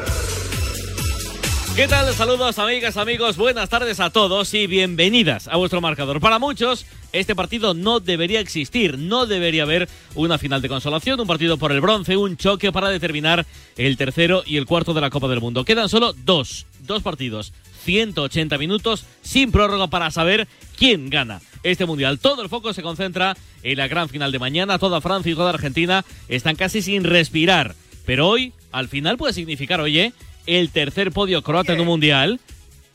¿Qué 1.75 1.87
tal? 1.87 2.13
Saludos 2.13 2.59
amigas, 2.59 2.97
amigos, 2.97 3.37
buenas 3.37 3.69
tardes 3.69 4.01
a 4.01 4.09
todos 4.09 4.53
y 4.53 4.67
bienvenidas 4.67 5.47
a 5.47 5.55
vuestro 5.55 5.79
marcador. 5.79 6.19
Para 6.19 6.37
muchos, 6.37 6.85
este 7.13 7.35
partido 7.35 7.73
no 7.73 8.01
debería 8.01 8.41
existir, 8.41 8.97
no 8.97 9.25
debería 9.25 9.63
haber 9.63 9.87
una 10.13 10.37
final 10.37 10.61
de 10.61 10.67
consolación, 10.67 11.19
un 11.21 11.27
partido 11.27 11.57
por 11.57 11.71
el 11.71 11.79
bronce, 11.79 12.17
un 12.17 12.35
choque 12.35 12.73
para 12.73 12.89
determinar 12.89 13.45
el 13.77 13.95
tercero 13.95 14.43
y 14.45 14.57
el 14.57 14.65
cuarto 14.65 14.93
de 14.93 15.01
la 15.01 15.09
Copa 15.09 15.29
del 15.29 15.39
Mundo. 15.39 15.63
Quedan 15.63 15.87
solo 15.87 16.13
dos, 16.25 16.65
dos 16.81 17.01
partidos, 17.01 17.53
180 17.83 18.57
minutos 18.57 19.05
sin 19.21 19.51
prórroga 19.51 19.87
para 19.87 20.11
saber 20.11 20.47
quién 20.77 21.09
gana 21.09 21.41
este 21.63 21.85
mundial. 21.85 22.19
Todo 22.19 22.41
el 22.41 22.49
foco 22.49 22.73
se 22.73 22.81
concentra 22.81 23.35
en 23.63 23.77
la 23.77 23.87
gran 23.87 24.09
final 24.09 24.31
de 24.31 24.39
mañana, 24.39 24.79
toda 24.79 25.01
Francia 25.01 25.31
y 25.31 25.35
toda 25.35 25.49
Argentina 25.49 26.05
están 26.27 26.55
casi 26.55 26.81
sin 26.81 27.03
respirar, 27.03 27.75
pero 28.05 28.27
hoy 28.27 28.53
al 28.71 28.87
final 28.87 29.17
puede 29.17 29.33
significar, 29.33 29.81
oye, 29.81 30.13
el 30.45 30.69
tercer 30.69 31.11
podio 31.11 31.43
croata 31.43 31.73
en 31.73 31.81
un 31.81 31.87
mundial. 31.87 32.39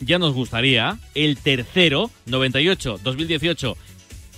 Ya 0.01 0.19
nos 0.19 0.35
gustaría. 0.35 0.99
El 1.15 1.37
tercero, 1.37 2.11
98, 2.27 3.01
2018. 3.03 3.77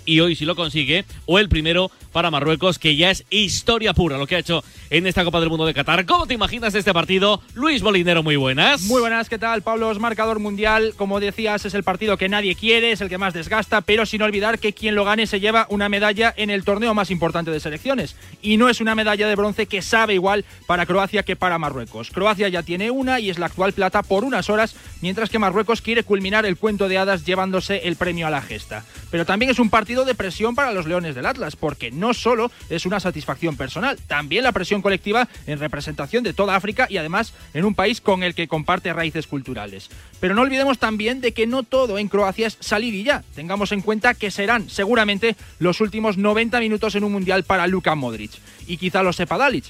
Y 0.04 0.20
hoy 0.20 0.36
si 0.36 0.44
lo 0.44 0.54
consigue. 0.54 1.04
O 1.24 1.38
el 1.38 1.48
primero 1.48 1.90
para 2.16 2.30
Marruecos, 2.30 2.78
que 2.78 2.96
ya 2.96 3.10
es 3.10 3.26
historia 3.28 3.92
pura 3.92 4.16
lo 4.16 4.26
que 4.26 4.36
ha 4.36 4.38
hecho 4.38 4.64
en 4.88 5.06
esta 5.06 5.22
Copa 5.22 5.38
del 5.38 5.50
Mundo 5.50 5.66
de 5.66 5.74
Qatar. 5.74 6.06
¿Cómo 6.06 6.26
te 6.26 6.32
imaginas 6.32 6.74
este 6.74 6.94
partido? 6.94 7.42
Luis 7.52 7.82
Molinero, 7.82 8.22
muy 8.22 8.36
buenas. 8.36 8.84
Muy 8.84 9.02
buenas, 9.02 9.28
¿qué 9.28 9.36
tal, 9.36 9.60
Pablo? 9.60 9.92
Es 9.92 9.98
marcador 9.98 10.38
mundial. 10.38 10.94
Como 10.96 11.20
decías, 11.20 11.66
es 11.66 11.74
el 11.74 11.82
partido 11.82 12.16
que 12.16 12.30
nadie 12.30 12.54
quiere, 12.54 12.92
es 12.92 13.02
el 13.02 13.10
que 13.10 13.18
más 13.18 13.34
desgasta, 13.34 13.82
pero 13.82 14.06
sin 14.06 14.22
olvidar 14.22 14.58
que 14.58 14.72
quien 14.72 14.94
lo 14.94 15.04
gane 15.04 15.26
se 15.26 15.40
lleva 15.40 15.66
una 15.68 15.90
medalla 15.90 16.32
en 16.38 16.48
el 16.48 16.64
torneo 16.64 16.94
más 16.94 17.10
importante 17.10 17.50
de 17.50 17.60
selecciones. 17.60 18.16
Y 18.40 18.56
no 18.56 18.70
es 18.70 18.80
una 18.80 18.94
medalla 18.94 19.28
de 19.28 19.36
bronce 19.36 19.66
que 19.66 19.82
sabe 19.82 20.14
igual 20.14 20.46
para 20.66 20.86
Croacia 20.86 21.22
que 21.22 21.36
para 21.36 21.58
Marruecos. 21.58 22.10
Croacia 22.10 22.48
ya 22.48 22.62
tiene 22.62 22.90
una 22.90 23.20
y 23.20 23.28
es 23.28 23.38
la 23.38 23.44
actual 23.44 23.74
plata 23.74 24.02
por 24.02 24.24
unas 24.24 24.48
horas, 24.48 24.74
mientras 25.02 25.28
que 25.28 25.38
Marruecos 25.38 25.82
quiere 25.82 26.02
culminar 26.02 26.46
el 26.46 26.56
cuento 26.56 26.88
de 26.88 26.96
hadas 26.96 27.26
llevándose 27.26 27.82
el 27.84 27.96
premio 27.96 28.26
a 28.26 28.30
la 28.30 28.40
gesta. 28.40 28.86
Pero 29.10 29.26
también 29.26 29.50
es 29.50 29.58
un 29.58 29.68
partido 29.68 30.06
de 30.06 30.14
presión 30.14 30.54
para 30.54 30.72
los 30.72 30.86
Leones 30.86 31.14
del 31.14 31.26
Atlas, 31.26 31.56
porque 31.56 31.90
no 31.90 32.05
solo 32.14 32.50
es 32.68 32.86
una 32.86 33.00
satisfacción 33.00 33.56
personal, 33.56 33.98
también 34.06 34.44
la 34.44 34.52
presión 34.52 34.82
colectiva 34.82 35.28
en 35.46 35.58
representación 35.58 36.24
de 36.24 36.32
toda 36.32 36.56
África 36.56 36.86
y 36.88 36.96
además 36.96 37.32
en 37.54 37.64
un 37.64 37.74
país 37.74 38.00
con 38.00 38.22
el 38.22 38.34
que 38.34 38.48
comparte 38.48 38.92
raíces 38.92 39.26
culturales. 39.26 39.90
Pero 40.20 40.34
no 40.34 40.42
olvidemos 40.42 40.78
también 40.78 41.20
de 41.20 41.32
que 41.32 41.46
no 41.46 41.62
todo 41.62 41.98
en 41.98 42.08
Croacia 42.08 42.46
es 42.46 42.56
salir 42.60 42.94
y 42.94 43.04
ya. 43.04 43.22
Tengamos 43.34 43.72
en 43.72 43.82
cuenta 43.82 44.14
que 44.14 44.30
serán 44.30 44.68
seguramente 44.68 45.36
los 45.58 45.80
últimos 45.80 46.16
90 46.16 46.58
minutos 46.60 46.94
en 46.94 47.04
un 47.04 47.12
mundial 47.12 47.44
para 47.44 47.66
Luka 47.66 47.94
Modric. 47.94 48.32
Y 48.66 48.78
quizá 48.78 49.02
lo 49.02 49.12
sepa 49.12 49.38
Dalic, 49.38 49.66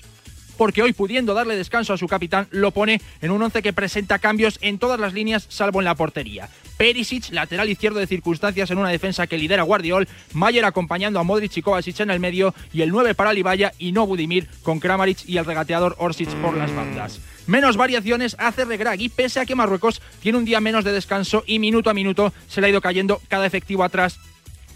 porque 0.57 0.82
hoy 0.82 0.92
pudiendo 0.92 1.34
darle 1.34 1.57
descanso 1.57 1.92
a 1.92 1.98
su 1.98 2.09
capitán 2.09 2.48
lo 2.50 2.70
pone 2.70 3.00
en 3.20 3.30
un 3.30 3.42
once 3.42 3.62
que 3.62 3.72
presenta 3.72 4.18
cambios 4.18 4.59
en 4.62 4.78
todas 4.78 4.98
las 4.98 5.12
líneas 5.12 5.46
salvo 5.48 5.80
en 5.80 5.84
la 5.84 5.94
portería. 5.94 6.48
Perisic, 6.76 7.30
lateral 7.30 7.70
izquierdo 7.70 7.98
de 7.98 8.07
circunstancias 8.07 8.70
en 8.70 8.78
una 8.78 8.90
defensa 8.90 9.26
que 9.26 9.38
lidera 9.38 9.62
Guardiol, 9.62 10.09
Mayer 10.34 10.64
acompañando 10.64 11.18
a 11.18 11.22
Modric 11.22 11.57
y 11.57 11.62
Kovacic 11.62 12.00
en 12.00 12.11
el 12.11 12.20
medio 12.20 12.54
y 12.72 12.82
el 12.82 12.90
9 12.90 13.14
para 13.14 13.32
Libaya 13.32 13.72
y 13.78 13.92
no 13.92 14.07
Budimir 14.07 14.48
con 14.62 14.80
Kramaric 14.80 15.26
y 15.26 15.38
el 15.38 15.44
regateador 15.44 15.96
Orsic 15.98 16.28
por 16.36 16.57
las 16.57 16.74
bandas. 16.74 17.20
Menos 17.46 17.76
variaciones 17.76 18.36
hace 18.38 18.64
Regragui, 18.64 19.09
pese 19.09 19.40
a 19.40 19.46
que 19.46 19.54
Marruecos 19.54 20.02
tiene 20.20 20.38
un 20.38 20.44
día 20.44 20.61
menos 20.61 20.84
de 20.84 20.92
descanso 20.92 21.44
y 21.46 21.59
minuto 21.59 21.90
a 21.90 21.94
minuto 21.94 22.32
se 22.48 22.61
le 22.61 22.66
ha 22.66 22.70
ido 22.70 22.80
cayendo 22.80 23.22
cada 23.28 23.46
efectivo 23.46 23.84
atrás 23.84 24.18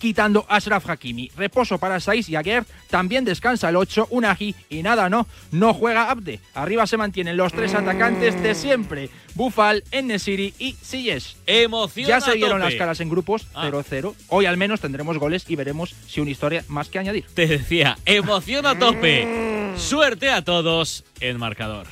quitando 0.01 0.45
a 0.49 0.57
Ashraf 0.57 0.89
Hakimi. 0.91 1.31
Reposo 1.37 1.79
para 1.79 2.01
Saiz 2.01 2.29
y 2.29 2.35
Aguer, 2.35 2.65
también 2.89 3.25
descansa 3.25 3.69
el 3.69 3.77
8, 3.77 4.09
Unagi 4.11 4.57
y 4.69 4.83
nada, 4.83 5.09
no, 5.09 5.29
no 5.53 5.73
juega 5.75 6.11
Abde. 6.11 6.41
Arriba 6.55 6.87
se 6.89 6.97
mantienen 6.97 7.37
los 7.37 7.53
tres 7.53 7.75
atacantes 7.75 8.43
de 8.43 8.55
siempre, 8.57 9.11
Bufal, 9.35 9.85
Enesiri 9.93 10.55
y 10.59 10.73
Siyesh. 10.73 11.37
Emoción 11.47 12.09
Ya 12.09 12.21
se 12.21 12.35
vieron 12.35 12.61
las 12.61 12.75
caras 12.75 12.99
en 13.01 13.09
grupos, 13.09 13.47
Ah. 13.55 13.69
0-0. 13.71 14.15
Hoy 14.29 14.47
al 14.47 14.57
menos 14.57 14.81
tendremos 14.81 15.19
goles 15.19 15.45
y 15.49 15.55
veremos 15.55 15.95
si 16.09 16.21
una 16.21 16.31
historia 16.31 16.65
más 16.69 16.89
que 16.89 16.99
añadir. 16.99 17.27
Te 17.35 17.47
decía, 17.47 17.97
emoción 18.07 18.67
a 18.67 18.79
tope. 18.79 19.75
Suerte 19.77 20.31
a 20.31 20.43
todos 20.43 21.05
en 21.21 21.39
marcador. 21.39 21.87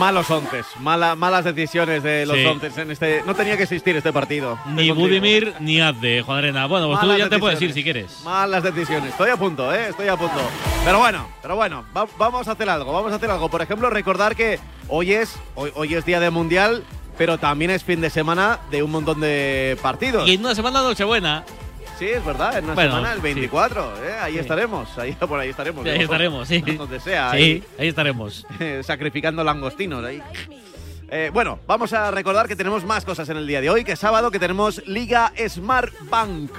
Malos 0.00 0.30
onces, 0.30 0.64
mala, 0.78 1.14
malas 1.14 1.44
decisiones 1.44 2.02
de 2.02 2.24
los 2.24 2.34
Sí. 2.34 2.80
en 2.80 2.90
este. 2.90 3.22
No 3.26 3.34
tenía 3.34 3.58
que 3.58 3.64
existir 3.64 3.94
este 3.94 4.14
partido. 4.14 4.58
Ni. 4.68 4.90
Budimir 4.90 5.52
ni 5.60 5.78
Azde, 5.78 6.22
Juan 6.22 6.38
Arena. 6.38 6.64
Bueno, 6.64 6.88
pues 6.88 7.00
tú 7.00 7.14
ya 7.18 7.28
te 7.28 7.38
puedes 7.38 7.60
ir 7.60 7.74
si 7.74 7.84
quieres. 7.84 8.22
Malas 8.24 8.62
decisiones. 8.62 9.10
Estoy 9.10 9.28
a 9.28 9.36
punto, 9.36 9.70
¿eh? 9.74 9.88
Estoy 9.90 10.08
a 10.08 10.16
punto. 10.16 10.40
Pero 10.86 10.98
bueno, 11.00 11.28
pero 11.42 11.54
bueno, 11.54 11.84
va- 11.94 12.06
vamos 12.16 12.48
a 12.48 12.52
hacer 12.52 12.70
algo, 12.70 12.94
vamos 12.94 13.12
a 13.12 13.16
hacer 13.16 13.30
algo. 13.30 13.50
Por 13.50 13.60
ejemplo, 13.60 13.90
recordar 13.90 14.34
que 14.34 14.58
hoy 14.88 15.12
es, 15.12 15.36
hoy, 15.54 15.70
hoy 15.74 15.94
es 15.94 16.06
día 16.06 16.18
de 16.18 16.30
mundial, 16.30 16.82
pero 17.18 17.36
también 17.36 17.70
es 17.70 17.84
fin 17.84 18.00
de 18.00 18.08
semana 18.08 18.58
de 18.70 18.82
un 18.82 18.90
montón 18.90 19.20
de 19.20 19.76
partidos. 19.82 20.26
Y 20.26 20.34
en 20.36 20.40
una 20.40 20.54
semana 20.54 20.80
Nochebuena. 20.80 21.44
Sí, 22.00 22.06
es 22.08 22.24
verdad, 22.24 22.56
en 22.56 22.64
una 22.64 22.72
Bueno, 22.74 22.90
semana, 22.92 23.10
el 23.12 23.18
sí. 23.18 23.22
24, 23.22 23.92
¿eh? 24.06 24.12
Ahí 24.22 24.32
Sí. 24.32 24.38
estaremos, 24.38 24.98
ahí, 24.98 25.12
por 25.20 25.38
ahí 25.38 25.50
estaremos. 25.50 25.86
Ahí 25.86 26.00
estaremos, 26.00 26.48
sí. 26.48 26.60
Donde 26.78 26.98
sea, 26.98 27.30
Sí, 27.32 27.36
ahí, 27.36 27.64
ahí 27.78 27.88
estaremos. 27.88 28.46
sacrificando 28.82 29.44
langostinos 29.44 30.02
ahí. 30.02 30.22
Eh, 31.10 31.30
bueno, 31.32 31.58
vamos 31.66 31.92
a 31.92 32.10
recordar 32.10 32.48
que 32.48 32.56
tenemos 32.56 32.84
más 32.86 33.04
cosas 33.04 33.28
en 33.28 33.36
el 33.36 33.46
día 33.46 33.60
de 33.60 33.68
hoy, 33.68 33.84
que 33.84 33.92
es 33.92 33.98
sábado, 33.98 34.30
que 34.30 34.38
tenemos 34.38 34.82
Liga 34.86 35.30
Smart 35.46 35.92
Bank. 36.08 36.50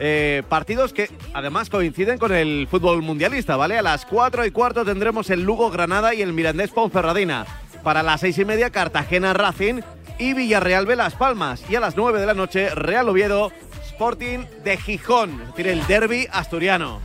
Eh, 0.00 0.42
partidos 0.48 0.92
que 0.92 1.08
además 1.34 1.70
coinciden 1.70 2.18
con 2.18 2.32
el 2.32 2.66
fútbol 2.68 3.00
mundialista, 3.02 3.56
¿vale? 3.56 3.78
A 3.78 3.82
las 3.82 4.06
4 4.06 4.44
y 4.44 4.50
cuarto 4.50 4.84
tendremos 4.84 5.30
el 5.30 5.42
Lugo 5.42 5.70
Granada 5.70 6.14
y 6.14 6.22
el 6.22 6.32
Mirandés 6.32 6.70
Ponferradina. 6.70 7.46
Para 7.84 8.02
las 8.02 8.22
6 8.22 8.38
y 8.38 8.44
media, 8.44 8.70
Cartagena 8.70 9.34
Racing 9.34 9.82
y 10.18 10.34
Villarreal 10.34 10.86
Las 10.96 11.14
Palmas. 11.14 11.62
Y 11.68 11.76
a 11.76 11.80
las 11.80 11.96
9 11.96 12.18
de 12.18 12.26
la 12.26 12.34
noche, 12.34 12.74
Real 12.74 13.08
Oviedo 13.08 13.52
Sporting 14.00 14.46
de 14.64 14.78
Gijón, 14.78 15.42
es 15.42 15.48
decir, 15.48 15.68
el 15.68 15.86
derby 15.86 16.26
asturiano. 16.32 17.02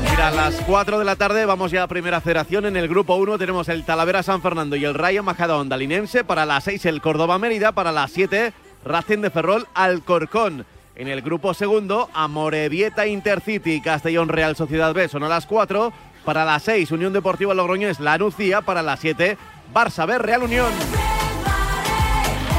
Mira, 0.00 0.28
a 0.28 0.30
las 0.30 0.54
4 0.66 0.98
de 0.98 1.04
la 1.04 1.14
tarde 1.14 1.44
vamos 1.44 1.70
ya 1.72 1.82
a 1.82 1.88
primera 1.88 2.22
federación. 2.22 2.64
En 2.64 2.78
el 2.78 2.88
grupo 2.88 3.16
1 3.16 3.36
tenemos 3.36 3.68
el 3.68 3.84
Talavera 3.84 4.22
San 4.22 4.40
Fernando 4.40 4.76
y 4.76 4.84
el 4.86 4.94
Rayo 4.94 5.22
Majadahonda 5.22 5.76
Linense. 5.76 6.24
Para 6.24 6.46
las 6.46 6.64
6 6.64 6.86
el 6.86 7.02
Córdoba 7.02 7.38
Mérida. 7.38 7.72
Para 7.72 7.92
las 7.92 8.10
7 8.12 8.54
Racing 8.82 9.18
de 9.18 9.28
Ferrol 9.28 9.66
Alcorcón. 9.74 10.64
En 10.96 11.08
el 11.08 11.20
grupo 11.20 11.52
segundo, 11.52 12.08
Amorebieta 12.14 13.06
Intercity 13.06 13.82
Castellón 13.82 14.30
Real 14.30 14.56
Sociedad 14.56 14.94
B 14.94 15.06
son 15.08 15.22
a 15.24 15.28
las 15.28 15.44
4. 15.44 15.92
Para 16.24 16.46
las 16.46 16.62
6 16.62 16.92
Unión 16.92 17.12
Deportiva 17.12 17.52
Logroñés 17.52 18.00
La 18.00 18.16
Nucía. 18.16 18.62
Para 18.62 18.80
las 18.80 19.00
7 19.00 19.36
Barça 19.74 20.06
B 20.06 20.16
Real 20.16 20.44
Unión. 20.44 20.72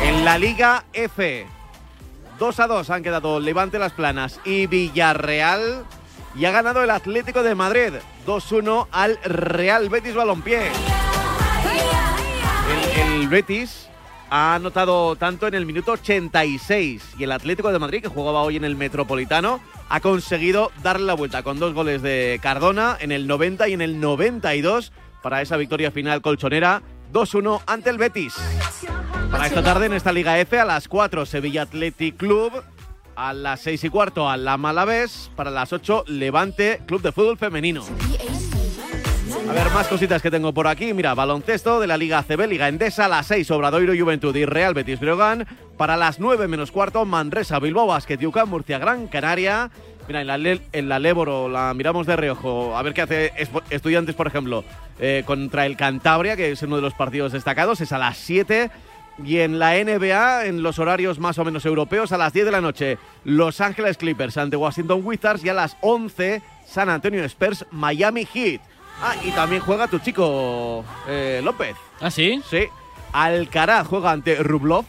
En 0.04 0.26
la 0.26 0.38
Liga 0.38 0.86
F 0.94 1.46
2 2.40 2.60
a 2.62 2.68
2 2.68 2.90
han 2.90 3.04
quedado 3.04 3.40
Levante 3.40 3.80
Las 3.80 3.92
Planas 3.92 4.40
y 4.46 4.66
Villarreal. 4.68 5.86
Y 6.36 6.46
ha 6.46 6.52
ganado 6.52 6.84
el 6.84 6.90
Atlético 6.90 7.44
de 7.44 7.54
Madrid 7.54 7.94
2-1 8.26 8.88
al 8.92 9.20
Real 9.24 9.90
Betis 9.90 10.16
Balompié. 10.16 10.72
El, 12.96 13.22
el 13.22 13.28
Betis 13.28 13.90
ha 14.30 14.56
anotado 14.56 15.16
tanto 15.16 15.48
en 15.48 15.56
el 15.56 15.66
minuto 15.66 15.94
86 15.94 17.16
y 17.18 17.24
el 17.24 17.32
Atlético 17.32 17.72
de 17.72 17.80
Madrid, 17.80 18.02
que 18.02 18.08
jugaba 18.08 18.42
hoy 18.42 18.56
en 18.56 18.64
el 18.64 18.76
Metropolitano, 18.76 19.60
ha 19.90 20.00
conseguido 20.00 20.72
darle 20.84 21.08
la 21.08 21.16
vuelta 21.16 21.44
con 21.44 21.60
dos 21.60 21.74
goles 21.74 22.02
de 22.02 22.40
Cardona 22.42 22.96
en 23.00 23.12
el 23.12 23.28
90 23.28 23.68
y 23.68 23.74
en 23.74 23.82
el 23.82 24.00
92 24.00 24.94
para 25.22 25.42
esa 25.42 25.58
victoria 25.58 25.92
final 25.92 26.22
colchonera 26.22 26.84
2-1 27.12 27.62
ante 27.66 27.90
el 27.90 27.98
Betis. 27.98 28.36
Para 29.32 29.48
esta 29.48 29.64
tarde 29.64 29.86
en 29.86 29.94
esta 29.94 30.12
Liga 30.12 30.40
F 30.40 30.60
a 30.60 30.66
las 30.66 30.88
4 30.88 31.26
Sevilla 31.26 31.64
Athletic 31.64 32.18
Club, 32.18 32.52
a 33.16 33.34
las 33.34 33.62
6 33.62 33.84
y 33.84 33.90
cuarto 33.90 34.30
a 34.30 34.38
la 34.38 34.58
Malavés, 34.58 35.32
para 35.36 35.52
las 35.52 35.74
8 35.74 36.06
Levante 36.08 36.82
Club 36.86 37.02
de 37.02 37.12
Fútbol 37.12 37.38
Femenino. 37.38 37.84
A 39.48 39.52
ver, 39.52 39.72
más 39.72 39.88
cositas 39.88 40.22
que 40.22 40.30
tengo 40.30 40.54
por 40.54 40.68
aquí. 40.68 40.94
Mira, 40.94 41.16
baloncesto 41.16 41.80
de 41.80 41.88
la 41.88 41.98
Liga 41.98 42.20
ACB, 42.20 42.48
Liga 42.48 42.68
Endesa, 42.68 43.06
a 43.06 43.10
las 43.10 43.28
6 43.28 43.50
Obradoiro 43.52 43.94
Juventud 43.98 44.36
y 44.36 44.46
Real 44.46 44.74
Betis 44.74 45.00
Breogán. 45.00 45.48
Para 45.76 45.98
las 45.98 46.20
9 46.20 46.48
menos 46.48 46.72
cuarto, 46.72 47.04
Manresa 47.06 47.60
Bilbao 47.60 47.88
Basket 47.88 48.20
Murcia 48.46 48.78
Gran 48.78 49.08
Canaria. 49.08 49.72
Mira, 50.10 50.22
en 50.22 50.28
la, 50.28 50.60
en 50.72 50.90
la 50.90 50.98
Léboro 50.98 51.48
la 51.48 51.72
miramos 51.76 52.08
de 52.08 52.16
reojo. 52.16 52.76
A 52.76 52.82
ver 52.82 52.96
qué 52.96 53.04
hace 53.04 53.32
Estudiantes, 53.70 54.16
por 54.16 54.26
ejemplo, 54.26 54.64
eh, 54.98 55.22
contra 55.24 55.68
el 55.68 55.78
Cantabria, 55.78 56.36
que 56.36 56.50
es 56.50 56.64
uno 56.64 56.78
de 56.78 56.82
los 56.82 56.96
partidos 56.96 57.32
destacados. 57.32 57.80
Es 57.80 57.92
a 57.92 58.00
las 58.00 58.18
7. 58.18 58.72
Y 59.24 59.38
en 59.38 59.60
la 59.60 59.76
NBA, 59.76 60.48
en 60.48 60.64
los 60.64 60.80
horarios 60.80 61.20
más 61.20 61.38
o 61.38 61.46
menos 61.46 61.64
europeos, 61.64 62.12
a 62.12 62.18
las 62.18 62.34
10 62.34 62.48
de 62.48 62.52
la 62.52 62.60
noche, 62.60 62.98
Los 63.24 63.62
Ángeles 63.62 63.98
Clippers 63.98 64.38
ante 64.38 64.56
Washington 64.56 65.02
Wizards 65.04 65.46
y 65.46 65.50
a 65.50 65.54
las 65.54 65.78
11, 65.82 66.42
San 66.66 66.90
Antonio 66.90 67.24
Spurs, 67.26 67.68
Miami 67.70 68.26
Heat. 68.26 68.62
Ah, 69.04 69.14
y 69.24 69.30
también 69.30 69.62
juega 69.62 69.88
tu 69.88 70.00
chico 70.00 70.84
eh, 71.08 71.40
López. 71.44 71.76
¿Ah, 72.02 72.10
sí? 72.10 72.42
Sí. 72.50 72.64
Alcaraz 73.14 73.86
juega 73.86 74.10
ante 74.10 74.42
Rublov. 74.42 74.86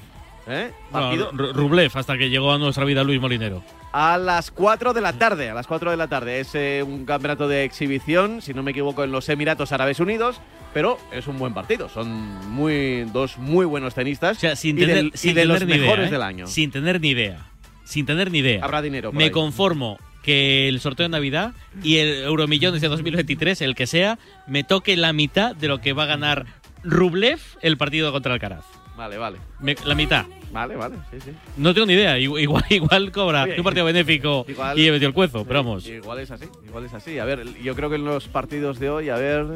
¿eh? 0.47 0.73
No, 0.95 1.31
Rublev, 1.33 1.91
hasta 1.95 2.16
que 2.16 2.31
llegó 2.31 2.53
a 2.53 2.59
nuestra 2.59 2.87
vida 2.87 3.05
Luis 3.05 3.21
Molinero. 3.21 3.62
A 3.93 4.18
las 4.18 4.51
4 4.51 4.93
de 4.93 5.01
la 5.01 5.12
tarde. 5.14 5.51
A 5.51 5.55
las 5.55 5.66
4 5.66 5.91
de 5.91 5.97
la 5.97 6.09
tarde. 6.09 6.41
Es 6.41 6.55
eh, 6.55 6.82
un 6.86 7.05
campeonato 7.05 7.49
de 7.49 7.64
exhibición, 7.64 8.43
si 8.43 8.55
no 8.55 8.62
me 8.62 8.70
equivoco, 8.70 9.05
en 9.05 9.12
los 9.12 9.28
Emiratos 9.28 9.72
Árabes 9.72 10.01
Unidos. 10.01 10.41
Pero 10.72 10.99
es 11.11 11.26
un 11.26 11.38
buen 11.38 11.53
partido. 11.53 11.88
Son 11.88 12.09
muy, 12.51 13.05
dos 13.12 13.38
muy 13.38 13.66
buenos 13.66 13.95
tenistas. 13.95 14.38
Sin 14.55 14.76
y 14.78 14.80
tener, 14.82 14.97
del- 14.97 15.12
y 15.14 15.18
sin 15.18 15.34
de 15.34 15.45
los 15.45 15.59
tener 15.59 15.74
ni 15.76 15.80
mejores 15.82 15.99
idea, 16.05 16.09
¿eh? 16.09 16.12
del 16.12 16.22
año. 16.22 16.47
Sin 16.47 16.70
tener 16.70 17.01
ni 17.01 17.09
idea. 17.11 17.47
Sin 17.84 18.07
tener 18.07 18.30
ni 18.30 18.38
idea. 18.38 18.64
Habrá 18.64 18.80
dinero 18.82 19.11
Me 19.12 19.24
ahí. 19.24 19.30
conformo 19.30 19.99
que 20.22 20.68
el 20.68 20.78
sorteo 20.80 21.05
de 21.05 21.09
Navidad 21.09 21.55
y 21.82 21.97
el 21.97 22.22
Euromillones 22.24 22.80
de 22.82 22.88
2023, 22.88 23.61
el 23.62 23.74
que 23.74 23.88
sea, 23.88 24.18
me 24.47 24.62
toque 24.62 24.97
la 24.97 25.12
mitad 25.12 25.57
de 25.57 25.66
lo 25.66 25.80
que 25.80 25.93
va 25.93 26.05
a 26.05 26.07
ganar 26.07 26.47
Rublev 26.84 27.41
el 27.62 27.76
partido 27.76 28.12
contra 28.12 28.34
Alcaraz. 28.34 28.64
Vale, 29.01 29.17
vale. 29.17 29.39
Me- 29.61 29.75
la 29.87 29.95
mitad. 29.95 30.27
Vale, 30.53 30.77
vale. 30.77 30.97
Sí, 31.11 31.19
sí. 31.25 31.31
No 31.57 31.73
tengo 31.73 31.87
ni 31.87 31.95
idea. 31.95 32.19
Igual, 32.19 32.43
igual, 32.43 32.65
igual 32.71 33.11
cobra 33.13 33.45
Oye, 33.45 33.55
un 33.57 33.65
partido 33.65 33.87
benéfico 33.87 34.45
igual- 34.47 34.79
y 34.79 34.87
he 34.87 34.91
metido 34.93 35.09
el 35.09 35.15
cuezo, 35.15 35.47
pero 35.47 35.61
vamos. 35.65 35.87
Igual 35.87 36.19
es 36.19 36.31
así, 36.31 36.45
igual 36.67 36.85
es 36.85 36.93
así. 36.93 37.19
A 37.19 37.25
ver, 37.25 37.45
yo 37.63 37.75
creo 37.75 37.89
que 37.89 37.97
en 37.97 38.05
los 38.05 38.29
partidos 38.29 38.79
de 38.79 38.91
hoy, 38.91 39.09
a 39.09 39.17
ver. 39.17 39.47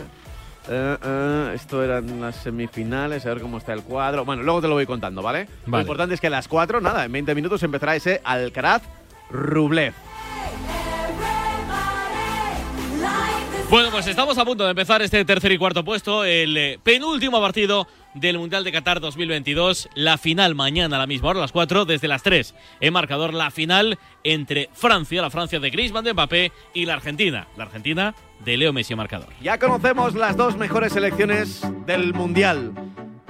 eh, 0.71 0.97
eh, 1.05 1.53
esto 1.55 1.85
eran 1.85 2.23
las 2.23 2.37
semifinales, 2.37 3.27
a 3.27 3.35
ver 3.35 3.43
cómo 3.43 3.59
está 3.59 3.75
el 3.75 3.83
cuadro. 3.83 4.25
Bueno, 4.25 4.43
luego 4.43 4.63
te 4.63 4.69
lo 4.69 4.75
voy 4.75 4.87
contando, 4.87 5.21
¿vale? 5.21 5.47
Lo 5.67 5.73
Vale. 5.73 5.83
importante 5.83 6.15
es 6.15 6.23
que 6.23 6.29
a 6.29 6.31
las 6.31 6.49
4, 6.49 6.81
nada, 6.81 7.05
en 7.05 7.13
20 7.13 7.35
minutos 7.35 7.63
empezará 7.63 7.95
ese 7.97 8.23
Alcaraz 8.25 8.81
Rublev. 9.31 9.93
Bueno, 13.75 13.91
pues 13.91 14.07
estamos 14.07 14.39
a 14.39 14.45
punto 14.45 14.63
de 14.63 14.71
empezar 14.71 15.03
este 15.03 15.25
tercer 15.25 15.51
y 15.51 15.59
cuarto 15.59 15.85
puesto, 15.85 16.25
el 16.25 16.57
eh, 16.57 16.79
penúltimo 16.81 17.41
partido 17.41 17.89
del 18.15 18.39
Mundial 18.39 18.63
de 18.63 18.71
Qatar 18.71 19.01
2022. 19.01 19.89
La 19.97 20.17
final 20.17 20.55
mañana 20.55 20.95
a 20.95 21.01
la 21.01 21.09
misma 21.09 21.31
hora, 21.31 21.41
las 21.41 21.51
4, 21.51 21.85
desde 21.85 22.07
las 22.07 22.23
3. 22.23 22.55
En 22.79 22.93
marcador, 22.93 23.35
la 23.35 23.51
final 23.51 23.99
entre 24.23 24.71
Francia, 24.75 25.21
la 25.21 25.31
Francia 25.31 25.59
de 25.59 25.71
Griezmann, 25.71 26.05
de 26.05 26.13
Mbappé, 26.13 26.53
y 26.73 26.87
la 26.87 26.95
Argentina, 26.95 27.49
la 27.57 27.65
Argentina 27.65 28.15
de 28.45 28.57
Leo 28.57 28.73
Messi 28.73 28.95
marcador. 28.95 29.31
Ya 29.43 29.59
conocemos 29.59 30.15
las 30.15 30.37
dos 30.37 30.57
mejores 30.57 30.93
selecciones 30.93 31.61
del 31.85 32.15
Mundial. 32.15 32.71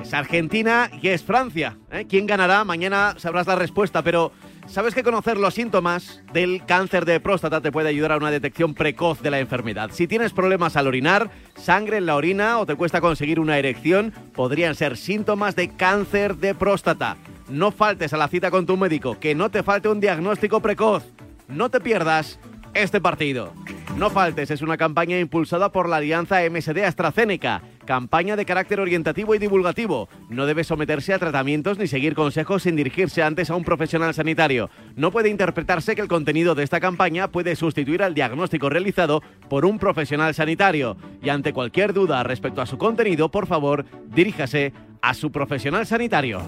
Es 0.02 0.12
Argentina 0.12 0.90
y 1.00 1.08
es 1.08 1.22
Francia. 1.22 1.78
¿eh? 1.90 2.04
¿Quién 2.06 2.26
ganará? 2.26 2.64
Mañana 2.64 3.14
sabrás 3.16 3.46
la 3.46 3.56
respuesta, 3.56 4.02
pero 4.02 4.30
¿sabes 4.66 4.94
que 4.94 5.02
conocer 5.02 5.38
los 5.38 5.54
síntomas 5.54 6.22
del 6.32 6.64
cáncer 6.66 7.04
de 7.04 7.20
próstata 7.20 7.60
te 7.60 7.72
puede 7.72 7.88
ayudar 7.88 8.12
a 8.12 8.16
una 8.16 8.30
detección 8.30 8.74
precoz 8.74 9.22
de 9.22 9.30
la 9.30 9.40
enfermedad? 9.40 9.90
Si 9.92 10.06
tienes 10.06 10.32
problemas 10.32 10.76
al 10.76 10.86
orinar, 10.86 11.30
sangre 11.56 11.98
en 11.98 12.06
la 12.06 12.16
orina 12.16 12.58
o 12.58 12.66
te 12.66 12.74
cuesta 12.74 13.00
conseguir 13.00 13.40
una 13.40 13.58
erección, 13.58 14.12
podrían 14.34 14.74
ser 14.74 14.96
síntomas 14.96 15.56
de 15.56 15.68
cáncer 15.68 16.36
de 16.36 16.54
próstata. 16.54 17.16
No 17.48 17.72
faltes 17.72 18.12
a 18.12 18.16
la 18.16 18.28
cita 18.28 18.50
con 18.50 18.66
tu 18.66 18.76
médico, 18.76 19.18
que 19.18 19.34
no 19.34 19.50
te 19.50 19.62
falte 19.62 19.88
un 19.88 20.00
diagnóstico 20.00 20.60
precoz. 20.60 21.04
No 21.48 21.70
te 21.70 21.80
pierdas 21.80 22.38
este 22.72 23.00
partido. 23.00 23.52
No 23.96 24.10
faltes 24.10 24.50
es 24.50 24.62
una 24.62 24.76
campaña 24.76 25.18
impulsada 25.18 25.70
por 25.70 25.88
la 25.88 25.96
alianza 25.96 26.40
MSD 26.48 26.84
AstraZeneca, 26.84 27.62
campaña 27.84 28.36
de 28.36 28.44
carácter 28.44 28.80
orientativo 28.80 29.34
y 29.34 29.38
divulgativo. 29.38 30.08
No 30.28 30.46
debe 30.46 30.64
someterse 30.64 31.14
a 31.14 31.18
tratamientos 31.18 31.78
ni 31.78 31.86
seguir 31.86 32.14
consejos 32.14 32.62
sin 32.62 32.76
dirigirse 32.76 33.22
antes 33.22 33.50
a 33.50 33.56
un 33.56 33.64
profesional 33.64 34.14
sanitario. 34.14 34.70
No 34.96 35.10
puede 35.10 35.28
interpretarse 35.28 35.94
que 35.94 36.02
el 36.02 36.08
contenido 36.08 36.54
de 36.54 36.64
esta 36.64 36.80
campaña 36.80 37.28
puede 37.28 37.56
sustituir 37.56 38.02
al 38.02 38.14
diagnóstico 38.14 38.68
realizado 38.68 39.22
por 39.48 39.64
un 39.64 39.78
profesional 39.78 40.34
sanitario. 40.34 40.96
Y 41.22 41.28
ante 41.28 41.52
cualquier 41.52 41.92
duda 41.92 42.22
respecto 42.22 42.60
a 42.60 42.66
su 42.66 42.78
contenido, 42.78 43.30
por 43.30 43.46
favor, 43.46 43.84
diríjase 44.06 44.72
a 45.02 45.14
su 45.14 45.30
profesional 45.30 45.86
sanitario. 45.86 46.42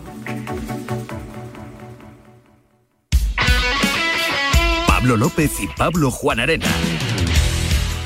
Pablo 4.86 5.16
López 5.16 5.60
y 5.60 5.68
Pablo 5.68 6.10
Juan 6.10 6.40
Arena. 6.40 6.66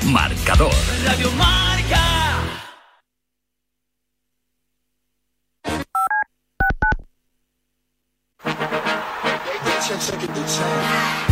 Marcador. 0.05 0.73
Radio 1.05 1.31
Marca. 1.31 1.60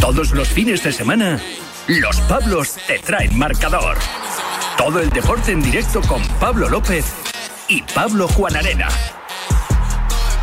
Todos 0.02 0.32
los 0.32 0.48
fines 0.48 0.84
de 0.84 0.92
semana, 0.92 1.40
los 1.88 2.20
Pablos 2.22 2.78
te 2.88 3.00
traen 3.00 3.38
marcador. 3.38 3.98
Todo 4.78 5.00
el 5.00 5.10
deporte 5.10 5.52
en 5.52 5.62
directo 5.62 6.02
con 6.02 6.22
Pablo 6.40 6.68
López 6.70 7.06
y 7.68 7.82
Pablo 7.84 8.28
Juan 8.28 8.56
Arena. 8.56 8.88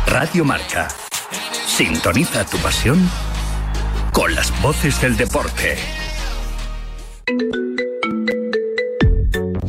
Radio 0.07 0.45
Marca. 0.45 0.87
Sintoniza 1.67 2.45
tu 2.45 2.57
pasión 2.57 3.09
con 4.11 4.33
las 4.33 4.61
voces 4.61 4.99
del 5.01 5.17
deporte. 5.17 5.77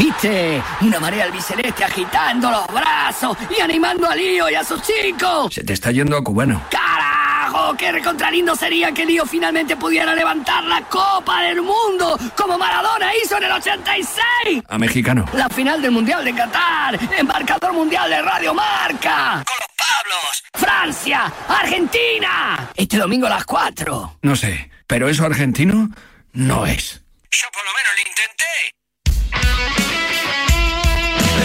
¿Viste? 0.00 0.62
Una 0.80 0.98
marea 0.98 1.24
albiceleste 1.24 1.84
agitando 1.84 2.50
los 2.50 2.66
brazos 2.68 3.36
y 3.54 3.60
animando 3.60 4.08
a 4.08 4.16
Lío 4.16 4.48
y 4.48 4.54
a 4.54 4.64
sus 4.64 4.80
chicos. 4.80 5.52
Se 5.52 5.62
te 5.62 5.74
está 5.74 5.92
yendo 5.92 6.16
a 6.16 6.24
cubano. 6.24 6.62
¡Carajo! 6.70 7.76
¡Qué 7.76 7.92
recontralindo 7.92 8.56
sería 8.56 8.92
que 8.92 9.04
Lío 9.04 9.26
finalmente 9.26 9.76
pudiera 9.76 10.14
levantar 10.14 10.64
la 10.64 10.80
Copa 10.88 11.42
del 11.42 11.60
Mundo 11.60 12.18
como 12.34 12.56
Maradona 12.56 13.10
hizo 13.22 13.36
en 13.36 13.44
el 13.44 13.52
86! 13.52 14.62
A 14.66 14.78
mexicano. 14.78 15.26
La 15.34 15.50
final 15.50 15.82
del 15.82 15.90
Mundial 15.90 16.24
de 16.24 16.34
Qatar, 16.34 16.98
embarcador 17.18 17.74
mundial 17.74 18.08
de 18.08 18.22
Radio 18.22 18.54
Marca. 18.54 19.44
Con 19.44 19.56
los 19.58 19.76
Pablos. 19.76 20.42
Francia, 20.54 21.30
Argentina. 21.46 22.70
Este 22.74 22.96
domingo 22.96 23.26
a 23.26 23.30
las 23.30 23.44
4. 23.44 24.16
No 24.22 24.34
sé, 24.34 24.70
pero 24.86 25.10
eso 25.10 25.26
argentino 25.26 25.90
no 26.32 26.64
es. 26.64 27.02
Yo 27.30 27.46
por 27.52 27.64
lo 27.64 27.70
menos 27.74 27.92
lo 27.94 28.10
intenté. 28.10 28.79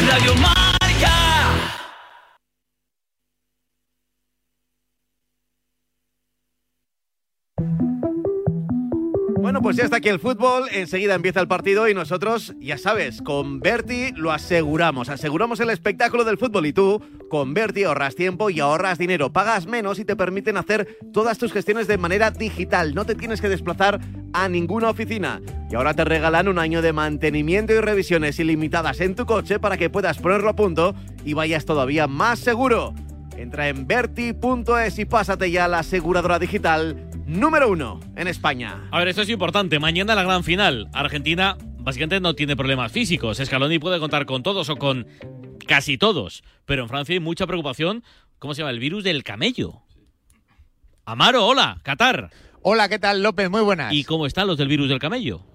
Radio 0.07 0.33
Marca. 0.35 0.65
Bueno, 9.45 9.61
pues 9.61 9.77
ya 9.77 9.83
está 9.83 9.97
aquí 9.97 10.09
el 10.09 10.17
fútbol, 10.17 10.63
enseguida 10.71 11.13
empieza 11.13 11.39
el 11.39 11.47
partido 11.47 11.87
y 11.87 11.93
nosotros, 11.93 12.55
ya 12.59 12.79
sabes, 12.79 13.21
con 13.21 13.59
Berti 13.59 14.11
lo 14.15 14.31
aseguramos, 14.31 15.07
aseguramos 15.07 15.59
el 15.59 15.69
espectáculo 15.69 16.23
del 16.23 16.39
fútbol 16.39 16.65
y 16.65 16.73
tú, 16.73 16.99
con 17.29 17.53
Berti 17.53 17.83
ahorras 17.83 18.15
tiempo 18.15 18.49
y 18.49 18.59
ahorras 18.59 18.97
dinero, 18.97 19.31
pagas 19.31 19.67
menos 19.67 19.99
y 19.99 20.03
te 20.03 20.15
permiten 20.15 20.57
hacer 20.57 20.97
todas 21.13 21.37
tus 21.37 21.53
gestiones 21.53 21.85
de 21.85 21.99
manera 21.99 22.31
digital, 22.31 22.95
no 22.95 23.05
te 23.05 23.13
tienes 23.13 23.39
que 23.39 23.47
desplazar 23.47 24.01
a 24.33 24.49
ninguna 24.49 24.89
oficina. 24.89 25.43
Y 25.69 25.75
ahora 25.75 25.93
te 25.93 26.05
regalan 26.05 26.47
un 26.47 26.57
año 26.57 26.81
de 26.81 26.93
mantenimiento 26.93 27.71
y 27.71 27.81
revisiones 27.81 28.39
ilimitadas 28.39 28.99
en 28.99 29.13
tu 29.13 29.27
coche 29.27 29.59
para 29.59 29.77
que 29.77 29.91
puedas 29.91 30.17
ponerlo 30.17 30.49
a 30.49 30.55
punto 30.55 30.95
y 31.23 31.35
vayas 31.35 31.65
todavía 31.65 32.07
más 32.07 32.39
seguro. 32.39 32.95
Entra 33.37 33.67
en 33.67 33.85
verti.es 33.85 34.97
y 34.97 35.05
pásate 35.05 35.51
ya 35.51 35.65
a 35.65 35.67
la 35.67 35.79
aseguradora 35.79 36.39
digital 36.39 37.11
número 37.25 37.69
uno 37.69 37.99
en 38.15 38.27
España. 38.27 38.87
A 38.91 38.99
ver, 38.99 39.07
esto 39.07 39.21
es 39.21 39.29
importante. 39.29 39.79
Mañana 39.79 40.15
la 40.15 40.23
gran 40.23 40.43
final. 40.43 40.89
Argentina 40.93 41.57
básicamente 41.79 42.19
no 42.19 42.35
tiene 42.35 42.55
problemas 42.55 42.91
físicos. 42.91 43.41
Scaloni 43.43 43.79
puede 43.79 43.99
contar 43.99 44.25
con 44.25 44.43
todos 44.43 44.69
o 44.69 44.75
con 44.75 45.07
casi 45.67 45.97
todos. 45.97 46.43
Pero 46.65 46.83
en 46.83 46.89
Francia 46.89 47.13
hay 47.13 47.19
mucha 47.19 47.47
preocupación. 47.47 48.03
¿Cómo 48.39 48.53
se 48.53 48.61
llama? 48.61 48.71
El 48.71 48.79
virus 48.79 49.03
del 49.03 49.23
camello. 49.23 49.81
Amaro, 51.05 51.45
hola, 51.45 51.79
Qatar. 51.83 52.31
Hola, 52.61 52.89
¿qué 52.89 52.97
tal, 52.97 53.21
López? 53.21 53.49
Muy 53.49 53.61
buenas. 53.61 53.93
¿Y 53.93 54.03
cómo 54.03 54.25
están 54.25 54.47
los 54.47 54.57
del 54.57 54.67
virus 54.67 54.89
del 54.89 54.99
camello? 54.99 55.45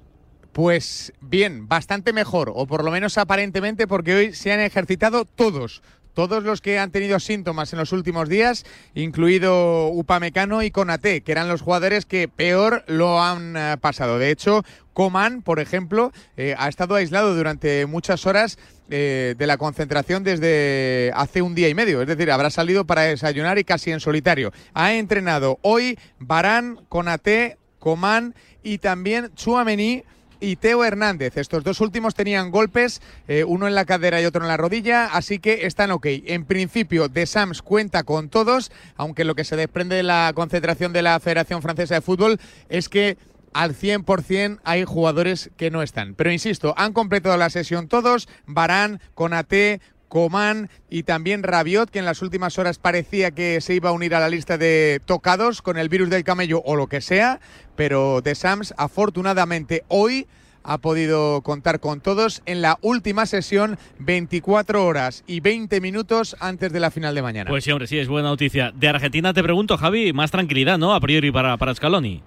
Pues 0.53 1.13
bien, 1.21 1.69
bastante 1.69 2.13
mejor, 2.13 2.53
o 2.55 2.67
por 2.67 2.85
lo 2.85 2.91
menos 2.91 3.19
aparentemente, 3.19 3.87
porque 3.87 4.15
hoy 4.15 4.33
se 4.33 4.53
han 4.53 4.61
ejercitado 4.61 5.25
todos. 5.25 5.83
Todos 6.21 6.45
los 6.45 6.61
que 6.61 6.79
han 6.79 6.91
tenido 6.91 7.19
síntomas 7.19 7.73
en 7.73 7.79
los 7.79 7.93
últimos 7.93 8.29
días, 8.29 8.67
incluido 8.95 9.89
Upamecano 9.89 10.63
y 10.63 10.71
Conate, 10.71 11.23
que 11.23 11.33
eran 11.33 11.49
los 11.49 11.63
jugadores 11.63 12.05
que 12.05 12.29
peor 12.29 12.85
lo 12.89 13.23
han 13.23 13.57
eh, 13.57 13.79
pasado. 13.81 14.19
De 14.19 14.31
hecho, 14.31 14.63
Coman, 14.93 15.41
por 15.41 15.61
ejemplo, 15.61 16.13
eh, 16.37 16.55
ha 16.59 16.69
estado 16.69 16.95
aislado 16.95 17.35
durante 17.35 17.87
muchas 17.87 18.27
horas 18.27 18.59
eh, 18.91 19.35
de 19.39 19.47
la 19.47 19.57
concentración 19.57 20.23
desde 20.23 21.11
hace 21.15 21.41
un 21.41 21.55
día 21.55 21.71
y 21.71 21.75
medio. 21.75 22.03
Es 22.03 22.07
decir, 22.07 22.31
habrá 22.31 22.51
salido 22.51 22.85
para 22.85 23.05
desayunar 23.05 23.59
y 23.59 23.65
casi 23.65 23.91
en 23.91 24.01
solitario. 24.01 24.53
Ha 24.75 24.93
entrenado 24.93 25.59
hoy 25.63 25.99
Barán, 26.19 26.81
Conate, 26.91 27.57
Coman 27.79 28.35
y 28.63 28.77
también 28.77 29.35
Chuamení 29.37 30.05
y 30.41 30.57
Teo 30.57 30.85
Hernández. 30.85 31.37
Estos 31.37 31.63
dos 31.65 31.81
últimos 31.81 32.15
tenían 32.15 32.51
golpes, 32.51 33.01
eh, 33.29 33.45
uno 33.45 33.69
en 33.69 33.75
la 33.75 33.85
cadera 33.85 34.21
y 34.21 34.25
otro 34.25 34.43
en 34.43 34.49
la 34.49 34.57
rodilla, 34.57 35.07
así 35.07 35.39
que 35.39 35.67
están 35.67 35.91
ok. 35.91 36.07
En 36.27 36.45
principio, 36.45 37.09
De 37.09 37.27
Sams 37.27 37.63
cuenta 37.63 38.03
con 38.03 38.29
todos, 38.29 38.73
aunque 38.97 39.25
lo 39.25 39.35
que 39.35 39.45
se 39.45 39.57
desprende 39.57 39.97
de 39.97 40.03
la 40.03 40.33
concentración 40.35 40.93
de 40.93 41.03
la 41.03 41.21
Federación 41.21 41.63
Francesa 41.63 41.95
de 41.95 42.01
Fútbol 42.01 42.41
es 42.69 42.89
que 42.89 43.17
al 43.53 43.75
100% 43.75 44.61
hay 44.65 44.85
jugadores 44.85 45.51
que 45.57 45.71
no 45.71 45.83
están. 45.83 46.15
Pero 46.15 46.31
insisto, 46.31 46.75
han 46.77 46.93
completado 46.93 47.37
la 47.37 47.51
sesión 47.51 47.89
todos, 47.89 48.29
Barán, 48.47 49.01
Conate, 49.15 49.81
Coman 50.11 50.69
y 50.91 51.05
también 51.05 51.43
Rabiot, 51.43 51.89
que 51.89 52.01
en 52.01 52.05
las 52.05 52.21
últimas 52.21 52.59
horas 52.59 52.79
parecía 52.79 53.31
que 53.31 53.63
se 53.63 53.75
iba 53.75 53.89
a 53.89 53.93
unir 53.93 54.15
a 54.15 54.21
la 54.21 54.29
lista 54.29 54.59
de 54.59 55.01
tocados 55.07 55.63
con 55.63 55.79
el 55.79 55.89
virus 55.89 56.11
del 56.11 56.25
camello 56.25 56.61
o 56.67 56.77
lo 56.77 56.89
que 56.89 57.01
sea, 57.01 57.41
pero 57.77 58.21
De 58.21 58.35
Sams 58.35 58.75
afortunadamente 58.77 59.85
hoy 59.89 60.27
ha 60.63 60.79
podido 60.79 61.41
contar 61.43 61.81
con 61.81 62.01
todos 62.01 62.43
en 62.45 62.61
la 62.61 62.79
última 62.83 63.25
sesión 63.25 63.79
24 64.01 64.85
horas 64.85 65.25
y 65.27 65.41
20 65.41 65.81
minutos 65.81 66.37
antes 66.41 66.73
de 66.73 66.81
la 66.81 66.91
final 66.91 67.15
de 67.15 67.23
mañana. 67.23 67.49
Pues 67.49 67.65
sí, 67.65 67.71
hombre, 67.71 67.87
sí, 67.87 67.99
es 67.99 68.09
buena 68.09 68.29
noticia. 68.29 68.73
De 68.75 68.89
Argentina 68.89 69.33
te 69.33 69.43
pregunto, 69.43 69.79
Javi, 69.79 70.13
más 70.13 70.31
tranquilidad, 70.31 70.77
¿no? 70.77 70.95
A 70.95 71.01
priori 71.01 71.31
para, 71.31 71.57
para 71.57 71.75
Scaloni. 71.75 72.23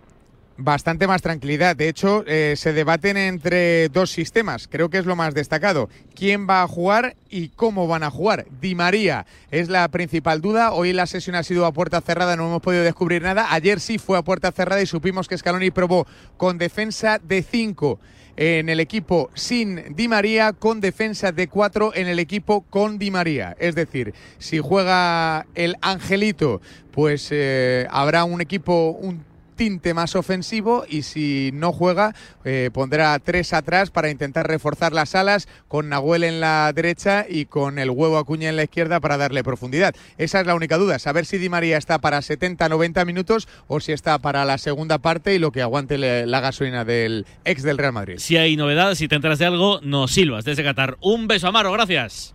Bastante 0.58 1.08
más 1.08 1.24
tranquilidad. 1.24 1.76
De 1.76 1.90
hecho, 1.90 2.24
eh, 2.28 2.54
se 2.58 2.74
debaten 2.74 3.18
entre 3.18 3.90
dos 3.90 4.12
sistemas. 4.12 4.68
Creo 4.68 4.90
que 4.90 5.00
es 5.00 5.06
lo 5.08 5.16
más 5.16 5.34
destacado. 5.34 5.90
¿Quién 6.14 6.48
va 6.48 6.62
a 6.62 6.68
jugar 6.68 7.16
y 7.28 7.50
cómo 7.50 7.88
van 7.88 8.04
a 8.04 8.12
jugar? 8.12 8.46
Di 8.62 8.76
María 8.76 9.26
es 9.50 9.68
la 9.70 9.88
principal 9.88 10.42
duda. 10.42 10.72
Hoy 10.72 10.94
la 10.94 11.08
sesión 11.08 11.36
ha 11.36 11.44
sido 11.44 11.66
a 11.66 11.72
puerta 11.72 12.02
cerrada, 12.02 12.36
no 12.36 12.46
hemos 12.46 12.62
podido 12.62 12.84
descubrir 12.84 13.24
nada. 13.24 13.48
Ayer 13.52 13.80
sí 13.80 13.98
fue 13.98 14.16
a 14.16 14.22
puerta 14.22 14.52
cerrada 14.52 14.80
y 14.80 14.86
supimos 14.86 15.28
que 15.28 15.38
Scaloni 15.38 15.72
probó 15.72 16.06
con 16.38 16.60
defensa 16.60 17.20
de 17.20 17.42
5 17.42 18.00
en 18.36 18.70
el 18.70 18.80
equipo 18.80 19.32
sin 19.34 19.96
Di 19.96 20.08
María, 20.08 20.54
con 20.54 20.82
defensa 20.82 21.32
de 21.32 21.48
4 21.48 21.94
en 21.96 22.08
el 22.08 22.20
equipo 22.20 22.62
con 22.62 23.00
Di 23.00 23.10
María. 23.10 23.56
Es 23.60 23.74
decir, 23.74 24.14
si 24.38 24.60
juega 24.60 25.48
el 25.56 25.78
Angelito, 25.82 26.62
pues 26.92 27.30
eh, 27.32 27.88
habrá 27.90 28.24
un 28.24 28.40
equipo, 28.40 28.92
un 28.92 29.33
tinte 29.56 29.94
más 29.94 30.16
ofensivo 30.16 30.86
y 30.88 31.04
si 31.04 31.52
no 31.54 31.72
juega 31.72 32.14
eh, 32.46 32.70
pondrá 32.74 33.18
tres 33.20 33.54
atrás 33.54 33.90
para 33.90 34.10
intentar 34.10 34.48
reforzar 34.48 34.94
las 34.94 35.16
alas 35.16 35.48
con 35.68 35.90
Nahuel 35.90 36.24
en 36.24 36.40
la 36.40 36.72
derecha 36.74 37.26
y 37.28 37.46
con 37.46 37.80
el 37.80 37.90
huevo 37.90 38.18
Acuña 38.18 38.50
en 38.50 38.56
la 38.56 38.64
izquierda 38.64 39.00
para 39.00 39.18
darle 39.18 39.44
profundidad. 39.44 39.96
Esa 40.18 40.42
es 40.42 40.48
la 40.48 40.56
única 40.56 40.78
duda, 40.78 41.00
saber 41.00 41.26
si 41.26 41.38
Di 41.38 41.50
María 41.50 41.78
está 41.78 42.00
para 42.00 42.20
70-90 42.20 43.06
minutos 43.06 43.48
o 43.68 43.80
si 43.80 43.92
está 43.92 44.20
para 44.20 44.46
la 44.46 44.58
segunda 44.58 44.98
parte 44.98 45.36
y 45.36 45.40
lo 45.40 45.52
que 45.52 45.62
aguante 45.62 45.98
la 45.98 46.40
gasolina 46.40 46.86
del 46.86 47.26
ex 47.46 47.64
del 47.64 47.78
Real 47.78 47.94
Madrid. 47.94 48.16
Si 48.18 48.38
hay 48.38 48.56
novedades, 48.56 48.98
si 48.98 49.08
te 49.08 49.16
enteras 49.16 49.40
de 49.40 49.46
algo, 49.46 49.80
nos 49.82 50.12
silbas 50.12 50.46
desde 50.46 50.64
Qatar. 50.64 50.98
Un 51.02 51.28
beso, 51.28 51.48
Amaro, 51.48 51.72
gracias. 51.72 52.34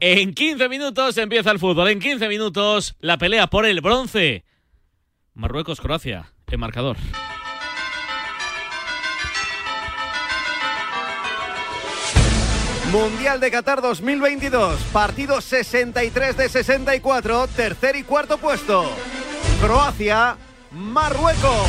En 0.00 0.32
15 0.32 0.68
minutos 0.68 1.18
empieza 1.18 1.50
el 1.50 1.58
fútbol. 1.58 1.88
En 1.88 2.00
15 2.00 2.28
minutos 2.28 2.96
la 3.00 3.18
pelea 3.18 3.48
por 3.48 3.66
el 3.66 3.80
bronce. 3.80 4.44
Marruecos-Croacia, 5.34 6.32
el 6.48 6.58
marcador. 6.58 6.96
Mundial 12.90 13.38
de 13.38 13.52
Qatar 13.52 13.80
2022, 13.80 14.80
partido 14.92 15.40
63 15.40 16.36
de 16.36 16.48
64, 16.48 17.46
tercer 17.46 17.94
y 17.94 18.02
cuarto 18.02 18.38
puesto. 18.38 18.84
Croacia, 19.60 20.36
Marruecos. 20.72 21.68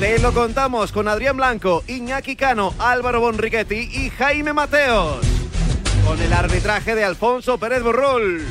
Te 0.00 0.18
lo 0.18 0.34
contamos 0.34 0.90
con 0.90 1.06
Adrián 1.06 1.36
Blanco, 1.36 1.84
Iñaki 1.86 2.34
Cano, 2.34 2.74
Álvaro 2.80 3.20
Bonriquetti 3.20 3.76
y 3.76 4.10
Jaime 4.10 4.52
Mateos. 4.52 5.24
Con 6.04 6.20
el 6.20 6.32
arbitraje 6.32 6.96
de 6.96 7.04
Alfonso 7.04 7.56
Pérez 7.56 7.82
Burrul. 7.84 8.44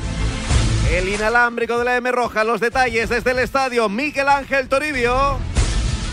El 0.90 1.10
inalámbrico 1.10 1.78
de 1.80 1.86
la 1.86 1.96
M 1.96 2.12
Roja, 2.12 2.44
los 2.44 2.60
detalles 2.60 3.10
desde 3.10 3.32
el 3.32 3.40
estadio 3.40 3.90
Miguel 3.90 4.30
Ángel 4.30 4.70
Toribio. 4.70 5.40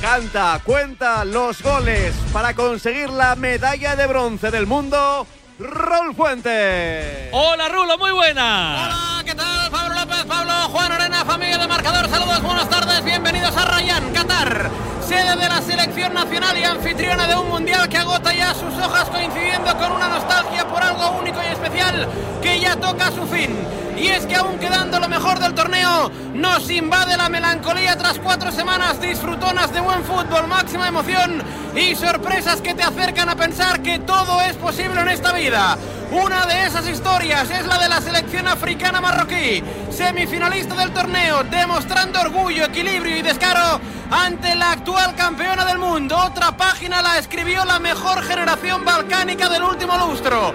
Canta, 0.01 0.61
cuenta 0.65 1.25
los 1.25 1.63
goles 1.63 2.15
para 2.33 2.55
conseguir 2.55 3.11
la 3.11 3.37
medalla 3.37 3.97
de 3.97 4.07
bronce 4.07 4.51
del 4.51 4.67
mundo. 4.67 5.27
Rol 5.59 6.15
Fuente. 6.15 7.29
Hola 7.33 7.69
Rulo, 7.69 7.99
muy 7.99 8.13
buena. 8.13 8.87
Hola, 8.87 9.23
¿qué 9.27 9.35
tal? 9.35 9.71
Pablo 9.71 9.95
López, 9.95 10.25
Pablo, 10.25 10.53
Juan 10.71 10.93
Arena, 10.93 11.23
familia 11.27 11.59
de 11.59 11.69
marcador. 11.69 12.09
Saludos, 12.09 12.43
buenas 12.43 12.71
tardes, 12.71 13.05
bienvenidos 13.05 13.55
a 13.55 13.67
Rayán, 13.67 14.11
Qatar. 14.15 14.71
Sede 15.07 15.37
de 15.37 15.49
la 15.49 15.61
selección 15.61 16.15
nacional 16.15 16.57
y 16.57 16.65
anfitriona 16.65 17.27
de 17.27 17.35
un 17.35 17.49
mundial 17.49 17.89
que 17.91 17.99
agota 17.99 18.33
ya 18.33 18.55
sus 18.55 18.73
hojas 18.75 19.11
coincidiendo 19.11 19.77
con 19.77 19.93
una 19.93 20.09
nostalgia 20.09 20.67
algo 20.83 21.19
único 21.21 21.39
y 21.43 21.53
especial 21.53 22.09
que 22.43 22.61
ya 22.61 22.77
toca 22.77 23.11
su 23.11 23.27
fin. 23.27 23.57
Y 23.97 24.07
es 24.07 24.25
que 24.25 24.37
aún 24.37 24.59
quedando 24.59 24.99
lo 24.99 25.09
mejor 25.09 25.39
del 25.39 25.55
torneo, 25.55 26.11
nos 26.33 26.71
invade 26.71 27.19
la 27.19 27.29
melancolía 27.29 27.97
tras 27.99 28.19
cuatro 28.19 28.51
semanas 28.51 29.01
disfrutonas 29.01 29.73
de 29.75 29.81
buen 29.81 30.03
fútbol, 30.05 30.47
máxima 30.47 30.89
emoción 30.89 31.43
y 31.77 31.95
sorpresas 31.95 32.63
que 32.63 32.75
te 32.75 32.83
acercan 32.83 33.29
a 33.29 33.37
pensar 33.37 33.83
que 33.83 33.99
todo 33.99 34.41
es 34.41 34.57
posible 34.57 35.03
en 35.03 35.09
esta 35.09 35.33
vida. 35.33 35.77
Una 36.13 36.47
de 36.47 36.65
esas 36.65 36.89
historias 36.89 37.51
es 37.51 37.67
la 37.67 37.79
de 37.79 37.89
la 37.89 38.01
selección 38.01 38.49
africana 38.49 39.01
marroquí, 39.01 39.63
semifinalista 39.91 40.75
del 40.75 40.93
torneo, 40.93 41.45
demostrando 41.45 42.21
orgullo, 42.21 42.65
equilibrio 42.65 43.19
y 43.19 43.23
descaro 43.23 43.81
ante 44.11 44.55
la 44.55 44.73
actual 44.73 45.15
campeona 45.15 45.65
del 45.65 45.79
mundo. 45.79 46.17
Otra 46.17 46.57
página 46.57 47.03
la 47.03 47.19
escribió 47.19 47.65
la 47.65 47.79
mejor 47.79 48.23
generación 48.23 48.85
balcánica 48.85 49.49
del 49.49 49.63
último 49.63 49.97
lustro. 49.99 50.55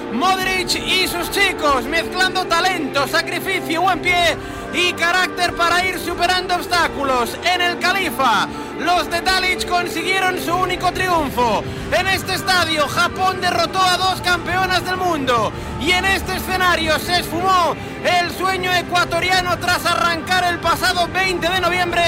Modric 0.11 0.75
y 0.75 1.07
sus 1.07 1.31
chicos, 1.31 1.85
mezclando 1.85 2.45
talento, 2.45 3.07
sacrificio, 3.07 3.81
buen 3.81 4.01
pie 4.01 4.35
y 4.73 4.91
carácter 4.93 5.53
para 5.55 5.85
ir 5.85 5.97
superando 5.99 6.55
obstáculos. 6.55 7.37
En 7.43 7.61
el 7.61 7.79
Califa, 7.79 8.47
los 8.79 9.09
de 9.09 9.21
Dalic 9.21 9.67
consiguieron 9.67 10.39
su 10.39 10.53
único 10.53 10.91
triunfo. 10.91 11.63
En 11.97 12.07
este 12.07 12.33
estadio, 12.33 12.87
Japón 12.87 13.39
derrotó 13.39 13.79
a 13.79 13.97
dos 13.97 14.21
campeonas 14.21 14.83
del 14.85 14.97
mundo. 14.97 15.51
Y 15.79 15.91
en 15.91 16.05
este 16.05 16.35
escenario 16.35 16.99
se 16.99 17.19
esfumó 17.19 17.75
el 18.03 18.31
sueño 18.31 18.71
ecuatoriano 18.73 19.57
tras 19.59 19.85
arrancar 19.85 20.43
el 20.43 20.59
pasado 20.59 21.07
20 21.07 21.49
de 21.49 21.59
noviembre 21.61 22.03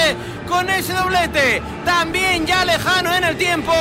con 0.48 0.68
ese 0.68 0.92
doblete, 0.92 1.62
también 1.84 2.46
ya 2.46 2.64
lejano 2.64 3.14
en 3.14 3.24
el 3.24 3.36
tiempo, 3.36 3.72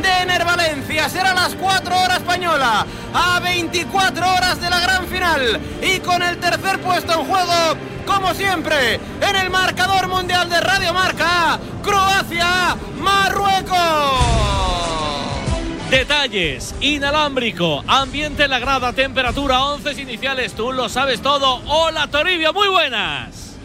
de 0.00 0.08
Ener 0.22 0.44
Valencia. 0.44 1.08
Será 1.08 1.32
las 1.34 1.54
4 1.54 1.98
horas 1.98 2.18
española, 2.18 2.86
a 3.14 3.40
24 3.72 4.34
horas 4.34 4.60
de 4.60 4.68
la 4.68 4.80
gran 4.80 5.06
final 5.06 5.60
y 5.80 6.00
con 6.00 6.20
el 6.22 6.38
tercer 6.38 6.80
puesto 6.80 7.12
en 7.12 7.24
juego, 7.24 7.76
como 8.04 8.34
siempre, 8.34 8.94
en 8.94 9.36
el 9.36 9.48
marcador 9.48 10.08
mundial 10.08 10.50
de 10.50 10.60
Radio 10.60 10.92
Marca, 10.92 11.56
Croacia, 11.80 12.76
Marruecos. 12.98 13.78
Detalles, 15.88 16.74
inalámbrico, 16.80 17.84
ambiente 17.86 18.42
en 18.44 18.50
la 18.50 18.58
grada, 18.58 18.92
temperatura, 18.92 19.64
once 19.64 19.92
iniciales, 19.92 20.54
tú 20.54 20.72
lo 20.72 20.88
sabes 20.88 21.22
todo. 21.22 21.62
Hola 21.66 22.08
Toribio, 22.08 22.52
muy 22.52 22.66
buenas. 22.66 23.56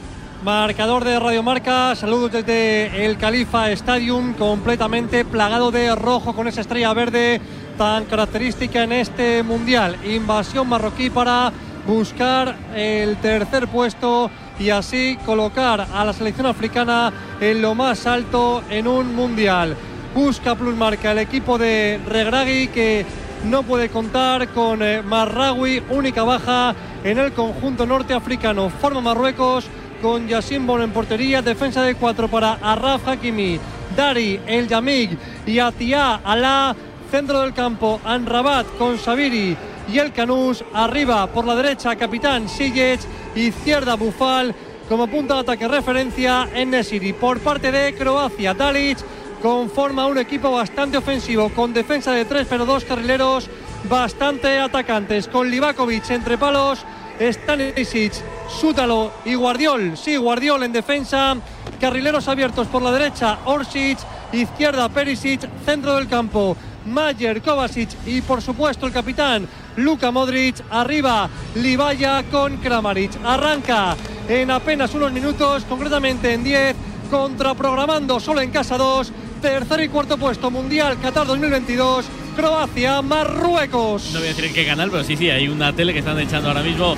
Marcador 0.43 1.03
de 1.03 1.19
Radio 1.19 1.41
Marca, 1.41 1.95
saludos 1.95 2.31
desde 2.31 3.07
el 3.07 3.17
Califa 3.17 3.71
Stadium, 3.71 4.35
completamente 4.35 5.25
plagado 5.25 5.71
de 5.71 5.95
rojo 5.95 6.35
con 6.35 6.47
esa 6.47 6.61
estrella 6.61 6.93
verde 6.93 7.41
tan 7.77 8.05
característica 8.05 8.83
en 8.83 8.91
este 8.91 9.43
mundial. 9.43 9.97
Invasión 10.05 10.67
marroquí 10.67 11.09
para 11.09 11.51
buscar 11.85 12.55
el 12.75 13.17
tercer 13.17 13.67
puesto 13.67 14.29
y 14.59 14.69
así 14.69 15.17
colocar 15.25 15.87
a 15.93 16.05
la 16.05 16.13
selección 16.13 16.47
africana 16.47 17.11
en 17.39 17.61
lo 17.61 17.75
más 17.75 18.07
alto 18.07 18.63
en 18.69 18.87
un 18.87 19.15
mundial. 19.15 19.75
Busca 20.13 20.55
Plus 20.55 20.75
Marca 20.75 21.11
el 21.11 21.19
equipo 21.19 21.57
de 21.57 21.99
Regragui 22.07 22.69
que 22.69 23.05
no 23.43 23.63
puede 23.63 23.89
contar 23.89 24.47
con 24.49 24.81
eh, 24.81 25.01
Marraoui, 25.01 25.83
única 25.89 26.23
baja 26.23 26.73
en 27.03 27.19
el 27.19 27.33
conjunto 27.33 27.85
norteafricano. 27.85 28.69
Forma 28.69 29.01
Marruecos 29.01 29.67
con 30.01 30.27
Yassin 30.27 30.65
Bon 30.65 30.81
en 30.81 30.91
portería, 30.91 31.41
defensa 31.41 31.81
de 31.83 31.95
cuatro 31.95 32.27
para 32.27 32.53
Arraf 32.53 33.07
Hakimi, 33.07 33.59
Dari, 33.95 34.39
El 34.47 34.67
Yamig 34.67 35.17
y 35.45 35.59
Atia 35.59 36.15
Alá, 36.23 36.75
centro 37.09 37.41
del 37.41 37.53
campo, 37.53 37.99
Anrabat 38.03 38.65
con 38.77 38.97
Sabiri 38.97 39.55
y 39.91 39.99
el 39.99 40.11
Canús, 40.11 40.63
arriba 40.73 41.27
por 41.27 41.45
la 41.45 41.55
derecha, 41.55 41.95
capitán 41.95 42.49
Sijic, 42.49 43.01
izquierda 43.35 43.95
Bufal, 43.95 44.53
como 44.89 45.07
punto 45.07 45.33
de 45.33 45.41
ataque 45.41 45.67
referencia 45.67 46.47
en 46.53 46.71
Nesiri. 46.71 47.13
Por 47.13 47.39
parte 47.39 47.71
de 47.71 47.93
Croacia, 47.95 48.53
Dalic 48.53 48.97
conforma 49.41 50.07
un 50.07 50.17
equipo 50.17 50.51
bastante 50.51 50.97
ofensivo, 50.97 51.49
con 51.49 51.73
defensa 51.73 52.11
de 52.11 52.25
tres, 52.25 52.47
pero 52.49 52.65
dos 52.65 52.83
carrileros 52.83 53.49
bastante 53.89 54.59
atacantes, 54.59 55.27
con 55.27 55.49
Livakovic 55.49 56.09
entre 56.09 56.37
palos, 56.37 56.85
Stanisic, 57.19 58.13
Sútalo 58.49 59.11
y 59.25 59.35
Guardiol. 59.35 59.97
Sí, 59.97 60.17
Guardiol 60.17 60.63
en 60.63 60.73
defensa. 60.73 61.35
Carrileros 61.79 62.27
abiertos 62.27 62.67
por 62.67 62.81
la 62.81 62.91
derecha, 62.91 63.39
Orsic. 63.45 63.97
Izquierda, 64.31 64.89
Perisic. 64.89 65.47
Centro 65.65 65.95
del 65.95 66.07
campo, 66.07 66.57
Mayer, 66.85 67.41
Kovacic 67.41 67.89
y 68.05 68.21
por 68.21 68.41
supuesto 68.41 68.85
el 68.85 68.93
capitán 68.93 69.47
Luka 69.77 70.11
Modric. 70.11 70.57
Arriba, 70.69 71.29
Libaya 71.55 72.23
con 72.31 72.57
Kramaric. 72.57 73.11
Arranca 73.23 73.95
en 74.27 74.51
apenas 74.51 74.93
unos 74.93 75.11
minutos, 75.11 75.65
concretamente 75.65 76.33
en 76.33 76.43
10, 76.43 76.75
contraprogramando 77.09 78.19
solo 78.19 78.41
en 78.41 78.51
casa 78.51 78.77
2. 78.77 79.11
Tercer 79.41 79.81
y 79.81 79.89
cuarto 79.89 80.17
puesto 80.17 80.49
mundial 80.49 80.97
Qatar 81.01 81.27
2022. 81.27 82.05
Croacia, 82.35 83.01
Marruecos. 83.01 84.11
No 84.11 84.19
voy 84.19 84.27
a 84.27 84.31
decir 84.31 84.45
en 84.45 84.53
qué 84.53 84.65
canal, 84.65 84.91
pero 84.91 85.03
sí, 85.03 85.15
sí, 85.15 85.29
hay 85.29 85.47
una 85.47 85.71
tele 85.73 85.93
que 85.93 85.99
están 85.99 86.19
echando 86.19 86.49
ahora 86.49 86.63
mismo 86.63 86.95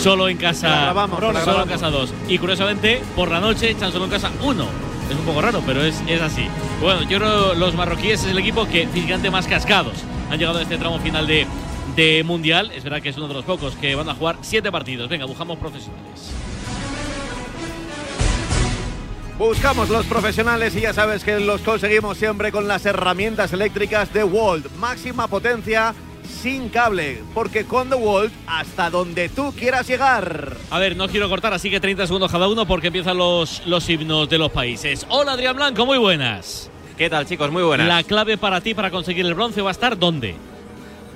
solo 0.00 0.28
en 0.28 0.36
la 0.36 0.42
casa. 0.42 0.68
grabamos, 0.68 1.20
te 1.20 1.32
la 1.32 1.44
solo 1.44 1.62
en 1.62 1.68
casa 1.68 1.90
2. 1.90 2.14
Y 2.28 2.38
curiosamente, 2.38 3.02
por 3.14 3.30
la 3.30 3.40
noche 3.40 3.70
echan 3.70 3.92
solo 3.92 4.06
en 4.06 4.10
casa 4.12 4.30
1. 4.42 4.87
Es 5.10 5.16
un 5.16 5.24
poco 5.24 5.40
raro, 5.40 5.62
pero 5.66 5.82
es, 5.82 6.02
es 6.06 6.20
así. 6.20 6.46
Bueno, 6.80 7.02
yo 7.02 7.18
creo 7.18 7.54
los 7.54 7.74
marroquíes 7.74 8.24
es 8.24 8.30
el 8.30 8.38
equipo 8.38 8.66
que 8.66 8.86
físicamente 8.88 9.30
más 9.30 9.46
cascados 9.46 9.94
han 10.30 10.38
llegado 10.38 10.58
a 10.58 10.62
este 10.62 10.76
tramo 10.76 10.98
final 10.98 11.26
de, 11.26 11.46
de 11.96 12.22
Mundial. 12.24 12.70
Es 12.74 12.84
verdad 12.84 13.00
que 13.00 13.08
es 13.08 13.16
uno 13.16 13.28
de 13.28 13.34
los 13.34 13.44
pocos 13.44 13.74
que 13.76 13.94
van 13.94 14.08
a 14.08 14.14
jugar 14.14 14.36
siete 14.42 14.70
partidos. 14.70 15.08
Venga, 15.08 15.24
buscamos 15.24 15.58
profesionales. 15.58 16.32
Buscamos 19.38 19.88
los 19.88 20.04
profesionales 20.06 20.74
y 20.74 20.80
ya 20.80 20.92
sabes 20.92 21.22
que 21.22 21.38
los 21.38 21.60
conseguimos 21.60 22.18
siempre 22.18 22.50
con 22.50 22.66
las 22.66 22.84
herramientas 22.84 23.52
eléctricas 23.52 24.12
de 24.12 24.24
Walt. 24.24 24.66
Máxima 24.78 25.28
potencia 25.28 25.94
sin 26.28 26.68
cable, 26.68 27.22
porque 27.34 27.64
con 27.64 27.88
The 27.88 27.96
Walt 27.96 28.32
hasta 28.46 28.90
donde 28.90 29.28
tú 29.28 29.52
quieras 29.52 29.88
llegar. 29.88 30.56
A 30.70 30.78
ver, 30.78 30.96
no 30.96 31.08
quiero 31.08 31.28
cortar, 31.28 31.52
así 31.52 31.70
que 31.70 31.80
30 31.80 32.06
segundos 32.06 32.30
cada 32.30 32.48
uno 32.48 32.66
porque 32.66 32.88
empiezan 32.88 33.16
los, 33.16 33.66
los 33.66 33.88
himnos 33.88 34.28
de 34.28 34.38
los 34.38 34.52
países. 34.52 35.06
Hola 35.08 35.32
Adrián 35.32 35.56
Blanco, 35.56 35.86
muy 35.86 35.98
buenas. 35.98 36.70
¿Qué 36.96 37.08
tal, 37.08 37.26
chicos? 37.26 37.50
Muy 37.50 37.62
buenas. 37.62 37.86
La 37.86 38.02
clave 38.02 38.36
para 38.38 38.60
ti 38.60 38.74
para 38.74 38.90
conseguir 38.90 39.24
el 39.24 39.34
bronce 39.34 39.62
va 39.62 39.70
a 39.70 39.72
estar 39.72 39.98
¿dónde? 39.98 40.34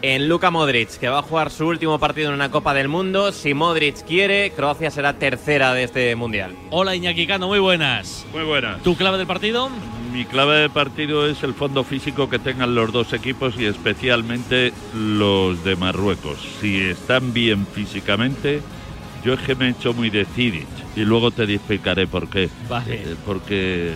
En 0.04 0.28
Luka 0.28 0.50
Modric, 0.50 0.98
que 0.98 1.08
va 1.08 1.20
a 1.20 1.22
jugar 1.22 1.52
su 1.52 1.64
último 1.64 1.96
partido 2.00 2.28
en 2.28 2.34
una 2.34 2.50
Copa 2.50 2.74
del 2.74 2.88
Mundo. 2.88 3.30
Si 3.30 3.54
Modric 3.54 4.04
quiere, 4.04 4.50
Croacia 4.50 4.90
será 4.90 5.12
tercera 5.12 5.72
de 5.74 5.84
este 5.84 6.16
Mundial. 6.16 6.56
Hola 6.70 6.96
Iñaki 6.96 7.24
Cano, 7.28 7.46
muy 7.46 7.60
buenas. 7.60 8.26
Muy 8.32 8.42
buenas. 8.42 8.82
¿Tu 8.82 8.96
clave 8.96 9.18
del 9.18 9.28
partido? 9.28 9.70
Mi 10.12 10.24
clave 10.24 10.56
de 10.56 10.70
partido 10.70 11.28
es 11.28 11.44
el 11.44 11.54
fondo 11.54 11.84
físico 11.84 12.28
que 12.28 12.40
tengan 12.40 12.74
los 12.74 12.92
dos 12.92 13.12
equipos 13.12 13.54
y 13.56 13.66
especialmente 13.66 14.72
los 14.92 15.62
de 15.62 15.76
Marruecos. 15.76 16.38
Si 16.60 16.80
están 16.80 17.32
bien 17.32 17.64
físicamente, 17.64 18.60
yo 19.24 19.34
es 19.34 19.40
que 19.40 19.54
me 19.54 19.68
he 19.68 19.70
hecho 19.70 19.94
muy 19.94 20.10
de 20.10 20.24
Zidic 20.24 20.66
y 20.96 21.02
luego 21.02 21.30
te 21.30 21.44
explicaré 21.44 22.08
por 22.08 22.28
qué. 22.28 22.48
Vale. 22.68 22.94
Eh, 22.96 23.16
porque, 23.24 23.92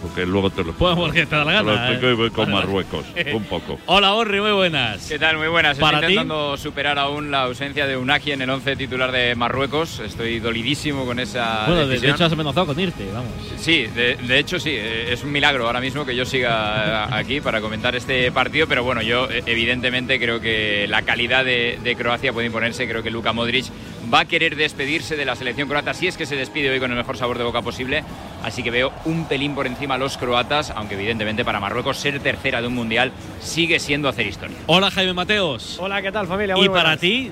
porque 0.00 0.26
luego 0.26 0.50
te 0.50 0.62
lo 0.64 0.72
Pues 0.72 0.94
porque 0.96 1.26
te 1.26 1.36
da 1.36 1.44
la 1.44 1.58
te 1.58 1.64
lo 1.64 1.72
gana, 1.72 1.86
explico 1.90 2.08
¿eh? 2.08 2.12
y 2.12 2.16
voy 2.16 2.30
con 2.30 2.44
Vale, 2.46 2.54
vale. 2.54 2.66
Marruecos, 2.66 3.06
un 3.34 3.44
poco. 3.44 3.78
Hola 3.86 4.14
Orri, 4.14 4.40
muy 4.40 4.52
buenas. 4.52 5.06
¿Qué 5.08 5.18
tal? 5.18 5.38
Muy 5.38 5.48
buenas. 5.48 5.78
¿Para 5.78 5.98
Estoy 5.98 6.08
ti? 6.08 6.12
intentando 6.20 6.56
superar 6.56 6.98
aún 6.98 7.30
la 7.30 7.42
ausencia 7.42 7.86
de 7.86 7.96
Unagi 7.96 8.32
en 8.32 8.42
el 8.42 8.50
11 8.50 8.76
titular 8.76 9.12
de 9.12 9.34
Marruecos. 9.34 10.00
Estoy 10.00 10.38
dolidísimo 10.40 11.04
con 11.06 11.18
esa 11.18 11.64
Bueno, 11.66 11.80
de, 11.82 11.86
de 11.86 11.92
decisión. 11.94 12.14
hecho 12.14 12.24
has 12.26 12.32
amenazado 12.32 12.66
con 12.66 12.78
irte, 12.80 13.04
vamos. 13.12 13.30
Sí, 13.58 13.86
de, 13.94 14.16
de 14.16 14.38
hecho 14.38 14.58
sí, 14.58 14.70
eh, 14.72 15.12
es 15.12 15.22
un 15.24 15.32
milagro 15.32 15.66
ahora 15.66 15.80
mismo 15.80 16.04
que 16.04 16.14
yo 16.14 16.24
siga 16.24 17.06
eh, 17.10 17.14
aquí 17.14 17.40
para 17.40 17.60
comentar 17.60 17.94
este 17.96 18.30
partido, 18.32 18.66
pero 18.66 18.84
bueno, 18.84 19.02
yo 19.02 19.28
eh, 19.30 19.42
evidentemente 19.46 20.18
creo 20.18 20.40
que 20.40 20.86
la 20.88 21.02
calidad 21.02 21.44
de, 21.44 21.78
de 21.82 21.96
Croacia 21.96 22.32
puede 22.32 22.46
imponerse, 22.46 22.88
creo 22.88 23.02
que 23.02 23.10
Luka 23.10 23.32
Modric 23.32 23.66
va 24.12 24.20
a 24.20 24.24
querer 24.24 24.56
despedirse 24.56 25.16
de 25.16 25.24
la 25.24 25.34
selección 25.36 25.68
croata, 25.68 25.94
si 25.94 26.06
es 26.06 26.16
que 26.16 26.26
se 26.26 26.36
despide 26.36 26.70
hoy 26.70 26.78
con 26.80 26.90
el 26.90 26.96
mejor 26.96 27.16
sabor 27.16 27.38
de 27.38 27.44
boca 27.44 27.62
posible, 27.62 28.04
así 28.42 28.62
que 28.62 28.70
veo 28.70 28.92
un 29.04 29.24
pelín 29.26 29.54
por 29.54 29.66
encima 29.66 29.94
a 29.94 29.98
los 29.98 30.16
croatas, 30.16 30.70
aunque 30.70 30.94
evidentemente 30.94 31.44
para 31.44 31.60
Marruecos 31.60 31.96
ser 31.98 32.20
tercera 32.20 32.60
de 32.60 32.66
un 32.68 32.74
mundial 32.74 33.12
sigue 33.40 33.78
siendo 33.80 34.08
hacer 34.08 34.26
historia. 34.26 34.56
Hola 34.66 34.90
Jaime 34.90 35.12
Mateos. 35.12 35.78
Hola, 35.80 36.00
¿qué 36.02 36.12
tal 36.12 36.26
familia? 36.26 36.54
¿Y 36.56 36.58
Muy 36.58 36.68
para 36.68 36.82
buenas. 36.82 37.00
ti? 37.00 37.30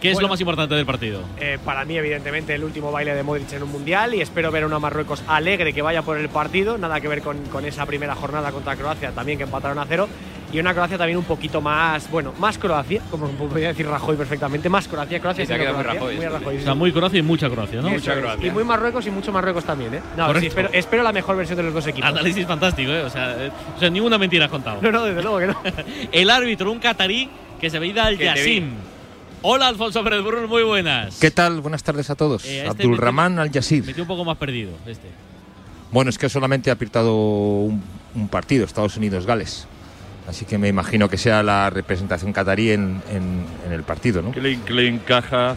¿Qué 0.00 0.08
es 0.08 0.14
Bueno. 0.14 0.28
lo 0.28 0.32
más 0.32 0.40
importante 0.40 0.74
del 0.74 0.86
partido? 0.86 1.20
Eh, 1.38 1.58
para 1.62 1.84
mí, 1.84 1.94
evidentemente, 1.98 2.54
el 2.54 2.64
último 2.64 2.90
baile 2.90 3.14
de 3.14 3.22
Modric 3.22 3.52
en 3.52 3.62
un 3.64 3.70
mundial 3.70 4.14
y 4.14 4.22
espero 4.22 4.50
ver 4.50 4.62
a 4.62 4.66
una 4.66 4.78
Marruecos 4.78 5.22
alegre 5.28 5.74
que 5.74 5.82
vaya 5.82 6.00
por 6.00 6.16
el 6.16 6.30
partido. 6.30 6.78
Nada 6.78 7.02
que 7.02 7.08
ver 7.08 7.20
con, 7.20 7.36
con 7.48 7.66
esa 7.66 7.84
primera 7.84 8.14
jornada 8.14 8.50
contra 8.50 8.76
Croacia, 8.76 9.10
también 9.12 9.36
que 9.36 9.44
empataron 9.44 9.78
a 9.78 9.84
cero. 9.86 10.08
Y 10.52 10.58
una 10.58 10.74
Croacia 10.74 10.98
también 10.98 11.16
un 11.16 11.24
poquito 11.24 11.60
más, 11.60 12.10
bueno, 12.10 12.32
más 12.40 12.58
Croacia, 12.58 13.00
como 13.08 13.28
podría 13.28 13.68
decir 13.68 13.86
Rajoy 13.86 14.16
perfectamente, 14.16 14.68
más 14.68 14.88
Croacia. 14.88 15.20
Croacia 15.20 15.44
Sí, 15.44 15.48
te 15.48 15.54
ha 15.54 15.56
siendo 15.58 15.72
quedado 15.76 15.76
muy 15.76 15.84
Croacia, 15.84 16.00
Rajoy, 16.00 16.16
muy. 16.16 16.38
Rajoy, 16.40 16.56
O 16.56 16.64
sea, 16.64 16.74
muy 16.74 16.92
Croacia 16.92 17.18
y 17.18 17.22
mucha 17.22 17.48
Croacia, 17.48 17.80
¿no? 17.82 17.88
Eso 17.90 18.12
es. 18.12 18.44
Y 18.44 18.50
muy 18.50 18.64
Marruecos 18.64 19.06
y 19.06 19.10
mucho 19.12 19.30
Marruecos 19.32 19.62
también, 19.64 19.94
¿eh? 19.94 20.00
No, 20.16 20.34
sí, 20.40 20.46
espero, 20.46 20.70
espero 20.72 21.02
la 21.04 21.12
mejor 21.12 21.36
versión 21.36 21.56
de 21.56 21.62
los 21.62 21.74
dos 21.74 21.86
equipos. 21.86 22.10
Análisis 22.10 22.44
fantástico, 22.46 22.90
¿eh? 22.90 23.02
O 23.02 23.10
sea, 23.10 23.36
eh, 23.46 23.50
o 23.76 23.78
sea, 23.78 23.90
ninguna 23.90 24.18
mentira 24.18 24.46
has 24.46 24.50
contado. 24.50 24.80
No, 24.82 24.90
no, 24.90 25.04
desde 25.04 25.22
luego 25.22 25.38
que 25.38 25.46
no. 25.46 25.56
el 26.12 26.30
árbitro, 26.30 26.72
un 26.72 26.80
catarí 26.80 27.30
que 27.60 27.70
se 27.70 27.78
veía 27.78 28.06
al. 28.06 28.18
Yassim. 28.18 28.70
Hola 29.42 29.68
Alfonso 29.68 30.02
Pérez 30.04 30.22
Burrul, 30.22 30.48
muy 30.48 30.64
buenas. 30.64 31.18
¿Qué 31.18 31.30
tal? 31.30 31.60
Buenas 31.60 31.82
tardes 31.82 32.10
a 32.10 32.14
todos. 32.14 32.44
Eh, 32.44 32.66
este 32.66 32.82
Abdulrahman 32.82 33.34
metió- 33.36 33.42
Al-Yassir. 33.42 33.84
Metió 33.86 34.02
un 34.02 34.08
poco 34.08 34.24
más 34.24 34.36
perdido 34.36 34.72
este. 34.86 35.08
Bueno, 35.92 36.10
es 36.10 36.18
que 36.18 36.28
solamente 36.28 36.70
ha 36.70 36.74
apretado 36.74 37.14
un, 37.14 37.82
un 38.14 38.28
partido, 38.28 38.64
Estados 38.66 38.96
Unidos-Gales. 38.96 39.66
Así 40.30 40.44
que 40.46 40.56
me 40.58 40.68
imagino 40.68 41.08
que 41.08 41.18
sea 41.18 41.42
la 41.42 41.68
representación 41.70 42.32
catarí 42.32 42.70
en, 42.70 43.02
en- 43.10 43.44
en 43.66 43.72
el 43.72 43.82
partido, 43.82 44.22
¿no? 44.22 44.32
Que 44.32 44.40
le, 44.40 44.60
que 44.60 44.72
le 44.72 44.88
encaja. 44.88 45.56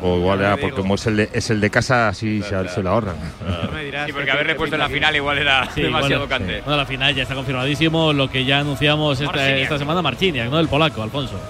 O 0.00 0.16
igual 0.18 0.38
era 0.40 0.54
te 0.54 0.60
porque 0.62 0.76
como 0.76 0.94
es 0.94 1.06
el 1.08 1.16
de, 1.16 1.28
es 1.32 1.50
el 1.50 1.60
de 1.60 1.70
casa, 1.70 2.08
así 2.08 2.40
se, 2.40 2.68
se 2.68 2.82
lo 2.84 2.90
ahorran. 2.90 3.16
Sí, 4.06 4.12
porque 4.12 4.30
haberle 4.30 4.54
puesto 4.54 4.76
en 4.76 4.80
la 4.80 4.88
final 4.88 5.16
igual 5.16 5.38
era 5.38 5.68
Sí, 5.74 5.82
demasiado 5.82 6.26
bueno, 6.26 6.38
cante. 6.46 6.60
Bueno, 6.60 6.76
la 6.76 6.86
final 6.86 7.12
ya 7.16 7.22
está 7.24 7.34
confirmadísimo 7.34 8.12
lo 8.12 8.30
que 8.30 8.44
ya 8.44 8.60
anunciamos 8.60 9.20
esta, 9.20 9.56
esta 9.56 9.76
semana, 9.78 10.02
Marciniak, 10.02 10.50
¿no? 10.50 10.60
El 10.60 10.68
polaco, 10.68 11.02
Alfonso. 11.02 11.40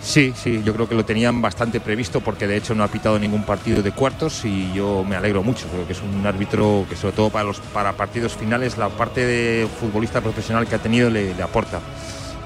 Sí, 0.00 0.32
sí, 0.36 0.62
yo 0.64 0.72
creo 0.74 0.88
que 0.88 0.94
lo 0.94 1.04
tenían 1.04 1.42
bastante 1.42 1.80
previsto 1.80 2.20
porque 2.20 2.46
de 2.46 2.56
hecho 2.56 2.74
no 2.74 2.84
ha 2.84 2.88
pitado 2.88 3.18
ningún 3.18 3.42
partido 3.42 3.82
de 3.82 3.90
cuartos 3.92 4.44
y 4.44 4.72
yo 4.72 5.04
me 5.04 5.16
alegro 5.16 5.42
mucho. 5.42 5.66
Creo 5.68 5.86
que 5.86 5.92
es 5.92 6.00
un 6.02 6.26
árbitro 6.26 6.86
que 6.88 6.96
sobre 6.96 7.14
todo 7.14 7.30
para 7.30 7.44
los 7.44 7.58
para 7.60 7.92
partidos 7.94 8.34
finales 8.36 8.78
la 8.78 8.88
parte 8.88 9.26
de 9.26 9.66
futbolista 9.80 10.20
profesional 10.20 10.66
que 10.66 10.76
ha 10.76 10.78
tenido 10.78 11.10
le, 11.10 11.34
le 11.34 11.42
aporta 11.42 11.80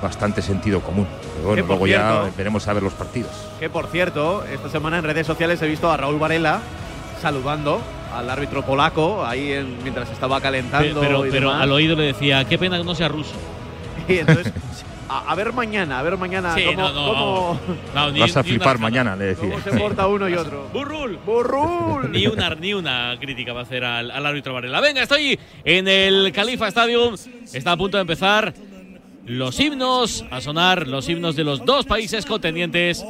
bastante 0.03 0.43
sentido 0.43 0.81
común. 0.81 1.07
Pero 1.35 1.47
bueno, 1.49 1.57
Que, 1.57 1.61
por 1.63 1.69
luego 1.77 1.87
ya 1.87 2.11
cierto- 2.23 2.37
veremos 2.37 2.67
a 2.69 2.73
ver 2.73 2.83
los 2.83 2.95
partidos. 2.95 3.31
Que 3.61 3.69
por 3.71 3.87
cierto, 3.89 4.45
esta 4.45 4.69
semana 4.69 4.99
en 4.99 5.05
redes 5.05 5.27
sociales 5.27 5.61
he 5.63 5.67
visto 5.69 5.91
a 5.93 5.97
Raúl 5.97 6.19
Varela 6.19 6.61
saludando 7.21 7.81
al 8.13 8.29
árbitro 8.29 8.65
polaco 8.65 9.25
ahí 9.25 9.53
en- 9.53 9.81
mientras 9.83 10.11
estaba 10.11 10.41
calentando. 10.41 11.01
Pero, 11.01 11.27
y 11.27 11.31
pero 11.31 11.53
al 11.53 11.71
oído 11.71 11.95
le 11.97 12.05
decía, 12.05 12.45
qué 12.47 12.59
pena 12.59 12.79
que 12.79 12.85
no 12.85 12.95
sea 12.95 13.09
ruso. 13.09 13.35
Y 14.09 14.19
entonces 14.19 14.53
a, 15.19 15.31
a 15.31 15.35
ver 15.35 15.53
mañana, 15.53 15.99
a 15.99 16.03
ver 16.03 16.17
mañana 16.17 16.55
Sí, 16.55 16.65
cómo, 16.65 16.81
no, 16.81 16.93
no, 16.93 17.07
cómo- 17.13 17.61
No, 17.95 18.11
ni- 18.13 18.21
Vas 18.21 18.37
a 18.37 18.43
flipar 18.45 18.77
una- 18.77 18.83
mañana, 18.83 19.17
le 19.17 19.25
decía. 19.27 19.51
cómo 19.51 19.63
se 19.63 19.71
porta 19.79 20.07
uno 20.07 20.29
y 20.29 20.35
otro. 20.35 20.69
Burrul. 20.73 21.19
Burrul. 21.25 22.11
Ni 22.13 22.27
una, 22.27 22.55
ni 22.55 22.75
una 22.75 23.17
crítica 23.21 23.53
va 23.53 23.61
a 23.61 23.63
hacer 23.65 23.85
al, 23.85 24.11
al 24.11 24.27
árbitro 24.27 24.55
Varela. 24.55 24.81
Venga, 24.81 25.03
estoy 25.03 25.39
en 25.65 25.89
el 25.89 26.33
Califa 26.33 26.69
Stadium. 26.69 27.15
Está 27.53 27.73
a 27.73 27.77
punto 27.77 27.97
de 27.97 28.03
empezar 28.03 28.53
los 29.25 29.59
himnos, 29.61 30.25
a 30.33 30.41
sonar 30.41 30.89
los 30.89 31.09
himnos 31.09 31.37
de 31.37 31.45
los 31.45 31.65
dos 31.65 31.87
países 31.87 32.27
contendientes, 32.27 33.05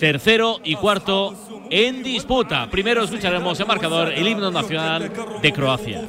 tercero 0.00 0.60
y 0.64 0.74
cuarto 0.74 1.36
en 1.70 2.02
disputa. 2.02 2.68
Primero 2.68 3.04
escucharemos 3.04 3.58
el 3.60 3.66
marcador, 3.66 4.12
el 4.12 4.26
himno 4.26 4.50
nacional 4.50 5.12
de 5.42 5.52
Croacia. 5.52 6.02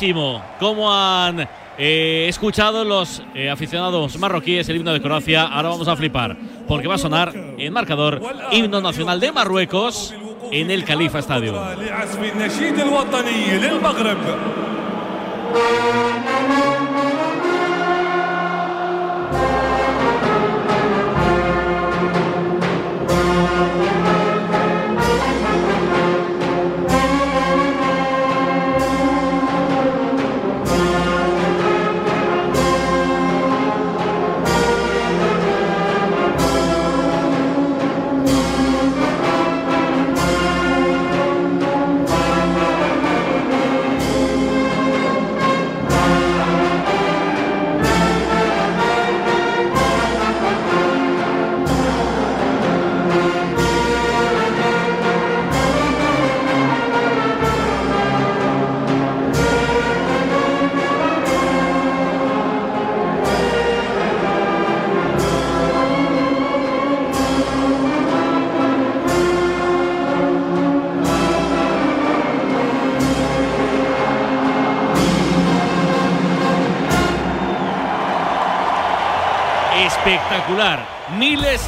clarísimo 0.00 0.42
cómo 0.58 0.92
han 0.92 1.46
eh, 1.76 2.26
escuchado 2.26 2.84
los 2.84 3.22
eh, 3.34 3.50
aficionados 3.50 4.18
marroquíes 4.18 4.66
el 4.70 4.76
himno 4.76 4.94
de 4.94 5.02
Croacia. 5.02 5.42
Ahora 5.42 5.68
vamos 5.68 5.88
a 5.88 5.96
flipar 5.96 6.36
porque 6.66 6.88
va 6.88 6.94
a 6.94 6.98
sonar 6.98 7.32
en 7.34 7.72
marcador 7.72 8.22
himno 8.50 8.80
nacional 8.80 9.20
de 9.20 9.30
Marruecos 9.30 10.14
en 10.50 10.70
el 10.70 10.84
Califa 10.84 11.18
Stadium. 11.18 11.54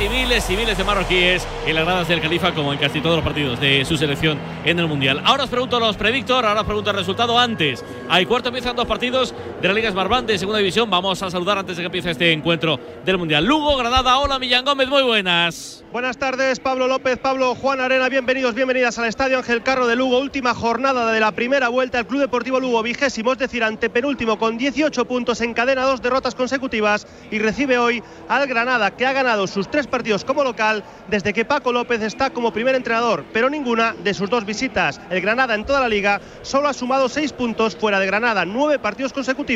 Y 0.04 0.08
miles 0.08 0.50
y 0.50 0.56
miles 0.56 0.76
de 0.76 0.84
marroquíes 0.84 1.46
en 1.66 1.74
las 1.76 1.84
gradas 1.84 2.08
del 2.08 2.20
Califa, 2.20 2.52
como 2.52 2.72
en 2.72 2.78
casi 2.78 3.00
todos 3.00 3.16
los 3.16 3.24
partidos 3.24 3.60
de 3.60 3.84
su 3.84 3.96
selección 3.96 4.38
en 4.64 4.78
el 4.78 4.86
Mundial. 4.88 5.22
Ahora 5.24 5.44
os 5.44 5.50
pregunto 5.50 5.78
los 5.78 5.96
predictor, 5.96 6.44
ahora 6.44 6.62
os 6.62 6.66
pregunto 6.66 6.90
el 6.90 6.96
resultado 6.96 7.38
antes. 7.38 7.84
Hay 8.08 8.26
cuarto 8.26 8.48
empiezan 8.48 8.74
dos 8.74 8.86
partidos 8.86 9.32
de 9.62 9.68
la 9.68 9.74
Liga 9.74 9.92
Smartbank 9.92 10.26
de 10.26 10.38
segunda 10.38 10.58
división. 10.58 10.90
Vamos 10.90 11.22
a 11.22 11.30
saludar 11.30 11.56
antes 11.56 11.76
de 11.76 11.82
que 11.84 11.86
empiece 11.86 12.10
este 12.10 12.32
encuentro 12.32 12.80
del 13.04 13.16
Mundial. 13.16 13.44
Lugo, 13.44 13.76
Granada, 13.76 14.18
hola 14.18 14.40
Millán 14.40 14.64
Gómez, 14.64 14.88
muy 14.88 15.04
buenas. 15.04 15.84
Buenas 15.92 16.16
tardes, 16.16 16.58
Pablo 16.58 16.88
López, 16.88 17.18
Pablo 17.18 17.54
Juan 17.54 17.80
Arena, 17.80 18.08
bienvenidos, 18.08 18.54
bienvenidas 18.54 18.98
al 18.98 19.04
Estadio 19.04 19.36
Ángel 19.36 19.62
Carro 19.62 19.86
de 19.86 19.94
Lugo, 19.94 20.18
última 20.18 20.54
jornada 20.54 21.12
de 21.12 21.20
la 21.20 21.32
primera 21.32 21.68
vuelta 21.68 21.98
al 21.98 22.06
Club 22.06 22.22
Deportivo 22.22 22.58
Lugo, 22.58 22.82
vigésimo, 22.82 23.32
es 23.32 23.38
decir, 23.38 23.62
antepenúltimo, 23.62 24.38
con 24.38 24.56
18 24.56 25.04
puntos, 25.04 25.42
encadena 25.42 25.82
dos 25.82 26.00
derrotas 26.00 26.34
consecutivas 26.34 27.06
y 27.30 27.38
recibe 27.38 27.76
hoy 27.76 28.02
al 28.28 28.46
Granada, 28.46 28.92
que 28.92 29.04
ha 29.04 29.12
ganado 29.12 29.46
sus 29.46 29.70
tres 29.70 29.86
partidos 29.86 30.24
como 30.24 30.44
local 30.44 30.82
desde 31.08 31.34
que 31.34 31.44
Paco 31.44 31.72
López 31.72 32.00
está 32.00 32.30
como 32.30 32.54
primer 32.54 32.74
entrenador, 32.74 33.26
pero 33.30 33.50
ninguna 33.50 33.94
de 34.02 34.14
sus 34.14 34.30
dos 34.30 34.46
visitas. 34.46 34.98
El 35.10 35.20
Granada 35.20 35.54
en 35.54 35.66
toda 35.66 35.80
la 35.80 35.88
liga 35.88 36.22
solo 36.40 36.68
ha 36.68 36.72
sumado 36.72 37.10
seis 37.10 37.34
puntos 37.34 37.76
fuera 37.76 38.00
de 38.00 38.06
Granada, 38.06 38.46
nueve 38.46 38.78
partidos 38.78 39.12
consecutivos 39.12 39.51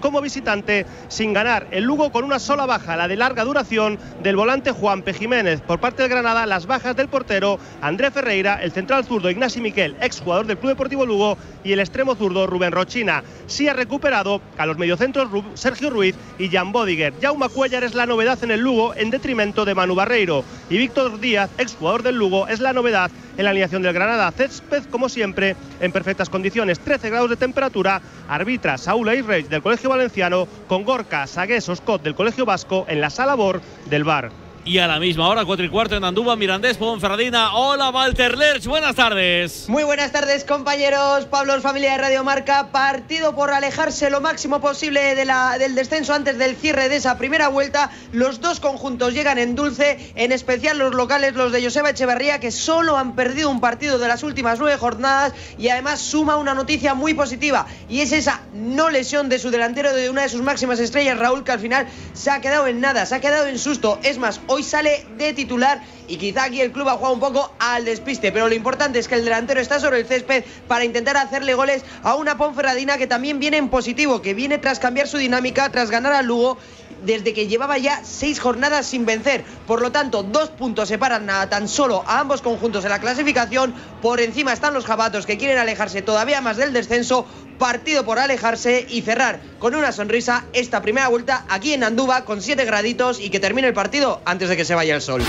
como 0.00 0.20
visitante 0.20 0.86
sin 1.08 1.32
ganar. 1.32 1.66
El 1.70 1.84
Lugo 1.84 2.10
con 2.12 2.24
una 2.24 2.38
sola 2.38 2.66
baja, 2.66 2.96
la 2.96 3.08
de 3.08 3.16
larga 3.16 3.44
duración 3.44 3.98
del 4.22 4.36
volante 4.36 4.70
Juan 4.70 5.02
P. 5.02 5.12
Jiménez. 5.12 5.60
Por 5.60 5.80
parte 5.80 6.02
del 6.02 6.10
Granada, 6.10 6.46
las 6.46 6.66
bajas 6.66 6.96
del 6.96 7.08
portero 7.08 7.58
André 7.80 8.10
Ferreira, 8.10 8.62
el 8.62 8.72
central 8.72 9.04
zurdo 9.04 9.30
Ignasi 9.30 9.60
Miquel, 9.60 9.96
ex 10.00 10.20
jugador 10.20 10.46
del 10.46 10.58
Club 10.58 10.72
Deportivo 10.72 11.06
Lugo, 11.06 11.36
y 11.62 11.72
el 11.72 11.80
extremo 11.80 12.14
zurdo 12.14 12.46
Rubén 12.46 12.72
Rochina. 12.72 13.22
Sí 13.46 13.68
ha 13.68 13.72
recuperado 13.72 14.40
a 14.58 14.66
los 14.66 14.78
mediocentros 14.78 15.28
Sergio 15.54 15.90
Ruiz 15.90 16.14
y 16.38 16.48
Jan 16.48 16.72
Bodiger. 16.72 17.14
Jaume 17.20 17.48
Cuellar 17.48 17.84
es 17.84 17.94
la 17.94 18.06
novedad 18.06 18.42
en 18.42 18.50
el 18.50 18.60
Lugo 18.60 18.94
en 18.94 19.10
detrimento 19.10 19.64
de 19.64 19.74
Manu 19.74 19.94
Barreiro. 19.94 20.44
Y 20.70 20.78
Víctor 20.78 21.20
Díaz, 21.20 21.50
ex 21.58 21.74
jugador 21.74 22.02
del 22.02 22.16
Lugo, 22.16 22.48
es 22.48 22.60
la 22.60 22.72
novedad 22.72 23.10
en 23.36 23.44
la 23.44 23.50
alineación 23.50 23.82
del 23.82 23.92
Granada. 23.92 24.30
Césped, 24.32 24.84
como 24.90 25.08
siempre, 25.08 25.56
en 25.80 25.92
perfectas 25.92 26.28
condiciones. 26.28 26.78
13 26.80 27.10
grados 27.10 27.30
de 27.30 27.36
temperatura. 27.36 28.00
Arbitra 28.28 28.78
Saúl 28.78 29.08
Del 29.42 29.62
Colegio 29.62 29.88
Valenciano 29.88 30.46
con 30.68 30.84
Gorka 30.84 31.26
Sagués 31.26 31.68
Oscot 31.68 32.00
del 32.02 32.14
Colegio 32.14 32.44
Vasco 32.44 32.86
en 32.88 33.00
la 33.00 33.10
sala 33.10 33.34
BOR 33.34 33.60
del 33.86 34.04
bar. 34.04 34.43
Y 34.66 34.78
a 34.78 34.86
la 34.86 34.98
misma 34.98 35.28
hora, 35.28 35.44
cuatro 35.44 35.66
y 35.66 35.68
cuarto 35.68 35.94
en 35.94 36.04
Andúba, 36.04 36.36
Mirandés, 36.36 36.78
Ponferradina. 36.78 37.54
Hola, 37.54 37.90
Walter 37.90 38.38
Lerch, 38.38 38.64
buenas 38.64 38.96
tardes. 38.96 39.68
Muy 39.68 39.84
buenas 39.84 40.10
tardes, 40.10 40.42
compañeros. 40.44 41.26
Pablo, 41.26 41.60
familia 41.60 41.92
de 41.92 41.98
Radio 41.98 42.24
Marca. 42.24 42.68
Partido 42.72 43.34
por 43.34 43.50
alejarse 43.50 44.08
lo 44.08 44.22
máximo 44.22 44.62
posible 44.62 45.14
de 45.14 45.26
la, 45.26 45.58
del 45.58 45.74
descenso 45.74 46.14
antes 46.14 46.38
del 46.38 46.56
cierre 46.56 46.88
de 46.88 46.96
esa 46.96 47.18
primera 47.18 47.48
vuelta. 47.48 47.90
Los 48.12 48.40
dos 48.40 48.58
conjuntos 48.58 49.12
llegan 49.12 49.36
en 49.36 49.54
dulce, 49.54 50.12
en 50.14 50.32
especial 50.32 50.78
los 50.78 50.94
locales, 50.94 51.34
los 51.34 51.52
de 51.52 51.62
Joseba 51.62 51.90
Echeverría, 51.90 52.40
que 52.40 52.50
solo 52.50 52.96
han 52.96 53.14
perdido 53.14 53.50
un 53.50 53.60
partido 53.60 53.98
de 53.98 54.08
las 54.08 54.22
últimas 54.22 54.58
nueve 54.58 54.78
jornadas 54.78 55.34
y 55.58 55.68
además 55.68 56.00
suma 56.00 56.36
una 56.36 56.54
noticia 56.54 56.94
muy 56.94 57.12
positiva 57.12 57.66
y 57.90 58.00
es 58.00 58.12
esa 58.12 58.40
no 58.54 58.88
lesión 58.88 59.28
de 59.28 59.38
su 59.38 59.50
delantero, 59.50 59.92
de 59.92 60.08
una 60.08 60.22
de 60.22 60.30
sus 60.30 60.40
máximas 60.40 60.80
estrellas, 60.80 61.18
Raúl, 61.18 61.44
que 61.44 61.52
al 61.52 61.60
final 61.60 61.86
se 62.14 62.30
ha 62.30 62.40
quedado 62.40 62.66
en 62.66 62.80
nada, 62.80 63.04
se 63.04 63.14
ha 63.14 63.20
quedado 63.20 63.46
en 63.46 63.58
susto. 63.58 63.98
Es 64.02 64.16
más, 64.16 64.40
hoy 64.54 64.62
sale 64.62 65.04
de 65.18 65.32
titular 65.32 65.82
y 66.06 66.16
quizá 66.16 66.44
aquí 66.44 66.60
el 66.60 66.70
club 66.70 66.88
ha 66.88 66.92
jugado 66.92 67.14
un 67.14 67.20
poco 67.20 67.52
al 67.58 67.84
despiste, 67.84 68.30
pero 68.30 68.48
lo 68.48 68.54
importante 68.54 69.00
es 69.00 69.08
que 69.08 69.16
el 69.16 69.24
delantero 69.24 69.60
está 69.60 69.80
sobre 69.80 69.98
el 69.98 70.06
césped 70.06 70.44
para 70.68 70.84
intentar 70.84 71.16
hacerle 71.16 71.54
goles 71.54 71.84
a 72.02 72.14
una 72.14 72.38
Ponferradina 72.38 72.96
que 72.96 73.06
también 73.08 73.40
viene 73.40 73.56
en 73.56 73.68
positivo, 73.68 74.22
que 74.22 74.34
viene 74.34 74.58
tras 74.58 74.78
cambiar 74.78 75.08
su 75.08 75.18
dinámica, 75.18 75.70
tras 75.70 75.90
ganar 75.90 76.12
al 76.12 76.26
Lugo 76.26 76.58
desde 77.04 77.32
que 77.34 77.46
llevaba 77.46 77.78
ya 77.78 78.00
seis 78.04 78.40
jornadas 78.40 78.86
sin 78.86 79.06
vencer. 79.06 79.44
Por 79.66 79.80
lo 79.82 79.92
tanto, 79.92 80.22
dos 80.22 80.48
puntos 80.50 80.88
separan 80.88 81.28
a 81.30 81.48
tan 81.48 81.68
solo 81.68 82.02
a 82.06 82.20
ambos 82.20 82.42
conjuntos 82.42 82.84
en 82.84 82.90
la 82.90 83.00
clasificación. 83.00 83.74
Por 84.02 84.20
encima 84.20 84.52
están 84.52 84.74
los 84.74 84.84
jabatos 84.84 85.26
que 85.26 85.38
quieren 85.38 85.58
alejarse 85.58 86.02
todavía 86.02 86.40
más 86.40 86.56
del 86.56 86.72
descenso. 86.72 87.26
Partido 87.58 88.04
por 88.04 88.18
alejarse 88.18 88.84
y 88.88 89.02
cerrar 89.02 89.38
con 89.60 89.74
una 89.76 89.92
sonrisa 89.92 90.44
esta 90.52 90.82
primera 90.82 91.06
vuelta 91.08 91.44
aquí 91.48 91.72
en 91.72 91.84
Andúba 91.84 92.24
con 92.24 92.42
7 92.42 92.64
graditos 92.64 93.20
y 93.20 93.30
que 93.30 93.38
termine 93.38 93.68
el 93.68 93.74
partido 93.74 94.20
antes 94.24 94.48
de 94.48 94.56
que 94.56 94.64
se 94.64 94.74
vaya 94.74 94.96
el 94.96 95.00
sol. 95.00 95.22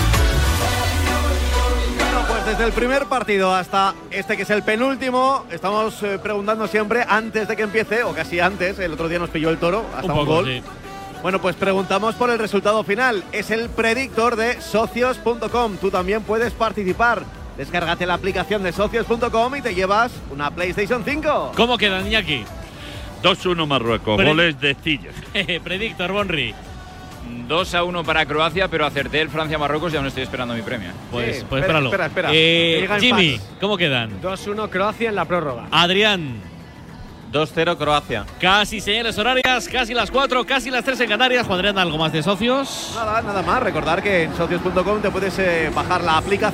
Bueno, 1.98 2.24
pues 2.28 2.46
desde 2.46 2.64
el 2.64 2.72
primer 2.72 3.06
partido 3.06 3.54
hasta 3.54 3.94
este 4.10 4.36
que 4.36 4.42
es 4.42 4.50
el 4.50 4.62
penúltimo, 4.62 5.44
estamos 5.50 6.02
eh, 6.02 6.18
preguntando 6.20 6.66
siempre 6.66 7.04
antes 7.08 7.46
de 7.48 7.56
que 7.56 7.62
empiece, 7.62 8.02
o 8.02 8.12
casi 8.12 8.40
antes, 8.40 8.78
el 8.78 8.92
otro 8.92 9.08
día 9.08 9.18
nos 9.18 9.30
pilló 9.30 9.50
el 9.50 9.58
toro, 9.58 9.84
hasta 9.94 10.06
un, 10.06 10.10
Un 10.12 10.18
poco, 10.18 10.34
gol. 10.36 10.46
sí. 10.46 10.62
Bueno, 11.26 11.40
pues 11.40 11.56
preguntamos 11.56 12.14
por 12.14 12.30
el 12.30 12.38
resultado 12.38 12.84
final. 12.84 13.24
Es 13.32 13.50
el 13.50 13.68
predictor 13.68 14.36
de 14.36 14.60
socios.com. 14.60 15.76
Tú 15.80 15.90
también 15.90 16.22
puedes 16.22 16.52
participar. 16.52 17.24
Descárgate 17.56 18.06
la 18.06 18.14
aplicación 18.14 18.62
de 18.62 18.70
socios.com 18.70 19.56
y 19.56 19.60
te 19.60 19.74
llevas 19.74 20.12
una 20.30 20.52
PlayStation 20.52 21.02
5. 21.04 21.50
¿Cómo 21.56 21.78
quedan, 21.78 22.06
Iñaki? 22.06 22.44
2-1 23.24 23.66
Marruecos, 23.66 24.22
goles 24.22 24.60
de 24.60 24.76
Cilla. 24.76 25.10
Predictor, 25.64 26.12
Bonri. 26.12 26.54
2 27.48 27.74
a 27.74 27.82
1 27.82 28.04
para 28.04 28.24
Croacia, 28.24 28.68
pero 28.68 28.86
acerté 28.86 29.20
el 29.20 29.28
Francia-Marruecos 29.28 29.92
y 29.94 29.96
aún 29.96 30.06
estoy 30.06 30.22
esperando 30.22 30.54
mi 30.54 30.62
premio. 30.62 30.90
Pues, 31.10 31.38
Sí, 31.38 31.44
pues 31.48 31.64
espera, 31.64 31.80
espéralo. 31.80 31.86
espera, 31.86 32.06
espera. 32.06 32.28
Eh, 32.32 32.88
Jimmy, 33.00 33.38
paz. 33.38 33.48
¿cómo 33.60 33.76
quedan? 33.76 34.22
2-1 34.22 34.70
Croacia 34.70 35.08
en 35.08 35.16
la 35.16 35.24
prórroga. 35.24 35.66
Adrián. 35.72 36.54
2-0 37.32 37.76
Croacia. 37.76 38.24
Casi 38.40 38.80
señales 38.80 39.18
horarias, 39.18 39.68
casi 39.68 39.94
las 39.94 40.10
4, 40.10 40.44
casi 40.44 40.70
las 40.70 40.84
3 40.84 41.00
en 41.00 41.08
Canarias. 41.08 41.46
Juan 41.46 41.58
Adrián, 41.58 41.78
¿algo 41.78 41.98
más 41.98 42.12
de 42.12 42.22
socios? 42.22 42.92
Nada, 42.94 43.22
nada 43.22 43.42
más. 43.42 43.62
Recordar 43.62 44.02
que 44.02 44.24
en 44.24 44.36
socios.com 44.36 45.00
te 45.00 45.10
puedes 45.10 45.38
eh, 45.38 45.70
bajar 45.74 46.02
la 46.02 46.16
aplicación. 46.18 46.46